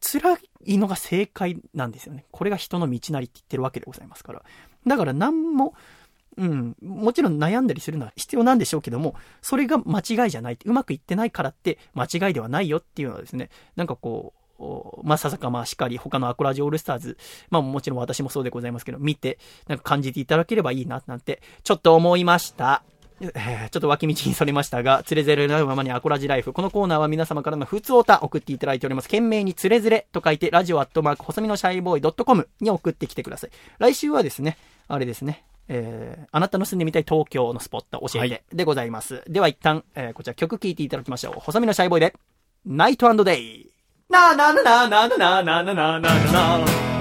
[0.00, 2.26] 辛いのが正解なんですよね。
[2.30, 4.42] これが人の道なりって言ってるわけでございますから。
[4.86, 5.74] だから何も、
[6.36, 10.58] うん、もちろん悩んだりするのは必要なんでしょうけども、それが間違いじゃない。
[10.64, 17.18] うまくいってないからって間違いではないよっていうのはですね、なんかこう、まあ、笹かまあしかり、他のアコラジオールスターズ、
[17.50, 19.38] まあもちろん私もそうでございますけど、見て、
[19.68, 22.82] なんか感じていただければいいな、なんて、ちょっと思いました。
[23.20, 26.52] ちょっと脇道にそれましたが、つれづれなるままにアコラジライフ。
[26.52, 29.08] このコーナーは皆様からの普通オタ送っていただいております。
[29.08, 33.50] 懸命につれづれと書いて、ラジオアットマーク、細身のシャイボーイ .com に送ってきてください。
[33.78, 34.58] 来週はですね、
[34.88, 39.22] あれですね、えー、あなたの住んでみたい東京のスポット教えてでございます。
[39.28, 41.40] では一旦、えーこちら曲聴いていただきましょう。
[41.40, 42.14] 細身のシャイボーイで、
[42.66, 43.70] ナイトデイ。
[44.08, 46.94] なーなーなーなーなーなーなーなーなーなーなー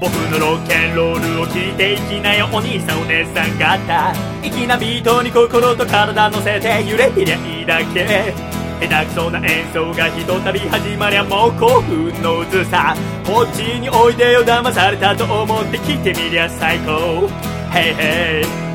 [0.00, 8.32] 僕のロッケンロールを聞いていきなよお兄さんお姉さん方粋なビートに心と体乗せて揺れてりゃいいだけ
[8.80, 12.94] 下手くそな演奏がひとたび始まりゃもう興奮のずさ。
[13.26, 17.28] こっちにおいでよ騙されたと思って来てみりゃ最高。
[17.70, 18.68] Hey hey.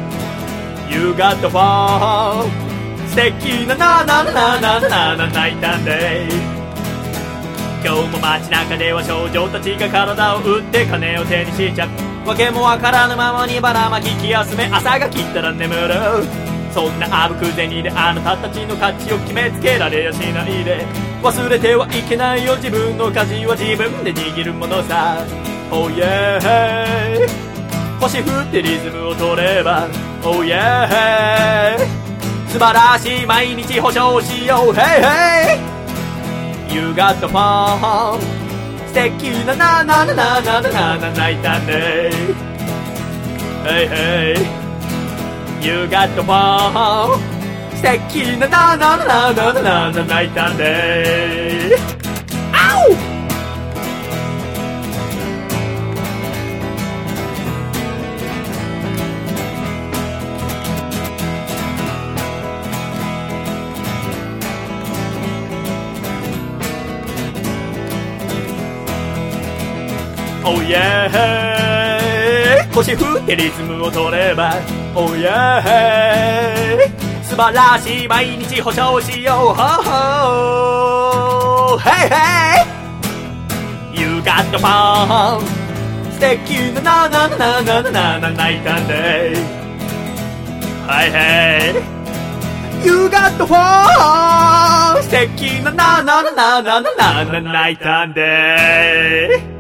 [0.89, 2.47] You got the fun
[3.07, 6.27] 素敵ななななななな泣いたんで
[7.84, 11.88] 今日も街中では少女たちが体を打って金を手にしちゃ
[12.25, 15.93] 訳もわからぬままにばらまき気休め朝が来たら眠る
[16.73, 20.85] そんなあぶく銭であなたたちの価値を決めつけられやしないで。
[21.21, 25.25] 忘れてはいけないよ自分の舵は自分で握るものさ。
[25.71, 26.39] Oh yeah
[27.99, 29.87] 星降ってリズムを取れば。
[30.23, 31.77] Oh yeah
[32.49, 34.73] 素晴らしい毎日保証しよう。
[34.73, 35.73] Hey hey
[36.73, 38.19] You got the fun
[38.87, 42.11] 素敵なななななななな泣いたね
[43.63, 44.63] Hey hey
[45.64, 47.18] you got the ball
[47.76, 52.03] 素敵なダナナナナナナナイタンデー
[70.45, 71.82] おいえ
[72.75, 74.55] 腰振ってリズムを取れば
[74.95, 75.61] Oh yeah
[77.23, 79.35] 素晴らしい毎日保証しよう。
[79.55, 79.63] Ho,
[81.73, 81.77] ho.
[81.79, 82.65] Hey hey
[83.93, 85.41] You got the fun
[86.11, 89.33] 素敵なななななななな泣いたんで
[90.87, 91.81] Hey hey
[92.85, 99.52] You got the fun 素敵ななななななななな泣いたんで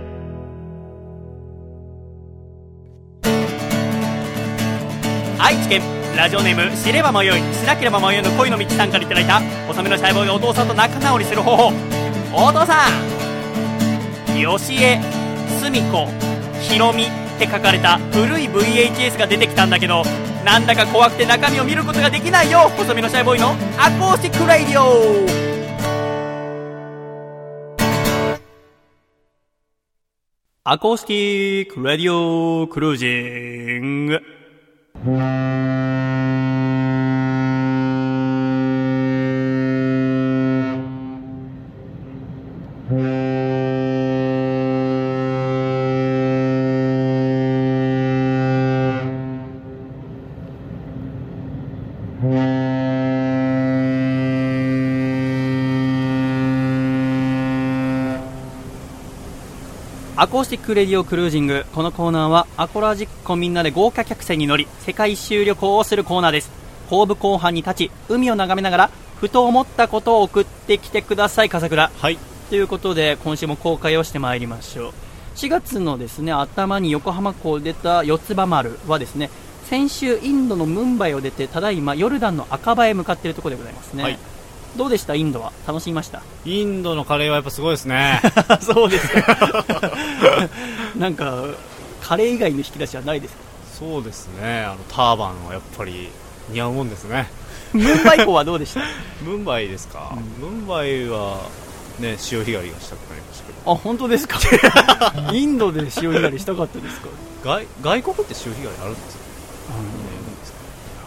[5.63, 5.81] 知県
[6.15, 7.31] ラジオネーム知れば迷い。
[7.31, 9.15] しなければ迷いの恋の道さんからいた。
[9.15, 11.71] だいた細身のシャイボーイがお父さんと仲直りする方法。
[12.33, 12.87] お父さ
[14.29, 14.39] ん。
[14.39, 14.99] よしえ
[15.59, 16.07] すみこ
[16.61, 17.07] ひろみっ
[17.39, 20.03] て書かれた古い VHS が出てきたんだけど
[20.43, 22.69] なんだか怖くて中身を見ることができないよ。
[22.75, 25.53] 細身のシャイボーイのアコースティックラディオ。
[30.65, 33.07] アコースティックラディオクルージ
[33.85, 34.42] ング。
[35.05, 36.62] Música
[60.33, 61.63] コースティックレディオクルージング。
[61.75, 66.49] このコーナーはアコラジックみんなで豪華客船に乗り世界一周旅行をするコーナーです。
[66.89, 71.91] 後部後半に立ち海を眺めながらふと思ったことを送ってきてください笠倉。
[71.95, 72.17] はい。
[72.49, 74.93] ということで今週も公開をしてまいりましょう。
[75.35, 79.29] 4月のですね頭に横浜港を出た四つ葉丸はですね
[79.65, 84.17] 先週インドのムンバイを出てただいまヨルダンの赤羽へ向かっているところでございますね、はい
[84.75, 85.13] どうでした？
[85.15, 85.51] インドは？
[85.67, 86.21] 楽しみました？
[86.45, 88.21] インドのカレーはやっぱすごいですね。
[88.61, 89.63] そうですか。
[90.97, 91.45] なんか
[92.01, 93.41] カレー以外の引き出しはないですか？
[93.79, 94.61] そうですね。
[94.63, 96.09] あの、ターバンはやっぱり
[96.49, 97.27] 似合うもんですね。
[97.73, 98.81] ムンバイ港はどうでした？
[99.23, 101.39] ムンバイですか、ムンバイは、
[101.99, 103.71] ね、潮干狩りがしたくなりましたけど。
[103.71, 104.39] あ本当ですか？
[105.33, 107.07] インドで潮干狩りしたかったですか？
[107.43, 109.23] 外外国って潮干狩りあるんですか、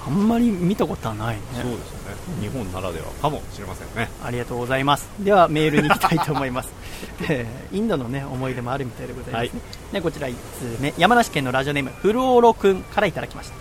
[0.07, 1.43] あんまり見たことはないね。
[1.63, 1.96] そうです。
[2.41, 4.09] 日本ならではかもしれませんね。
[4.23, 5.09] ありがとうございます。
[5.21, 6.73] ではメールに行きたいと思います、
[7.29, 9.61] えーインドのね思い出もあるみたいでございます、ね。
[9.93, 10.93] でこちら1通目。
[10.99, 13.55] 山梨県のラジオネームフルオロくんからいただきました。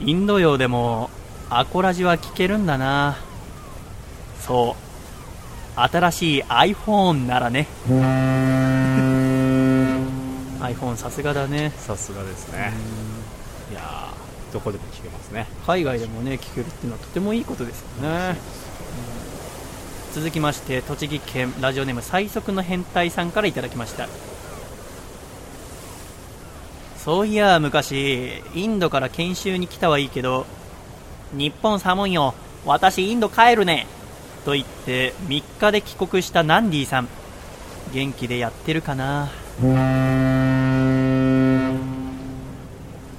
[0.00, 1.10] インド洋でも
[1.48, 3.16] アコラジは聞けるんだな。
[4.40, 5.80] そう。
[5.80, 7.66] 新しい iPhone ならね。
[10.60, 11.72] iPhone さすがだね。
[11.76, 12.72] さすがですね。
[14.56, 15.46] どこでも聞けますね。
[15.66, 18.36] 海外でもね聞けるっていうのはとてもいいことですよね、うん
[20.14, 24.08] 続きまして栃木県ラジオネーム最速の変態さんからいただきました。
[26.96, 30.46] そういや昔インドから研修に来たはいいけど
[31.34, 32.32] 日本寒いよ
[32.64, 33.86] 私インド帰るね
[34.46, 37.08] と言って3日で帰国したナンディさん。
[37.92, 39.28] 元気でやってるかな。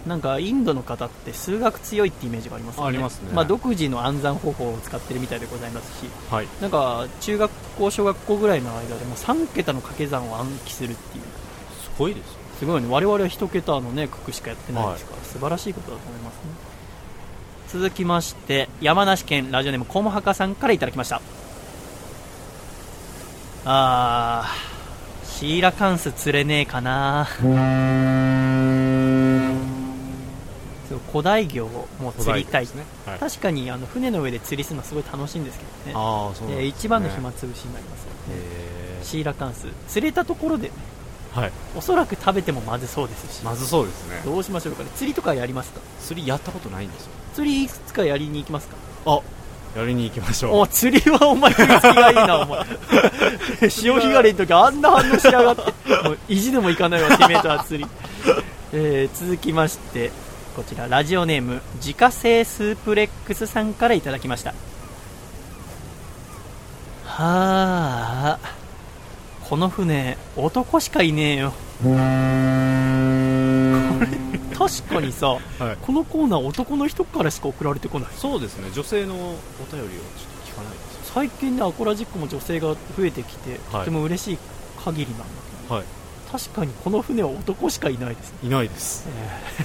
[0.08, 2.88] なんかインドの方って数学強いってイメージがありますよね。
[2.90, 3.32] ありますね。
[3.34, 6.10] まあ、独自の暗算方法を使ってるみたいでございますし。
[6.32, 6.48] はい。
[6.62, 11.24] なんか中学校小学校ぐらいの間でも3桁の掛け算を暗記するっていう。
[11.84, 12.38] すごいですよ。
[12.60, 12.88] すごいね。
[12.90, 16.40] 我々は1桁のね九九しかやってないですから、素晴らしいことだと思いますね。
[17.70, 21.22] 続きまして山梨県ラジオネームコモハカさんからいただきました。
[23.66, 24.78] あー
[25.38, 27.28] シーラカンス釣れねえかな
[31.12, 32.66] 古代魚をもう釣りたい。
[32.66, 32.84] ですね。
[33.06, 33.20] はい。
[33.20, 35.94] 確かにあの船の上で釣りするのはすごい楽しいんですけどね。
[35.96, 38.18] ああ、そう一番の暇つぶしになりますよね。
[38.36, 39.68] へシーラカンス。
[39.88, 41.52] 釣れたところでねーはい。
[41.76, 43.44] おそらく食べてもまずそうですし。
[43.44, 44.22] まずそうですね。
[44.26, 44.90] どうしましょうかね。
[44.96, 45.80] 釣りとかやりますか？
[46.02, 47.12] 釣りやったことないんですよ。
[47.36, 48.76] 釣りいくつかやりに行きますか？
[49.06, 49.22] あ、
[49.78, 50.56] やりに行きましょう。
[50.62, 52.66] お釣りはお前食いつきがいいなお前。
[53.70, 55.62] 潮干狩りの時あんな反応しやがって。
[56.04, 57.90] もう意地でも行かないわてめえとは釣り、
[58.74, 60.12] えー続きまして
[60.58, 64.56] こちらラジオネーム自家製スープレックスさんからいただきました
[67.06, 68.56] はあ
[69.48, 71.54] この船男しかいねえよ
[71.84, 71.96] これ
[74.58, 75.40] 確かにさは
[75.74, 75.78] い。
[75.80, 78.72] このコーナー男の人からしか送られてこないそうですね。
[78.74, 79.18] 女性のお
[79.72, 81.14] 便りをちょっと聞かないですよ。
[81.14, 84.38] 最近ねアコラジックも女性が増えてきて、はいとても嬉しい
[84.84, 85.86] 限りなんだけどはい。
[86.32, 88.32] 確かにこの船は男しかいないです。
[88.34, 89.08] ね、いないです。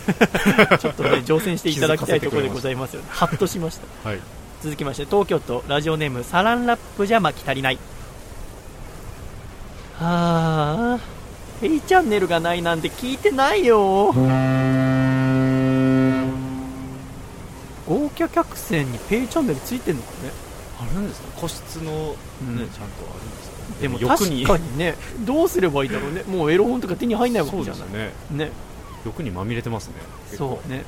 [0.81, 3.09] ちょっとね乗船していただきたいところでございますよね。
[3.11, 4.09] ハッとしました。
[4.09, 4.21] はい。
[4.63, 7.79] 続きまして東京都ラジオネームサランラップじゃ巻き足りない。
[9.99, 10.99] はあ、
[11.61, 14.13] ペイチャンネルがないなんて聞いてないよ。
[17.89, 20.31] 豪華客船にペイチャンネルついてんのかね。
[20.81, 21.41] あるんですか？
[21.41, 22.57] 個室のね、うん。
[22.57, 23.22] ちゃんとある。
[23.22, 23.22] ん
[23.81, 26.23] でも欲確にかにね、どうすればいいだろうね。
[26.25, 27.93] もうエロ本とか手に入んないわけじゃない。
[27.93, 28.51] ねね。
[29.05, 29.95] 欲にまみれてますね
[30.37, 30.85] そうね。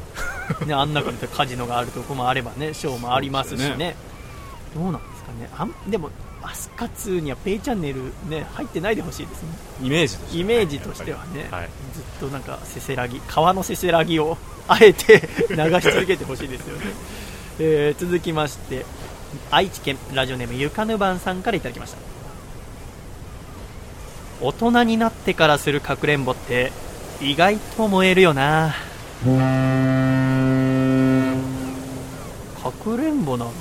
[0.67, 3.97] ね、あん中にカジノがあるとこもあればね、ショーもありますしそうですね。
[4.75, 5.49] どうなんですかね。
[5.57, 6.11] あんでも、
[6.43, 9.49] アスカ2にはペイチャンネルね、入ってないでほしいですね。
[9.83, 14.37] イメージとしてはねイメージとしてはね、ずっとなんかせせらぎ、川のせせらぎを
[14.69, 16.87] あえて 流し続けてほしいですよね。
[17.59, 18.85] えー続きまして、
[19.51, 22.14] 愛知県ラジオネームゆかぬばんさんからいただきました。
[24.41, 26.73] 大人になってからするかくれんぼって
[27.21, 28.75] 意外と燃えるよな。
[32.63, 33.55] かくれんぼなんて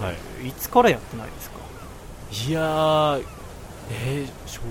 [0.00, 0.12] は
[0.42, 0.48] い。
[0.48, 1.58] いつからやってないですか？
[2.48, 3.24] いやー
[3.90, 4.70] えー、小学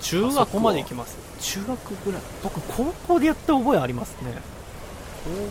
[0.00, 1.18] 中学まで行ききます？
[1.40, 2.20] 中学ぐらい。
[2.42, 4.34] 僕高校でやった覚えありますね。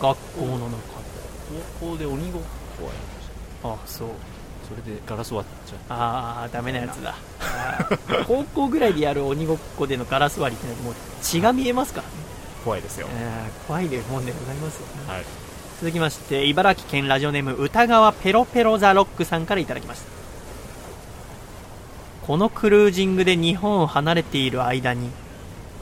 [0.00, 0.76] 校の中で。
[1.80, 2.42] 高校で鬼ごっ
[2.78, 3.28] こはやりまし
[3.62, 3.68] た。
[3.68, 4.08] あそう
[4.70, 7.16] それでガラス割っちゃっああダメなやつだ。
[8.28, 12.12] 高校ぐらいでやる鬼ごっこでのガラス割りってもう血が見えますからね、
[12.58, 13.08] た怖いですよ。
[13.10, 15.12] えー怖いもんでございますよね。
[15.12, 15.24] はい。
[15.80, 20.04] 続きまして茨城県ラジオネーム歌川ペロペロザロックさんからいただきました。
[22.26, 25.10] このクルージングで日本を離れている間に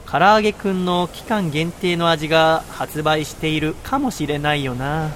[0.09, 5.11] 唐揚げくんの期間限定の味が発売しているかもしれないよな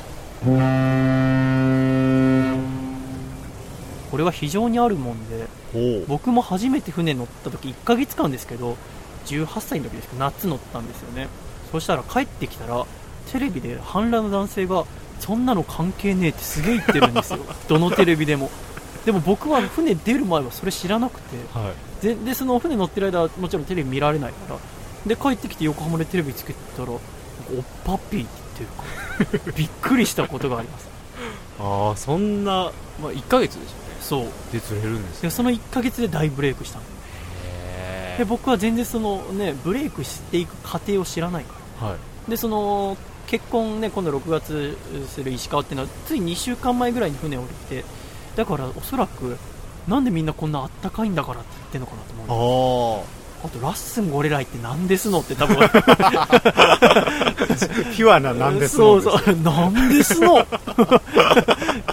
[4.13, 8.77] これは非常にあるもんでお僕も初めて船乗った時1ヶ月間ですけど
[9.25, 11.29] 18歳の時ですけど夏乗ったんですよね。
[11.71, 12.85] そしたら帰ってきたら
[13.31, 14.85] テレビで反乱の男性が
[15.19, 17.39] そんなの関係ねえってすげえ言ってるんですよ。
[17.67, 18.51] どのテレビでも。
[19.03, 21.37] でも僕は船出る前はそれ知らなくて。
[21.51, 22.05] はい。
[22.05, 24.59] ででその船乗ってる間はもちろんテレビ見られないから。
[25.07, 26.99] で帰ってきて横浜でテレビつけてたらおっ
[27.83, 28.29] ぱっぴーって
[28.59, 30.87] 言ってるから びっくりしたことがあります。
[31.59, 32.71] ああそんな、
[33.01, 34.25] まあ、1ヶ月でしょそう。
[34.51, 36.81] で釣れるんですでその1ヶ月で大ブレイクしたん
[38.17, 41.87] で僕は全然そのねブレイクしていく過程を知らないから。
[41.87, 41.97] はい。
[42.29, 42.95] でその
[43.27, 44.77] 結婚ね今度6月
[45.07, 47.47] する石川っていうのはつい2週間前ぐらいに船降り
[47.77, 47.83] て
[48.35, 49.37] だからおそらく
[49.87, 53.03] なんでみんなこんなあったかいんだからって言ってんのかなと思うあ
[53.45, 55.57] あとラッスンゴレライって何ですのって多分。
[55.61, 55.69] あ
[57.95, 59.35] ピュアななんですそうのですそう。
[59.43, 60.45] なんですの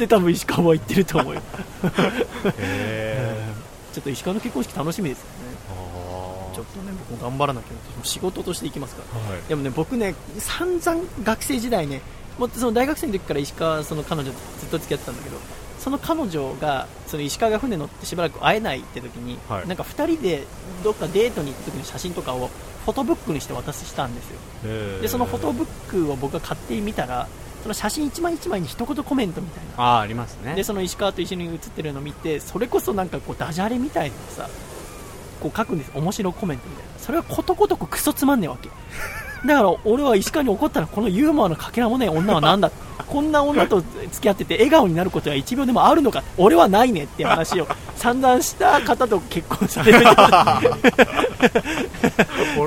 [0.05, 1.43] って多分石川は言ってると思うよ。
[2.59, 3.45] へ
[3.93, 5.31] ちょっと石川の結婚式楽しみですよね。
[5.69, 7.67] あちょっとね僕も頑張らなきゃ。
[8.03, 9.21] 仕事としていきますから。
[9.21, 9.43] はい。
[9.49, 12.01] でもね、僕ね、散々学生時代ね、
[12.39, 15.37] もうその大学生の時から石川、その彼女とずっと付き合ってたんだけど、
[15.79, 19.69] その彼女が、その石川が船乗ってしばらく会えないって時に、はい。
[19.69, 20.45] なんか2人で
[20.83, 22.49] どっかデートに行った時の写真とかを
[22.85, 24.39] フォトブックにして渡したんですよ。
[25.03, 27.29] で、そのフォトブックを僕が勝手に見たら、
[27.63, 29.83] その写真一枚一枚に一言コメントみたいな。
[29.83, 34.49] ああありますねで、その石川と一緒に写ってるのを見て、それこそなんかこうダジャレみたいなのさ、
[35.41, 35.93] こう書くんです。
[35.95, 36.91] 面白コメントみたいな。
[36.99, 38.69] それはことごとくクソつまんねえわけ。
[39.47, 42.71] だから俺は石川に怒ったらこのユーモアのかけらもねえ女は何だ
[43.07, 47.67] こんな女と付き合ってて笑顔になることは1秒でもあるのか俺はないねって話を
[47.97, 50.09] 散々した方と結婚される ち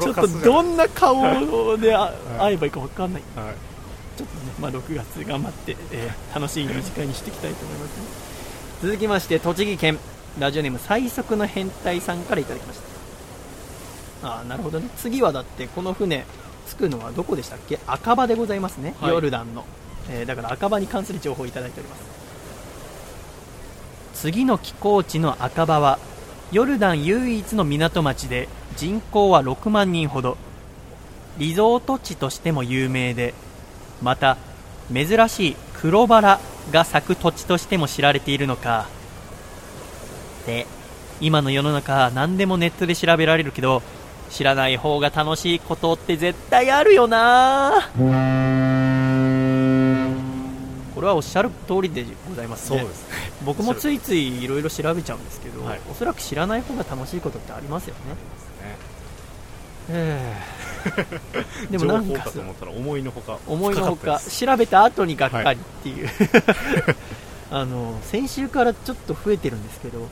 [0.09, 3.55] ょっとどんな顔であ会えばいいか分かんないはい
[4.63, 7.91] まあ、6月頑張って、えー楽しい二次会にしていきたいと思います、
[8.81, 9.99] 続きまして栃木県。
[10.39, 12.79] ラジオネーム最速の変態さんからいただきまし
[14.21, 14.27] た。
[14.29, 14.89] ああなるほどね。
[14.97, 16.25] 次はだってこの船
[16.67, 17.77] 着くのはどこでしたっけ？
[17.85, 19.11] 赤羽でございますね、はい。
[19.11, 19.65] ヨルダンの、
[20.09, 22.01] えーだから赤羽に関する情報をいただいております。
[24.15, 25.99] 次の寄港地の赤羽は
[26.51, 30.37] ヨルダン唯一の港町で人口は6万人ほど。
[31.37, 33.33] リゾート地としても有名で
[34.01, 34.37] また
[34.91, 36.39] 珍しい黒バラ
[36.71, 38.87] が咲く土地としても知られているのか。
[40.45, 40.65] で
[41.21, 43.81] 今の世の中何でもネットで調べられるけど
[44.29, 47.89] 知らない方が楽しいことって絶対あるよな。
[50.95, 52.79] これはおっしゃる通りでございますね。
[52.79, 53.15] そうですね。
[53.45, 55.81] 僕もついついいろいろ調べちゃうんですけど、はい。
[55.91, 58.01] おそらく知らない方が楽しいことってありますよね。
[58.11, 58.52] ええ
[61.69, 66.09] でもなんか思ったら思いのほか思いのほか調べた後にがっかりっていう、
[67.51, 70.07] あの先週からちょっと増えてるんですけど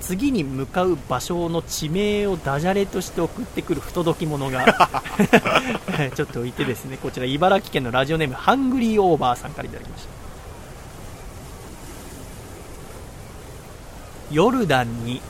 [0.00, 4.64] 次に向かう場所の地名をダジャレとして送ってくる不届き者が
[6.14, 10.08] ちょっといてですねこちら茨城県のラジオネームハングリーオーバーさんからいただきました。
[14.30, 15.20] ヨルダンに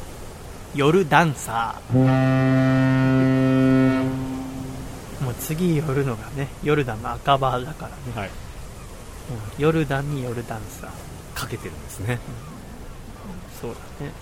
[0.75, 3.04] 夜ダンサー。
[5.25, 7.97] もう次寄るのがね、ヨルダンの赤羽だからね。
[8.15, 8.29] はい。
[8.29, 8.35] うん
[9.63, 10.91] ヨルダンにヨルダンサー。
[11.35, 12.19] かけてるんですね。
[13.61, 14.13] そうだね。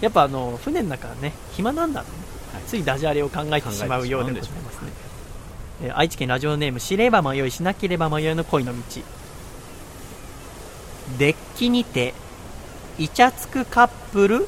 [0.00, 2.16] やっぱあの、船の中はね、暇なんだろうね。
[2.54, 4.92] はいついダジャレを考えてしまうようでございますね。
[5.82, 8.78] えー愛知県ラジオネーム、知れば迷い、しなければ迷いの恋の道。
[11.18, 12.14] デッキにて、
[12.98, 14.46] イチャつくカップル、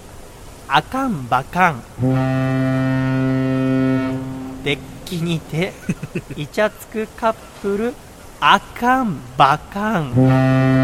[0.69, 1.83] あかんばかん。
[4.63, 5.73] デッキにて、
[6.37, 7.95] イチャつくカップル、
[8.41, 10.77] あかんばかん。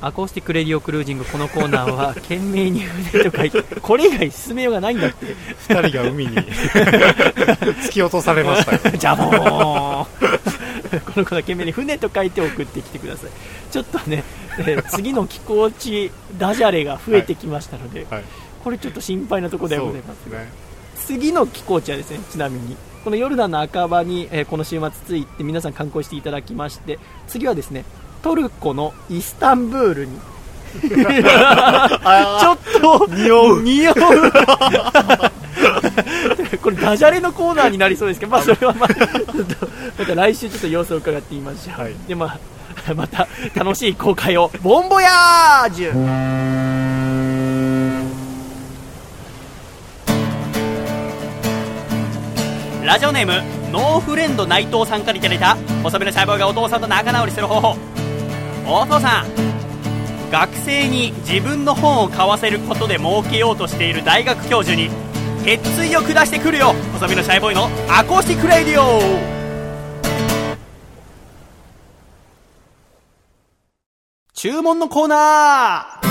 [0.00, 5.34] アコースティックレディオクルージングこのコーナーは 懸命に船と書いてこれ以外進めようがないんだって
[5.68, 6.36] 二人が海に
[7.82, 8.96] 突き落とされましたよ。
[8.96, 13.30] じゃもうこのコーナー懸命に船と書いて送ってきてください
[13.72, 14.22] ちょっとね、
[14.60, 18.24] えー次の寄港地ダジャレが増えてきましたので、はい。
[18.62, 20.26] これちょっと心配なところではございます。
[20.26, 20.48] ね。
[20.96, 27.84] 次の寄港地はですねちなみにこのヨルダンの赤羽に、えーこの週末ついて皆さん観光していただきまして次はですね
[28.22, 30.18] トルコのイスタンブールに。
[30.68, 33.62] ちょっと匂う。
[33.62, 33.94] 匂う。
[36.62, 39.08] これダジャレのコーナーになりそうですけど、まあ、それはまあちょっ
[39.46, 39.68] と
[39.98, 41.94] また来週ちょっと様子を伺ってみましょう、はい。
[42.06, 42.38] でまあ
[42.94, 44.50] また楽しい公開を。
[44.62, 45.92] ボンボヤージュ
[52.88, 57.76] ラジオネームノーフレンド内藤さんからいただいた細身のシャボーイがお父さんと仲直りする方法。
[58.66, 59.26] お父さん
[60.30, 64.88] 学生に自分の本を買わせることで儲けようとしている大学教授に
[65.44, 69.02] 決意を下してくるよ細身のシャイボーイのアコースティックレディオ。
[74.32, 76.08] 注文のコーナー。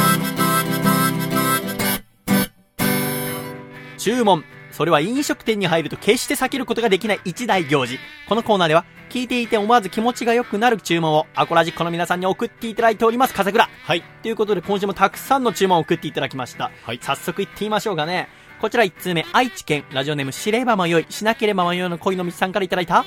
[3.97, 4.43] 注文。
[4.77, 7.97] それは飲食店に入ると決して避けることができない一大行事。
[8.29, 13.67] このコーナーでは、聞いていて思わず気持ちが良くなる注文を、アコラジっ子の皆さんに送っていただいております、笠倉。
[13.67, 14.03] はい。
[14.21, 16.69] ということで、今週もたくさんの注文を送っていただきました。
[16.83, 18.29] はい早速行ってみましょうかね。
[18.61, 23.03] こちら1通目、愛知県、ラジオネーム、知れば迷い、しなければ迷いの恋の道さんからいただいた、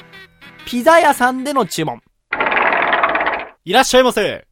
[0.66, 2.02] ピザ屋さんでの注文。
[3.64, 4.44] いらっしゃいませ。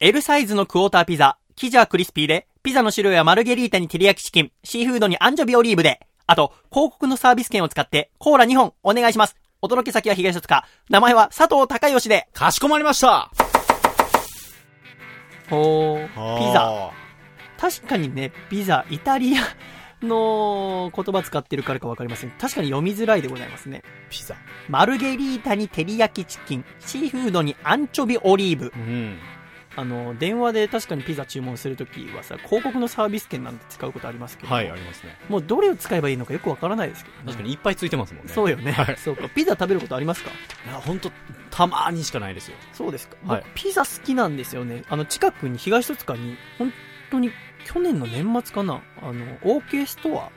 [0.00, 9.36] L サイズのクォーターピザ、生地はクリスピーで、ピザの種類はマルゲリータに照り焼きチキン、シーフードにアンジョビオリーブで、あと、広告のサービス券を使って、コーラ2本お願いします。
[9.60, 10.66] お届け先は東戸塚。
[10.88, 12.28] 名前は佐藤孝義で。
[12.32, 13.30] かしこまりました。
[15.50, 16.88] おー、ピザ。
[16.88, 16.90] あ
[17.58, 19.42] 確かにね、ピザ、イタリア
[20.02, 22.30] の言葉使ってるからかわかりません。
[22.30, 23.82] 確かに読みづらいでございますね。
[24.08, 24.10] ー。
[24.10, 24.34] ピザ。
[24.68, 28.72] マルゲリータに照り焼きチキン、シーフードにアンチョビオリーブ。
[28.74, 29.18] うん。
[29.76, 35.16] あの、電話で確かにピザ注文するときはさ、広告のサービス券なんて使うことありますけど、はい、ありますね。
[35.28, 38.32] もうどれを使えばいいのかよくわからないですけど、ね、確かにいっぱいついてますもんね。
[38.32, 39.28] そうよね、はいそうか。
[39.28, 40.30] ピザ食べることありますか？
[40.30, 41.10] いや、ほんと、
[41.50, 42.56] たまーにしかないですよ。
[42.72, 43.16] そうですか。
[43.26, 44.84] はい僕、ピザ好きなんですよね。
[44.88, 46.72] あの、近くに、東戸塚に、本
[47.10, 47.30] 当に、
[47.64, 50.30] 去年の年末かな、あの、OK ストアっ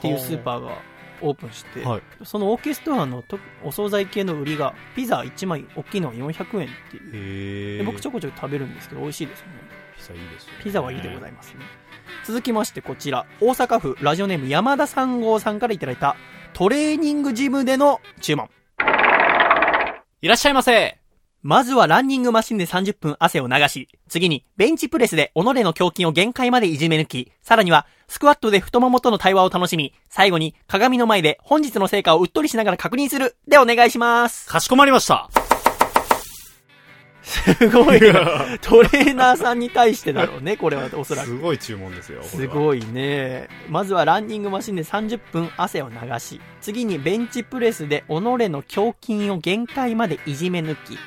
[0.00, 0.78] ていうスーパーが
[1.22, 2.02] オープンして、はい。
[2.24, 7.84] その OK ストアのとお惣菜系の売りが、ピザ1枚大きいのが400円っていう。
[7.84, 9.52] 僕ちょこちょこ食べるんですけど、美味しいですよね。
[9.96, 11.64] ピザいいですよ、ピザはいいでございいますね。
[12.24, 16.16] 続きましてこちら、大阪府ラジオネーム山田三号さんからいただいた
[16.52, 18.48] トレーニングジムでの注文。
[20.22, 20.98] いらっしゃいませ。
[21.42, 34.48] まずはランニングマシンで30分汗を流し、次にベンチプレスで己の胸筋を限界までいじめ抜き、さらにはスクワットで太ももとの対話を楽しみ、最後に鏡の前で本日の成果をうっとりしながら確認するでお願いします。
[34.48, 35.30] かしこまりました。
[37.22, 38.58] すごいな。
[38.62, 41.28] トレーナーさんに対してだろうね、これはおそらく。
[41.28, 42.20] すごい注文ですよ。
[42.20, 42.24] い。
[42.24, 43.48] すごいね。
[43.68, 50.98] まずはランニングマシンで30分汗を流し、次にベンチプレスで己の胸筋を限界までいじめ抜き、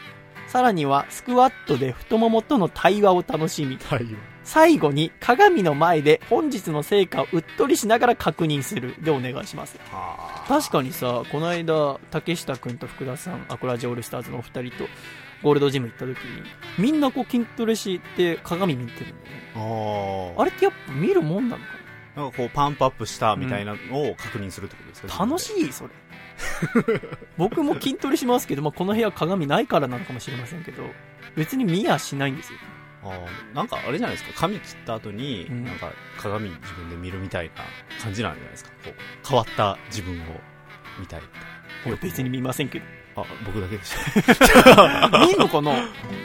[0.48, 4.33] さらにはスクワットで太ももとの対話を楽しみ、はい。
[4.44, 9.78] 最後に鏡の前で本日の成果をうっとりしながら確認するでお願いします。
[9.92, 14.90] は確かにさ、この間、竹下くんと福田さん、アコラジオールスターズのお二人と、
[15.42, 16.44] ゴールドジム行った時に、
[16.78, 19.30] みんなこう筋トレして鏡見てるんだ
[19.60, 20.36] よね。
[20.38, 20.46] あ。
[20.46, 21.72] れってやっぱ見るもんなのか
[22.16, 22.28] な？
[22.28, 25.90] んかこう、パンプアップしたみたいなのを確認するってことですか、な楽しいそれ。
[27.38, 30.84] 僕も筋トレしますけど、まあ、この部屋鏡ないからなのかもしれませんけど、
[31.36, 32.60] 別に見やしないんですよ。
[33.04, 34.40] あーなんかあれじゃないですか。
[34.42, 35.64] 髪切った後に、うん。
[35.66, 37.64] なんか鏡自分で見るみたいな
[38.02, 38.72] 感じなんじゃないですか。
[38.84, 40.26] こう変わった自分を
[41.00, 41.22] 見たい。
[41.86, 42.86] 俺別に見ませんけど。
[43.16, 45.10] あ僕だけでした。
[45.20, 45.72] 見んのかな？
[45.72, 45.76] あ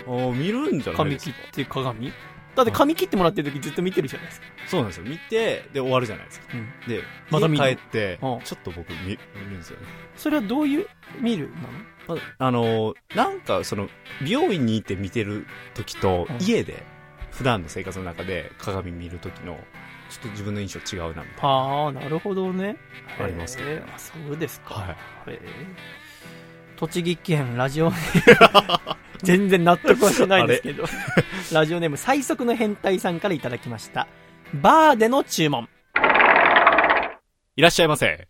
[0.06, 1.36] ー見るんじゃない髪ですか。
[1.36, 2.12] 切って鏡？
[2.58, 4.46] だって髪切ってもらってる時ずっと見てるじゃないですか。
[4.66, 5.04] そうなんですよ。
[5.04, 6.46] 見て、で、終わるじゃないですか。
[6.54, 6.88] うん。
[6.88, 9.18] で、また見帰って、ちうんょっと僕見見る
[9.50, 9.86] んですよね。
[10.16, 10.86] それはどういう、
[11.20, 11.50] 見る
[12.08, 12.20] なの？
[12.38, 13.88] あの、なんか、その、
[14.22, 16.82] 美容院に行って見てる時とうん、家で、
[17.30, 19.58] 普段の生活の中で鏡見る時の、
[20.10, 22.76] ちょっと自分の印象違うな、みたいああ、なるほどね。
[23.20, 24.74] ありますねへーあそうですか。
[24.74, 25.38] はいへー
[26.76, 30.84] 栃木県ラジオネーム 全然納得はしてないんですけど。
[31.52, 34.06] ラジオネーム最速の変態さんからいただきました。
[34.54, 35.68] バーでの注文。
[35.94, 37.20] な。
[37.56, 38.28] いらっしゃいませ。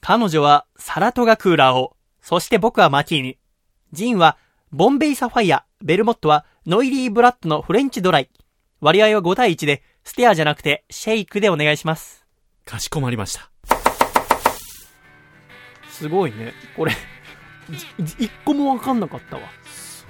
[0.00, 3.38] 彼女はサラトガクーラーを、そして僕はマティーニ。
[3.92, 4.36] ジンは
[4.72, 8.30] ボンベイサファイア、ベルモットはノイリーブラッドのフレンチドライ。
[8.80, 12.24] 割合は5対1で、ステアじゃなくてシェイクでお願いします。
[12.64, 13.50] かしこまりました。
[15.88, 16.54] すごいね。
[16.76, 16.92] これ、
[17.98, 19.42] 一個もわかんなかったわ。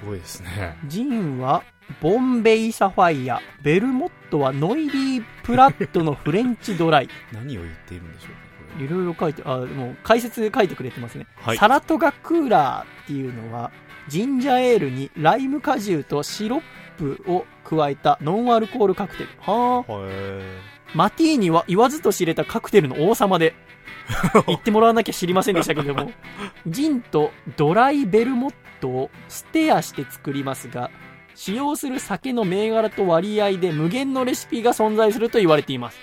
[0.00, 0.76] すごいですね。
[0.86, 1.62] ジンは、
[2.00, 7.08] ボンベイサファイア、ベルモットはノイリープラットのフレンチドライ。
[7.32, 8.36] 何を言っているんでしょうか、
[8.78, 11.26] こいろいろ書いて、あ、もう解説書いてくれてますね。
[11.36, 13.70] はいサラトガクーラーっていうのは、
[14.08, 16.62] ジンジャーエールにライム果汁とシロッ
[16.96, 19.28] プを加えたノンアルコールカクテル。
[19.40, 20.70] はあ。
[20.94, 23.54] マティーニは言わずと知れたカクテルの王様で、
[24.46, 26.10] 言ってもらわなきゃ知りませんでしたけども、
[26.66, 30.90] ジンとドライベルモットをステアして作りますが、
[31.34, 35.98] 使用する酒の銘柄と割合で無限のレシピが存在すると言われています。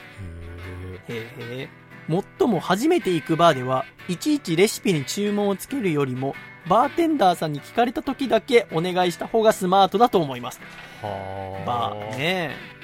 [1.10, 1.70] へへえ。
[2.08, 6.36] もっとも初めて行くバーでは、いちいちレシピに注文をつけるよりも、
[6.68, 10.60] バーテンダーさんに聞かれた時だけお願いした方がスマートだと思います。
[11.02, 12.77] はバーね。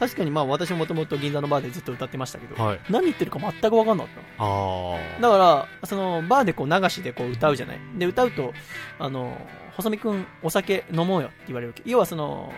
[0.00, 2.80] 確かにまあ私ももともと銀座のバーでずっと歌ってましたけど、はい。
[2.88, 5.20] 何言ってるか全く分かんなかったのああ。
[5.20, 7.78] だから、その、バーでこう流しでこう歌うじゃない。
[7.98, 8.54] で、歌うと、
[8.98, 9.36] あの、
[9.76, 11.82] 細見くんお酒飲もうよって言われるわけ。
[11.84, 12.50] 要はその、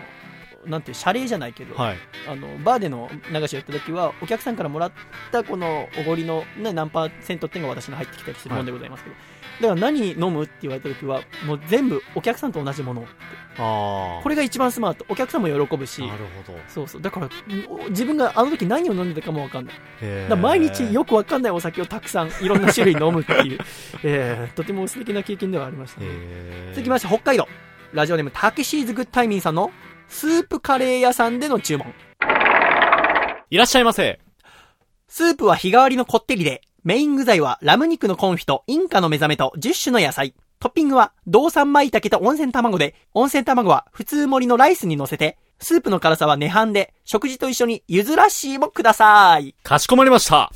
[0.64, 1.96] なんて謝礼じゃないけど、はい。
[2.28, 4.92] あの、バーでの流しをやった時は、お客さんからもらっ
[5.32, 9.16] たこのおごりの、ね、何パーセントっていうのが私に入ってきたりするもんでございますけど、
[9.60, 13.04] だから何飲むって言われた時は、もう全部お客さんと同じもの。
[13.58, 14.22] ああ。
[14.22, 15.04] これが一番スマート。
[15.08, 16.58] お客さんも喜ぶしな、るほど。
[16.68, 17.02] そうそう。
[17.02, 17.30] だから、ん
[17.90, 19.74] 自分があの時何を飲んでたかもわかんない。
[20.00, 23.58] へだ毎日よくわかんないお酒をたくさんいろんな種類飲むっていう、
[24.02, 26.06] えー、とても素敵な経験ではありました、ね。
[26.08, 27.46] へ続きまして北海道。
[27.92, 29.70] ラジオネームタケシーズグッタイミンさんの
[30.08, 31.92] スープカレー屋さんでの注文。
[33.50, 34.18] いらっしゃいませ。
[35.08, 40.34] スープは日替わりのこってりで、メイン具材はラム肉のコンフィとインカの目覚めと10種の野菜。
[40.58, 49.54] トッピングは、道産舞茸と温泉卵で、温泉卵は普通盛りのライスに乗せて、スープの辛さは涅槃で、食事と一緒にゆずらしいもください。
[49.62, 50.50] かしこまりました。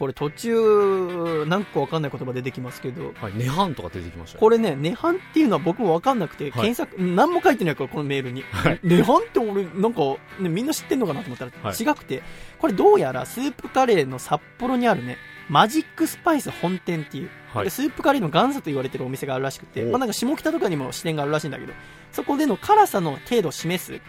[0.00, 3.32] これ途中、何個わかんない言葉出てきますけど、はい。
[3.32, 4.40] 涅槃とか出てきましたね。
[4.40, 8.40] これね、涅槃っていうのは僕もわかんなくて、はい検索、何も書いてないから、このメールに。
[8.50, 10.00] はい涅槃って俺、なんか、
[10.40, 12.22] ね、みんな知ってんのかなと思ったら、はい違くて、
[12.58, 15.18] これどうやらスープカレーの札幌にあるね、
[15.50, 21.74] マジックスパイス本店っていう、はいでスープカレーの元祖と言われてるお店があるらしくて、おまあなんか下北とかにも支店があるらしいんだけど、
[22.10, 24.00] そこでの辛さの程度を示す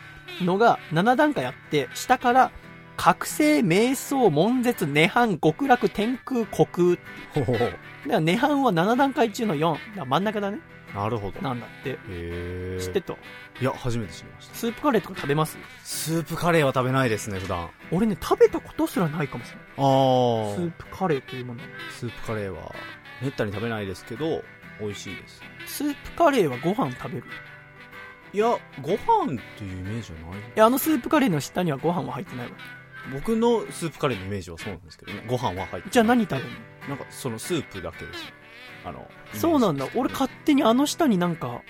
[0.42, 2.52] のが7段階あって、下から、
[3.04, 6.98] 覚醒、瞑想、悶絶、涅槃、極楽、天空、虚空。
[7.34, 9.72] ほほほだから涅槃は7段階中の4。
[9.72, 10.60] だから真ん中だね。
[10.94, 11.42] なるほど。
[11.42, 11.90] なんだって。
[11.90, 12.78] へえ。
[12.80, 13.18] 知ってっと。
[13.60, 14.54] いや、初めて知りました。
[14.54, 15.58] スープカレーとか食べます？
[15.84, 17.64] スープカレーは食べないですね、普段。
[17.64, 19.66] あ俺ね、食べたことすらないかもしれない。
[19.78, 20.56] あー。
[20.58, 21.62] スープカレーというもの。
[21.98, 22.72] スープカレーは、
[23.20, 24.44] めったに食べないですけど、
[24.80, 25.42] 美味しいです。
[25.66, 27.24] スープカレーはご飯食べる？
[28.34, 30.40] いや、ご飯っていうイメージはない。
[30.40, 32.52] いや、あのスープカレーの下にはご飯は入ってないわ。
[33.14, 35.24] 僕のスープカレーのイメージはそうなんですけどね。
[35.28, 36.46] ご飯は入ってじゃあ何食べる
[36.88, 36.90] の？
[36.90, 38.34] なんか、そのスープだけですね。
[38.86, 39.88] あの、そうなんだ。
[39.96, 41.62] 俺勝手にあの下になんか、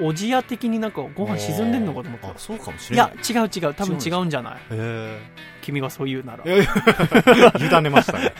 [0.00, 2.32] おおじや的になんかご飯沈んでんのかと思ったあ、。
[2.36, 3.12] そうかもしいれない。
[3.34, 3.74] や、違う違う。
[3.74, 4.58] 多分違うんじゃない？
[4.72, 5.18] へ
[5.62, 6.48] 君がそう言うならえ。。
[6.48, 6.66] いやい
[7.40, 8.32] や、 委ねましたね。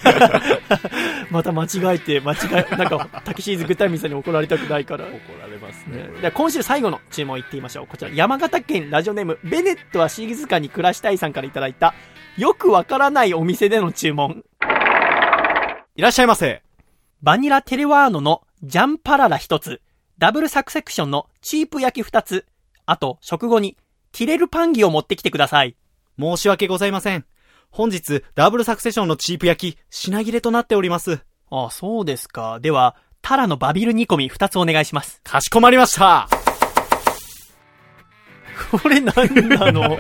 [1.30, 2.36] また間違えて、間違
[2.72, 5.04] え、なんか、タキシーズグッタイミンさんに怒られたくないから。
[5.04, 6.30] 怒られますねね。
[6.30, 7.86] 今週最後の注文いってみましょう。
[7.86, 11.94] こちら、山形県ラジオネーム、ベネットは静かに暮らしたいさんからいただいた、
[12.38, 14.44] よくわからないお店での注文。
[15.96, 16.62] いらっしゃいませ。
[17.20, 19.82] バニラテレワーノのジャンパララ一つ、
[20.18, 22.46] ダブルサクセクションのチープ焼き二つ、
[22.86, 23.76] あと、食後に、
[24.12, 25.76] ティレルパンギを持ってきてください。
[26.16, 27.26] 申し訳ございません。
[27.70, 31.18] 本日、ダブルサクセションのチープ焼き、品切れとなっております。
[31.50, 32.60] ああ、そうですか。
[32.60, 35.20] では、タラのバビル煮込み二つお願いします。
[35.24, 36.28] かしこまりました。
[38.70, 39.98] これ何なの？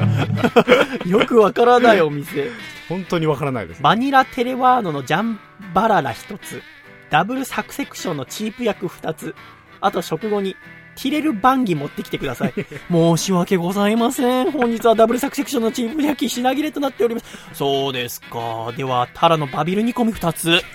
[1.06, 2.50] よくわからないお店。
[2.88, 3.82] 本当にわからないです。
[3.82, 5.38] バニラテレワーノのジャン
[5.74, 6.62] バララ一つ、
[7.10, 9.34] ダブルサクセクションのチープ焼く二つ、
[9.80, 10.56] あと食後に、
[11.00, 12.54] ティレル番儀持ってきてください。
[12.90, 14.50] 申し訳ございません。
[14.50, 17.26] 本日はダブルサクセクションのチーム焼き品切れとなっております。
[17.52, 18.72] そうですか。
[18.76, 20.60] では、タラのバビル煮込み2つ。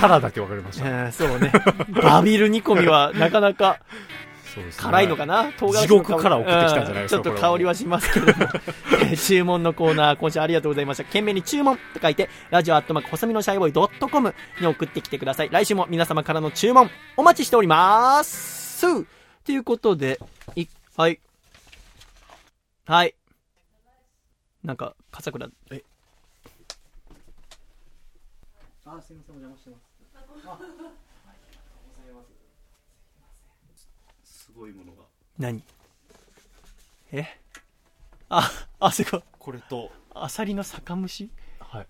[0.00, 0.88] タラだけわかりましえた。
[0.88, 1.52] ーそうね。
[2.02, 3.78] バビル煮込みはなかなか
[4.54, 5.52] そうですね辛いのかな？
[5.52, 8.48] 唐辛子地獄から送ってきたんじゃないですかうんちょっと香りはしますけれども。
[9.02, 11.04] えー注文のコーナー、今週ありがとうございました。
[11.04, 15.50] 懸命に注文と書いて、ラジオアットマーク、細身のシャイボーイドットコムに送ってきてください。
[15.50, 18.80] 来週も皆様からの注文、お待ちしております。
[19.44, 20.18] ということで、
[20.56, 20.66] い、
[20.96, 21.20] はい。
[22.86, 23.14] はい。
[24.64, 25.82] なんか、笠倉、え、
[28.84, 29.90] あ、すいません、お邪魔してます。
[34.24, 35.04] すごいものが。
[35.40, 35.62] 何？
[37.12, 37.24] え？
[38.28, 39.22] あ、あ、すごい。
[39.38, 41.30] これと、アサリの酒蒸し？
[41.58, 41.86] はい。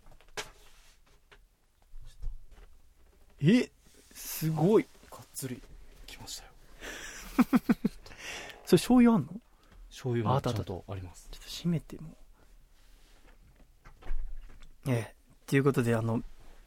[3.42, 3.70] え？
[4.14, 4.86] すごい。
[5.10, 5.60] がっつり
[6.06, 6.50] きましたよ。
[8.64, 9.26] それ醤油あんの？
[9.28, 9.40] ちょ
[9.90, 11.28] 醤油ああったあったがちゃんとあります。
[11.34, 12.16] っと閉めても。
[14.86, 15.14] ええ。
[15.48, 16.22] ということで、あの、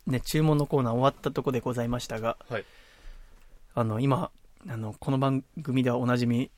[0.06, 2.66] ね、注文のコーナー終わったとこでございましたが、はい。
[3.74, 4.32] あの、今、
[4.68, 6.50] あの、この番組ではおなじみ、え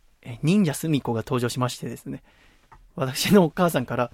[0.43, 2.23] 忍者すみこが登場しましてですね、
[2.95, 4.11] 私のお母さんから、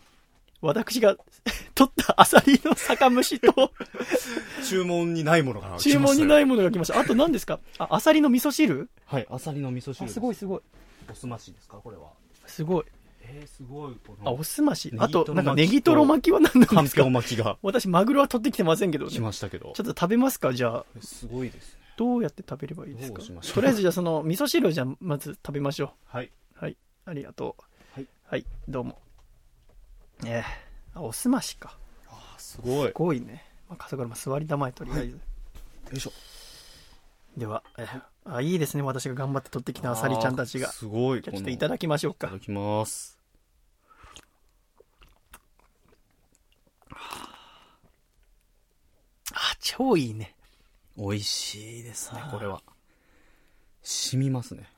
[0.62, 1.16] 私が
[1.74, 3.72] 取ったアサリの酒蒸しと、
[4.68, 5.78] 注文にないものが。
[5.80, 7.00] 注文にないいものが来ました。
[7.00, 7.60] あと何ですか？
[7.80, 8.90] あ、アサリの味噌汁？
[9.06, 9.28] はい。
[9.30, 10.62] アサリの味噌汁すすごいすごい。
[11.10, 11.78] おすましですか？
[11.78, 12.10] これは。
[12.46, 12.86] すごい。
[13.24, 13.96] えー、すごい。
[14.06, 16.66] こあ、のおすましあと、なんかネギトロ巻きは何なんか？
[16.66, 19.12] んぴょうですか巻きが私、マグロは取ってきてませんけどね。
[19.12, 19.84] 来ましたけどちょ。
[19.84, 20.54] っと食べますか？
[20.54, 21.81] じゃあ、すごいですね。
[21.97, 23.22] どうやって食べればいいですか？
[23.22, 26.31] とりあえずじゃあその、味噌汁をじゃあまず食べましょはい。
[26.55, 26.59] う。
[26.59, 26.77] はい。
[27.05, 27.99] ありがとう。
[27.99, 28.07] はい。
[28.26, 28.99] はい、どうも。
[30.26, 30.43] ええ
[30.93, 31.77] あ、おすましか。
[32.07, 32.88] あ、すごい。
[32.89, 33.43] すごいね。
[33.69, 35.11] まあ、笠倉も座りたまえ、とりあえず。
[35.11, 35.18] よ
[35.93, 36.11] いしょ。
[37.38, 38.84] では、えーあ、いいですね。
[38.84, 40.68] 私が頑張って取ってきたアサリちゃんたちが。
[40.68, 41.22] すごい。
[41.22, 42.39] じゃあちょっといただきましょうかいただ。
[42.39, 43.18] きます。
[49.34, 50.35] あ、超いいね。
[50.97, 52.61] 美味しいですねは、あこれは。
[53.84, 54.69] 染みますね。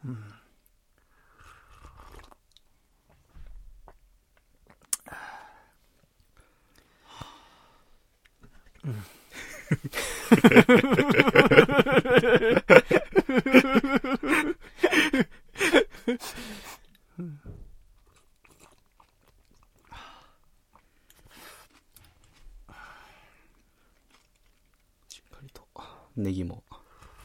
[25.10, 25.94] し っかりと。
[26.16, 26.64] ネギも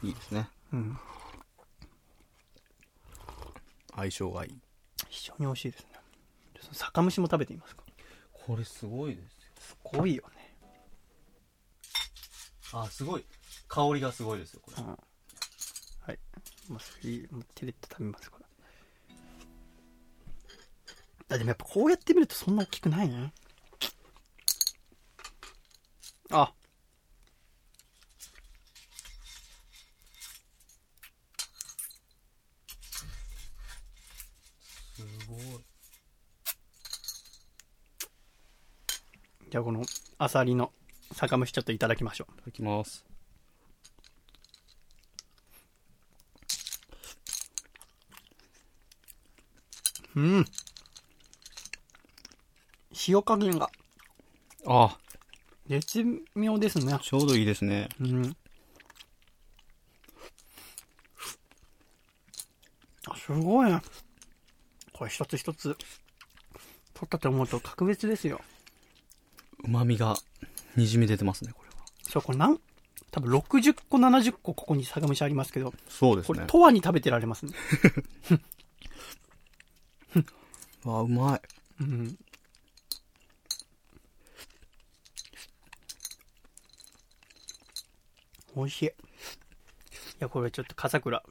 [0.03, 0.49] いいですね。
[0.73, 0.97] うん。
[3.95, 4.57] 相性がいい。
[5.07, 5.87] 非常に美味しいですね。
[6.61, 7.83] その酒蒸しも食べてみますか？
[8.33, 9.29] これすごいですよ。
[9.59, 10.55] すごいよね。
[12.73, 13.25] あ、すごい。
[13.67, 14.83] 香りがすごいですよ、これ。
[14.83, 14.95] うんは
[16.13, 16.19] い。
[16.67, 18.45] もうそれもう手で食べますから。
[21.31, 23.33] あ、でもやっぱこうやって見るとそんな大きくないね。
[26.31, 26.53] あ。
[34.95, 35.39] すごい。
[39.38, 39.83] いじゃあこの
[40.19, 40.71] アサリの
[41.11, 42.39] 酒蒸しちょっといただきましょう。
[42.39, 43.03] ただきます。
[50.15, 50.45] うん。
[53.07, 53.71] 塩加減が
[54.67, 54.97] あ、
[55.67, 56.03] 絶
[56.35, 56.99] 妙ですね。
[57.01, 57.89] ちょうどいいですね。
[57.99, 58.37] うん。
[63.07, 63.81] あ、すごいね。
[64.93, 65.75] これ一つ一つ、
[66.93, 68.41] 取ったと思うと格別ですよ。
[69.69, 70.17] 旨味が
[70.75, 71.75] 滲み出てますね、これは。
[72.03, 72.59] そう、これなん、
[73.11, 76.65] 多分60個、70個ここに酒蒸しありますけど、そうですねこれ、。
[76.65, 77.53] 永遠に食べてられますね。
[80.83, 81.41] わあ、うまい。
[81.81, 82.17] うん。
[88.55, 88.85] 美味しい。
[88.85, 88.89] い
[90.19, 91.23] や、これちょっと笠倉。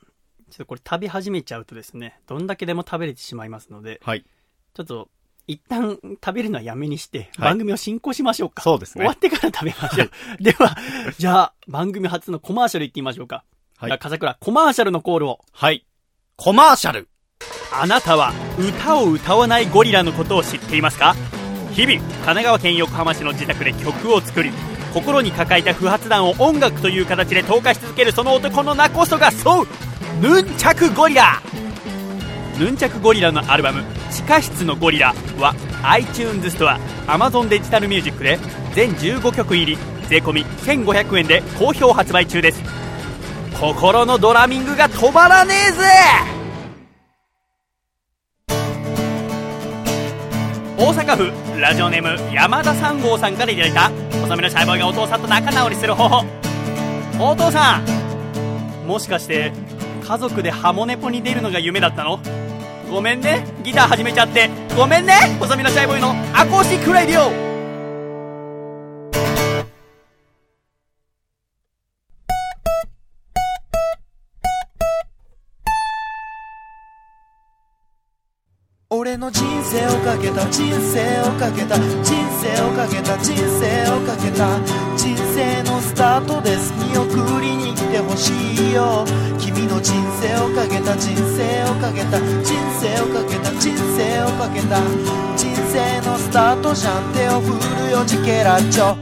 [0.51, 4.24] ちょっとこれ食べ始めちゃうとですね、どんだけでも食べれてしまいますので、はい。
[4.74, 5.09] ちょっと、
[5.49, 8.62] 一旦食べるのはやめにして、はい番組を進行しましょうか。
[8.62, 10.11] そうですね終わってから食べましょう。
[10.41, 10.77] では、
[11.19, 13.45] じゃあ、番組初のコマーシャル行ってみましょうか。
[13.79, 15.41] はいじゃあ、笠倉、コマーシャルのコールを。
[15.53, 15.85] はい。
[16.37, 17.09] コマーシャル
[17.73, 21.15] あなたは歌を歌わないゴリラのことを知っていますか？
[21.73, 24.51] 日々神奈川県横浜市の自宅で曲を作り
[24.95, 29.66] 心に抱えた不発弾を音楽という形で投下し続けるその男の名こそがそう
[30.20, 31.41] ヌンチャクゴリラ
[32.59, 35.55] ヌンチャクゴリラのアルバム「地下室のゴリラ」は
[35.85, 38.39] iTunes ストア Amazon デジタルミュージックで
[38.74, 39.78] 全15曲入り
[40.09, 42.60] 税込1500円で好評発売中です。
[43.60, 45.85] 心のドラミングが止まらねえぜ！
[50.76, 53.90] 大阪府ラジオネーム山田三号さんからいただいた
[54.20, 56.24] 細身のシャイボーイがお父さんと仲直りする方法。
[57.20, 59.52] お父さんもしかして
[60.09, 62.18] 家族でハモネポに出るのが夢だったの？
[62.90, 64.48] ごめんねギター始めちゃって。
[64.74, 67.48] ごめんね細身のシャイボーイのアコースティックラディオ。
[78.90, 84.59] 俺の人生をかけた人生をかけた人生をかけた人生をかけた
[84.97, 86.57] 人生のスタートです。
[86.89, 89.05] 見送りに来てほしいよ。
[89.39, 92.19] 君の人生をかけた人生をかけた。
[92.43, 93.51] 人生をかけた。
[93.60, 94.81] 人生をかけた。
[95.36, 97.12] 人生のスタートじゃん。
[97.12, 98.97] 手を振るよジケラッチョ。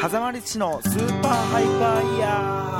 [0.00, 2.72] 狭間律師のスーパーハイパーイヤー。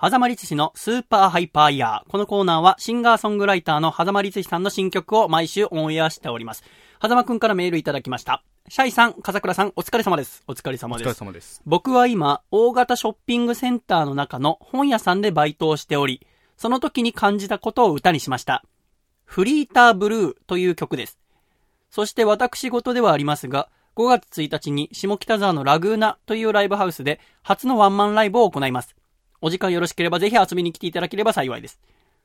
[0.00, 2.10] 狭間律師のスーパーハイパーイヤー。
[2.10, 6.62] このコーナーはシンガーソングライターの狭間律師さんの新曲を毎週オンエアしております。
[7.00, 8.42] 狭間くんからメールいただきました。
[8.70, 10.42] シャイさん、笠倉さん、お疲れ様です。
[10.46, 11.08] お疲れ様お疲です。
[11.08, 11.62] れ様です。
[11.64, 16.26] 僕は今、大型ショッピングセンターの中の本屋さんでバイトをしており、
[16.58, 18.62] その時に感じたことを歌にしました。
[19.24, 21.18] フリーターブルーという曲です。
[21.90, 28.96] そして私事ではありますが、5月1日に下北沢のラグーナというライブハウスで初のワンマンライブを行います。
[29.40, 31.80] お時間よろしければぜひ遊びに来ていただければ幸いです。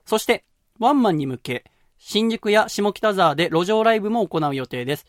[0.06, 0.44] そして、
[0.78, 1.64] ワンマンに向け、
[1.98, 5.06] 新宿や下北沢で路上ライブも行う予定です。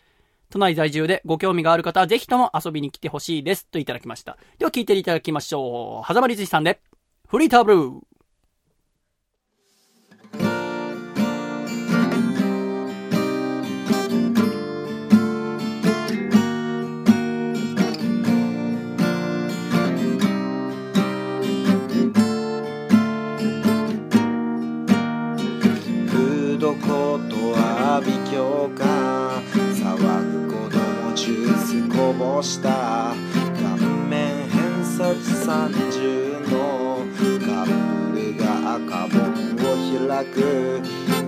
[0.54, 3.66] 都内在住でご興味がある方はぜひとも遊びに来てほしいです。
[3.66, 4.38] といただきました。
[4.56, 6.06] では聞いていただきましょう。
[6.06, 6.80] 狭間律師さんで、
[7.28, 8.00] フリーターブルー。
[26.06, 28.93] フードコートは阿鼻教官
[32.42, 33.14] した
[33.60, 33.78] 顔
[34.08, 37.06] 面偏差値30の
[37.46, 37.66] カッ
[38.12, 38.44] プルが
[38.76, 39.20] 赤本
[39.54, 39.64] を
[40.08, 40.34] 開く。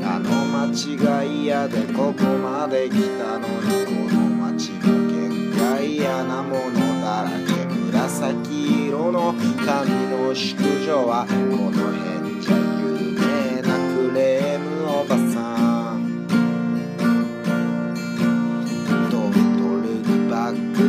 [0.08, 4.80] あの間違い嫌でここまで来たのにこの街の
[5.10, 7.56] 結果嫌なものだらけ。
[7.90, 12.84] 紫色の紙の淑女はこの辺じゃ有
[13.14, 14.65] 名なクレーム。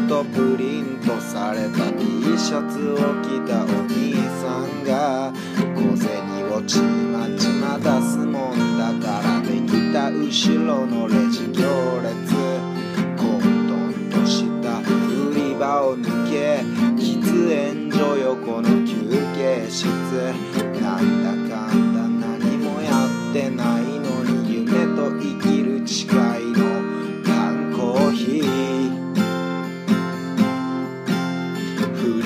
[0.08, 5.34] とプリントされた T シャツを着たお兄さんが
[5.76, 12.16] 小銭をちまちま出すもんだからできた後ろのレジ行列。
[13.18, 16.62] 混沌とした売り場を抜け
[16.96, 18.94] 喫煙所横の休
[19.36, 19.86] 憩室。
[20.82, 26.08] なんだかんだ何もやってないのに夢と生きる誓い
[26.54, 26.64] の
[27.26, 28.77] 缶コーヒー。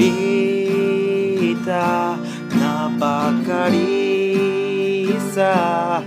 [0.02, 6.02] フリーターなばかりさ。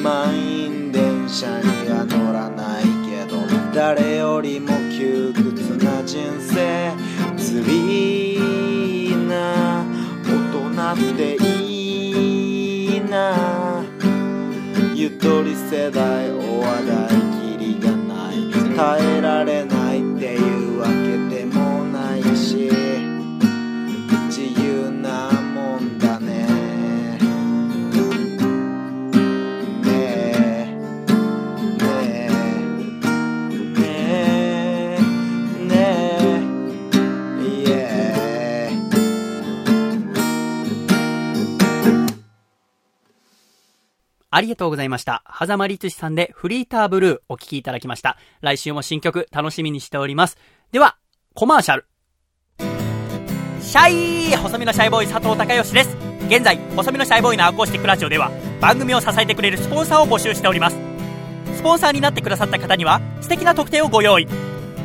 [0.00, 3.42] 満員電車には乗らないけど
[3.74, 6.92] 誰よりも窮屈な人生。
[7.36, 9.84] 釣りな
[10.22, 13.82] 大人っていいな。
[14.94, 18.34] ゆとり世代お笑いきりがない。
[18.76, 19.75] 耐えられない。
[44.36, 45.24] ありがとうございました。
[45.38, 48.18] 狭間律師さんでフリーターブルーお聴きいただきました。
[48.42, 50.36] 来週も新曲楽しみにしております。
[50.72, 50.98] では、
[51.32, 51.86] コマーシャル。
[53.62, 55.96] シャイ細身のシャイボーイ佐藤孝義です。
[56.28, 58.30] 現在、細身のシャイボーイのアコースティックラジオでは
[58.60, 60.76] 番組を支えてくれるスポンサーを募集しております。
[61.54, 64.28] スポンサーになってくださった方には素敵な特典をご用意。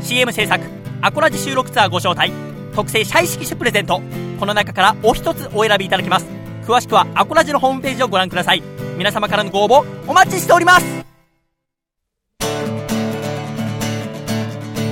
[0.02, 0.64] CM 制作、
[1.02, 2.32] アコラジ収録ツアーご招待、
[2.74, 4.02] 特製シャイ色紙プレゼント。
[4.40, 6.41] この中からお一つお選びいただけます。
[6.66, 8.64] 詳しくはアコラジのホームページをご覧ください。
[8.98, 10.86] 皆様からのご応募お待ちしております。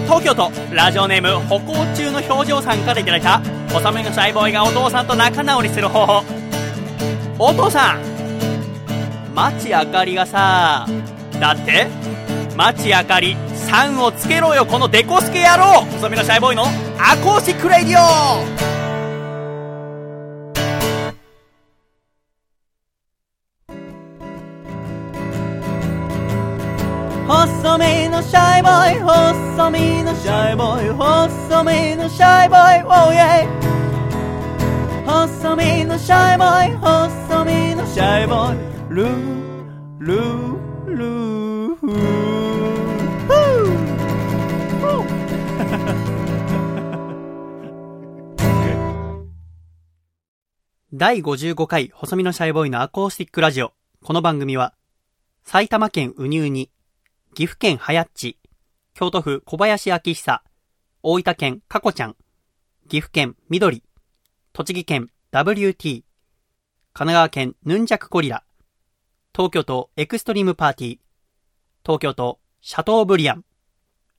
[0.05, 3.39] 東京都ラジオネーム歩行中の表情さんからいただいた
[3.71, 6.23] 細身のシャイボーイがお父さんと仲直りする方法。
[7.37, 10.87] お父さん町あかりがさ
[11.39, 11.87] だって
[12.57, 13.35] 町あかり
[13.69, 15.85] さんをつけろよこのデコスケ野郎。
[15.91, 16.63] 細身のシャイボーイの
[16.97, 18.78] アコースティックレディオ。
[28.19, 33.47] のシャイボーイ細身のシャイボーイ細身のシャイボーイ Oh yeah
[35.05, 38.57] 細身のシャイボーイ細身のシャイボーイ
[38.89, 42.39] ルールールーフー
[50.91, 53.71] 第55回細身のシャイボーイのアコースティックラジオ。
[54.03, 54.73] この番組は、
[55.45, 56.69] 埼玉県ウニウニ、
[57.35, 58.37] 岐阜県はやっち、
[58.93, 60.43] 京都府小林明久、
[61.03, 62.15] 大分県かこちゃん、
[62.89, 63.83] 岐阜県緑、
[64.51, 66.03] 栃木県 WT、神
[66.93, 68.43] 奈川県ヌンジャクコリラ、
[69.33, 70.97] 東京都エクストリームパーティー、
[71.83, 73.45] 東京都シャトーブリアン、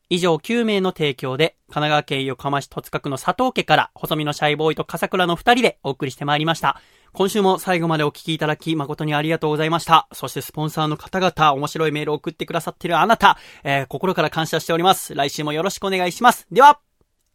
[0.09, 6.81] 以上9名の提供で、神奈川県横浜市戸塚区の佐藤家から、細身のシャイボーイと笠倉の二人でお送りしてまいりました。
[7.13, 10.09] 今週も最後までお聞きいただき誠にありがとうございました。
[10.13, 15.15] そしてスポンサーの方々、面白いメールを送ってくださっているあなた、えー心から感謝しております。
[15.15, 16.47] 来週もよろしくお願いします。
[16.53, 16.81] では、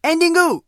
[0.02, 0.62] エンディング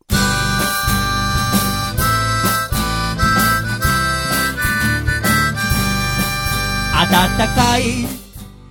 [7.11, 8.28] 暖かい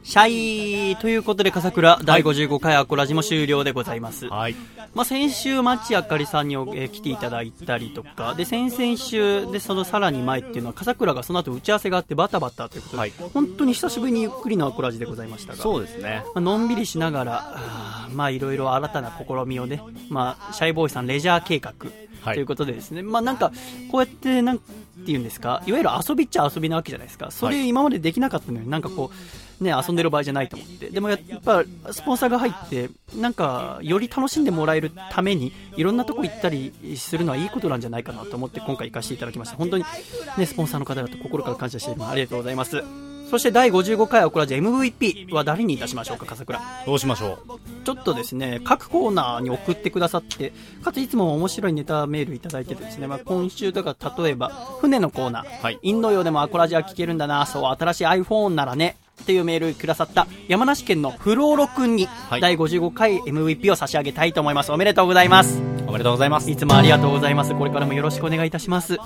[0.08, 4.26] シャイということで、笠倉、第55回アコラジも終了でございます。
[4.26, 4.54] はい。
[4.94, 16.22] まあ、先週、町あかりさんに、えー来ていただいたりとか、で、先々週、で、そのさらに前っていうのは、笠倉がその後打ち合わせがあってバタバタということで、はい本当に久しぶりにゆっくりのアコラジでございましたが、そうですね。
[16.24, 21.74] まあのんびりしながら、あーまあ、いろいろ新たな試みをね、まあ、シャイボーイさんレジャー計画、
[22.22, 23.52] はいということでですね、まあなんか、
[23.92, 27.30] こうやって、なんていうんですか、いわゆる遊びっちゃ遊びなわけじゃないですか。
[27.30, 30.90] それ今までできなかったのに、なんかこう、ね、遊んでる場合じゃないと思って。
[30.90, 39.56] でもやっぱ、スポンサーが入って、なんか、より楽しんでもらえるために、いろんなとこ行ったりするのはいいことなんじゃないかなと思って、今回行かせていただきました。
[39.56, 39.84] 本当に、
[40.36, 42.12] ね、スポンサーの方々心から感謝しています。
[42.12, 42.82] ありがとうございます。
[43.28, 46.60] そして第55回アコラジ MVP は誰にいたしましょうか、笠倉。
[46.86, 47.84] どうしましょう。
[47.84, 54.48] ちょっとですね、各コーナーに送ってくださって、かついつも面白いネタメールいただいててですね、まあ、今週とか例えば、
[54.80, 64.72] 船のコーナー、はいインド洋でもアコラジは聞けるんだな、そう、新しい iPhone ならね、っていうメールくださった山梨県のフローロくんに、はい第55回 MVP を差し上げたいと思います。
[64.72, 65.60] おめでとうございます。
[65.86, 66.50] おめでとうございます。
[66.50, 67.54] いつもありがとうございます。
[67.54, 68.96] これからもよろしくお願いいたします。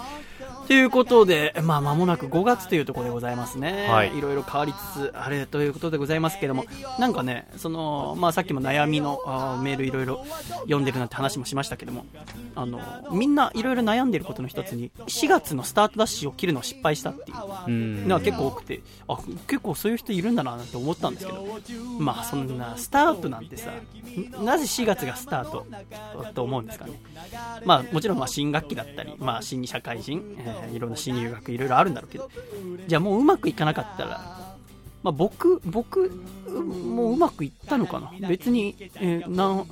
[0.72, 3.86] ということで、まあ、間もなく5月というところでございますね。
[3.90, 6.64] はいいろいろ変わりつつあれということでございますけども、
[6.98, 10.24] なんかね、その、まあ、さっきも悩みのあーメールいろいろ
[10.60, 12.06] 読んでるなんて話もしましたけども、
[12.54, 12.80] あの、
[13.10, 17.36] みんないろいろ悩んでることの一つに、4月のスタートダッシュを切るのを失敗したっていう
[17.66, 18.08] うん。
[18.08, 21.46] のは結構多くて、あ、結構そういう人いるんだななんて思ったんですけど、
[21.98, 23.72] まあそんなスタートなんてさ、
[24.40, 25.66] んなぜ4月がスタート
[26.32, 26.92] と思うんですかね。
[27.66, 32.30] まあもちろんまあ新学期だったり、まあ新社会人、えーいろんな新入学いろいろあるんだろうけど、
[32.86, 34.54] じゃあもううまくいかなかったら、
[35.02, 36.10] まあ、僕、僕、
[36.48, 39.64] もううまくいったのかな別に、えーな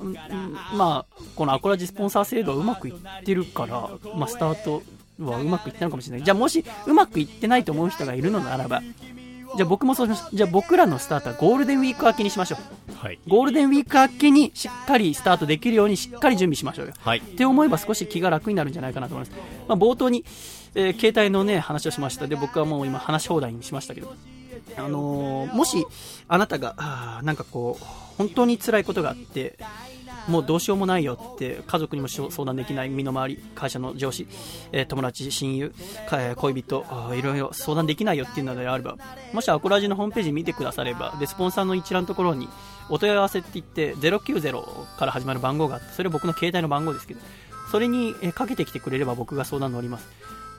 [0.75, 4.83] まあ、このアコラジスポンサー制度はうまくいってるから、まあ、スタート
[5.19, 6.25] はうまくいったのかもしれない。
[6.25, 8.81] じゃあもしうまくいってないと思う人がいるのならば、
[9.55, 10.35] じゃあ僕もそうしましょう。
[10.35, 12.95] じゃあ僕らのスタートはゴールデンウィーク明けにしましょう。
[12.95, 13.19] はい。
[13.27, 16.93] ゴールデンウィーク明けにしっかりスタートできるようにしっかり準備しましょうよ。
[16.99, 17.19] はい。
[17.19, 19.39] って思えば少し気が楽になるんじゃないかなと思います。
[19.67, 20.25] まあ、冒頭に、
[20.75, 22.27] えー携帯のね、話をしました。
[22.27, 24.13] で、僕はもう今話し放題にしましたけど、
[24.77, 25.85] あのーもし、
[26.27, 27.85] あなたが、あなんかこう、
[28.17, 29.57] 本当に辛いことがあって、
[30.27, 34.27] もうどうしようもないよって、家族にも相談できない身の回り、会社の上司、
[34.71, 35.73] えー友達、親友、
[36.35, 36.85] 恋人、
[37.15, 38.97] いろいろ相談できないよっていうのであれば、
[39.33, 42.47] もしアコラジのホームページ見てくだされば、で、スポンサーの一覧のところに、
[42.89, 47.19] お問い合わせって言って、090から始まる番号があって、それは僕の携帯の番号ですけど、
[47.71, 50.07] それにかけてきてくれれば僕が相談乗ります。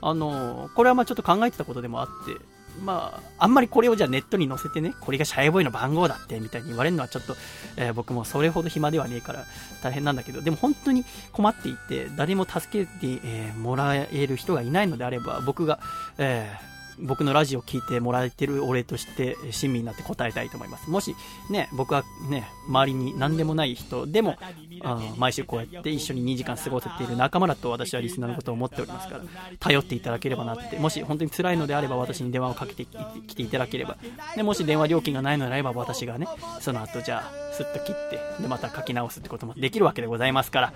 [0.05, 2.35] あのこれはまあちょっと考えてたことでもあって、
[2.83, 7.35] まあ、あんまりこれをじゃあネットに載せてね、これがシャイボーイの番号だってみたいに言われるのはちょっと、
[7.77, 9.45] えー僕もそれほど暇ではねえから
[9.81, 15.79] 大変なんだけど、でも本当に困っていて、誰も助けて、えーもらえる人がいないのであれば、僕が、
[16.17, 20.89] えー僕のラジオ聞いてもらえてるお礼として、親身になって答えたいと思います。
[20.89, 21.15] もし、
[21.49, 24.37] ね、僕はね、周りに何でもない人でも、
[24.83, 29.23] あ毎週こうやって一緒に2時間過ごせている仲間だと私はリスナーのことを思っておりますから、
[29.59, 32.85] 頼っていただければなって、もし本当に辛いのであれば私に電話をかけて
[33.27, 33.97] きていただければ、
[34.35, 36.27] でもし電話料金がないのであれば私がね、
[36.59, 40.73] その後じゃあ、スッと切って、で、また書き直すってこともできるわけでございますから、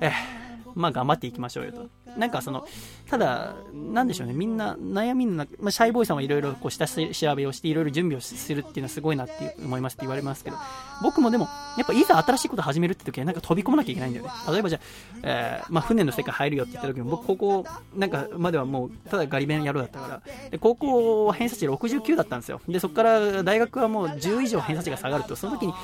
[0.00, 0.47] えー
[0.78, 1.88] まあ頑張っていきましょうよと。
[2.16, 2.66] なんかその、
[3.10, 10.56] ただ、なんでしょうね、みんな悩みの中、まあ、シャイボーイさんはいろいろこう下調べをして、いろいろ準備をするっていうのはすごいなって思いますって言われますけど、
[11.02, 14.30] 僕もでも、やっぱいざ新しいこと始めるって時はなんか飛び込まなきゃいけないんだよね。
[14.50, 14.82] 例えばじゃあ、
[15.22, 22.60] えー、まあ船の世界入るよって言った時も、僕高校なんかまではもう、ただガリ勉やろうだったから、で高校は偏差値69だったんですよ。
[22.68, 25.74] で、そこから大学はもう10以上偏差値が下がると、その時に、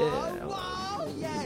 [0.00, 0.89] えー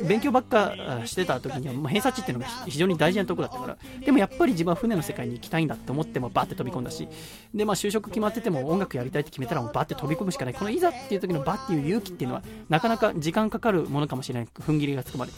[0.06, 0.74] 勉強ばっか
[1.04, 7.08] してた時には、まあ、偏差値っていうのが非常に大事なとこだったから、でもやっぱり自分は船の世界に行きたいんだって思ってもバーって飛び込んだし、
[7.54, 10.54] で、まあ就職決まってても音楽やりたいって決めたらもうバーって飛び込むしかない。
[10.54, 14.48] このいざっていう時のバっていう勇気っていうのは、なかなか時間かかるものかもしれない。
[14.60, 15.32] 踏ん切りがつくまで。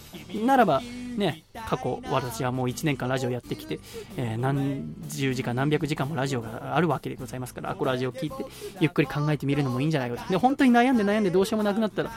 [0.45, 0.83] ならば、
[1.17, 3.81] ね、過去、私はもう1年間ラジオやってきて、
[4.17, 8.45] えー、何十時間、何百時間もラジオがあるわけでございますから、アコラジオを聞いて、
[8.81, 10.31] ゆっくり考えてみるのもいいんじゃないかと。
[10.31, 12.11] で、本当に悩んで悩んでどうしようもなくなったら、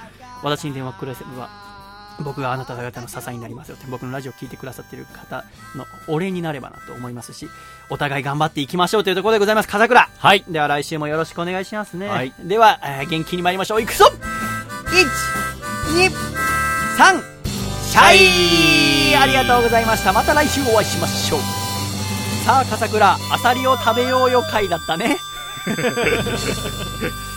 [0.43, 1.68] 私に電話くれれば、
[2.23, 5.43] 僕があなた方の支えになりますよって僕のラジオを聴いてくださっている方
[5.75, 7.49] のお礼になればなと思いますし
[7.89, 9.67] お互い頑張っていきましょうというところでございます。
[9.67, 10.09] 笠倉。
[10.17, 13.81] はいでは来週もよろしくお願いしますね、はい、では、えー、元気に参りましょう。
[13.81, 14.05] いくぞ。
[14.85, 17.23] 123
[17.87, 19.15] シャイ。
[19.15, 20.13] ありがとうございました。
[20.13, 21.39] また来週お会いしましょう。
[22.49, 25.17] さあ笠倉アサリを食べようよ会だったね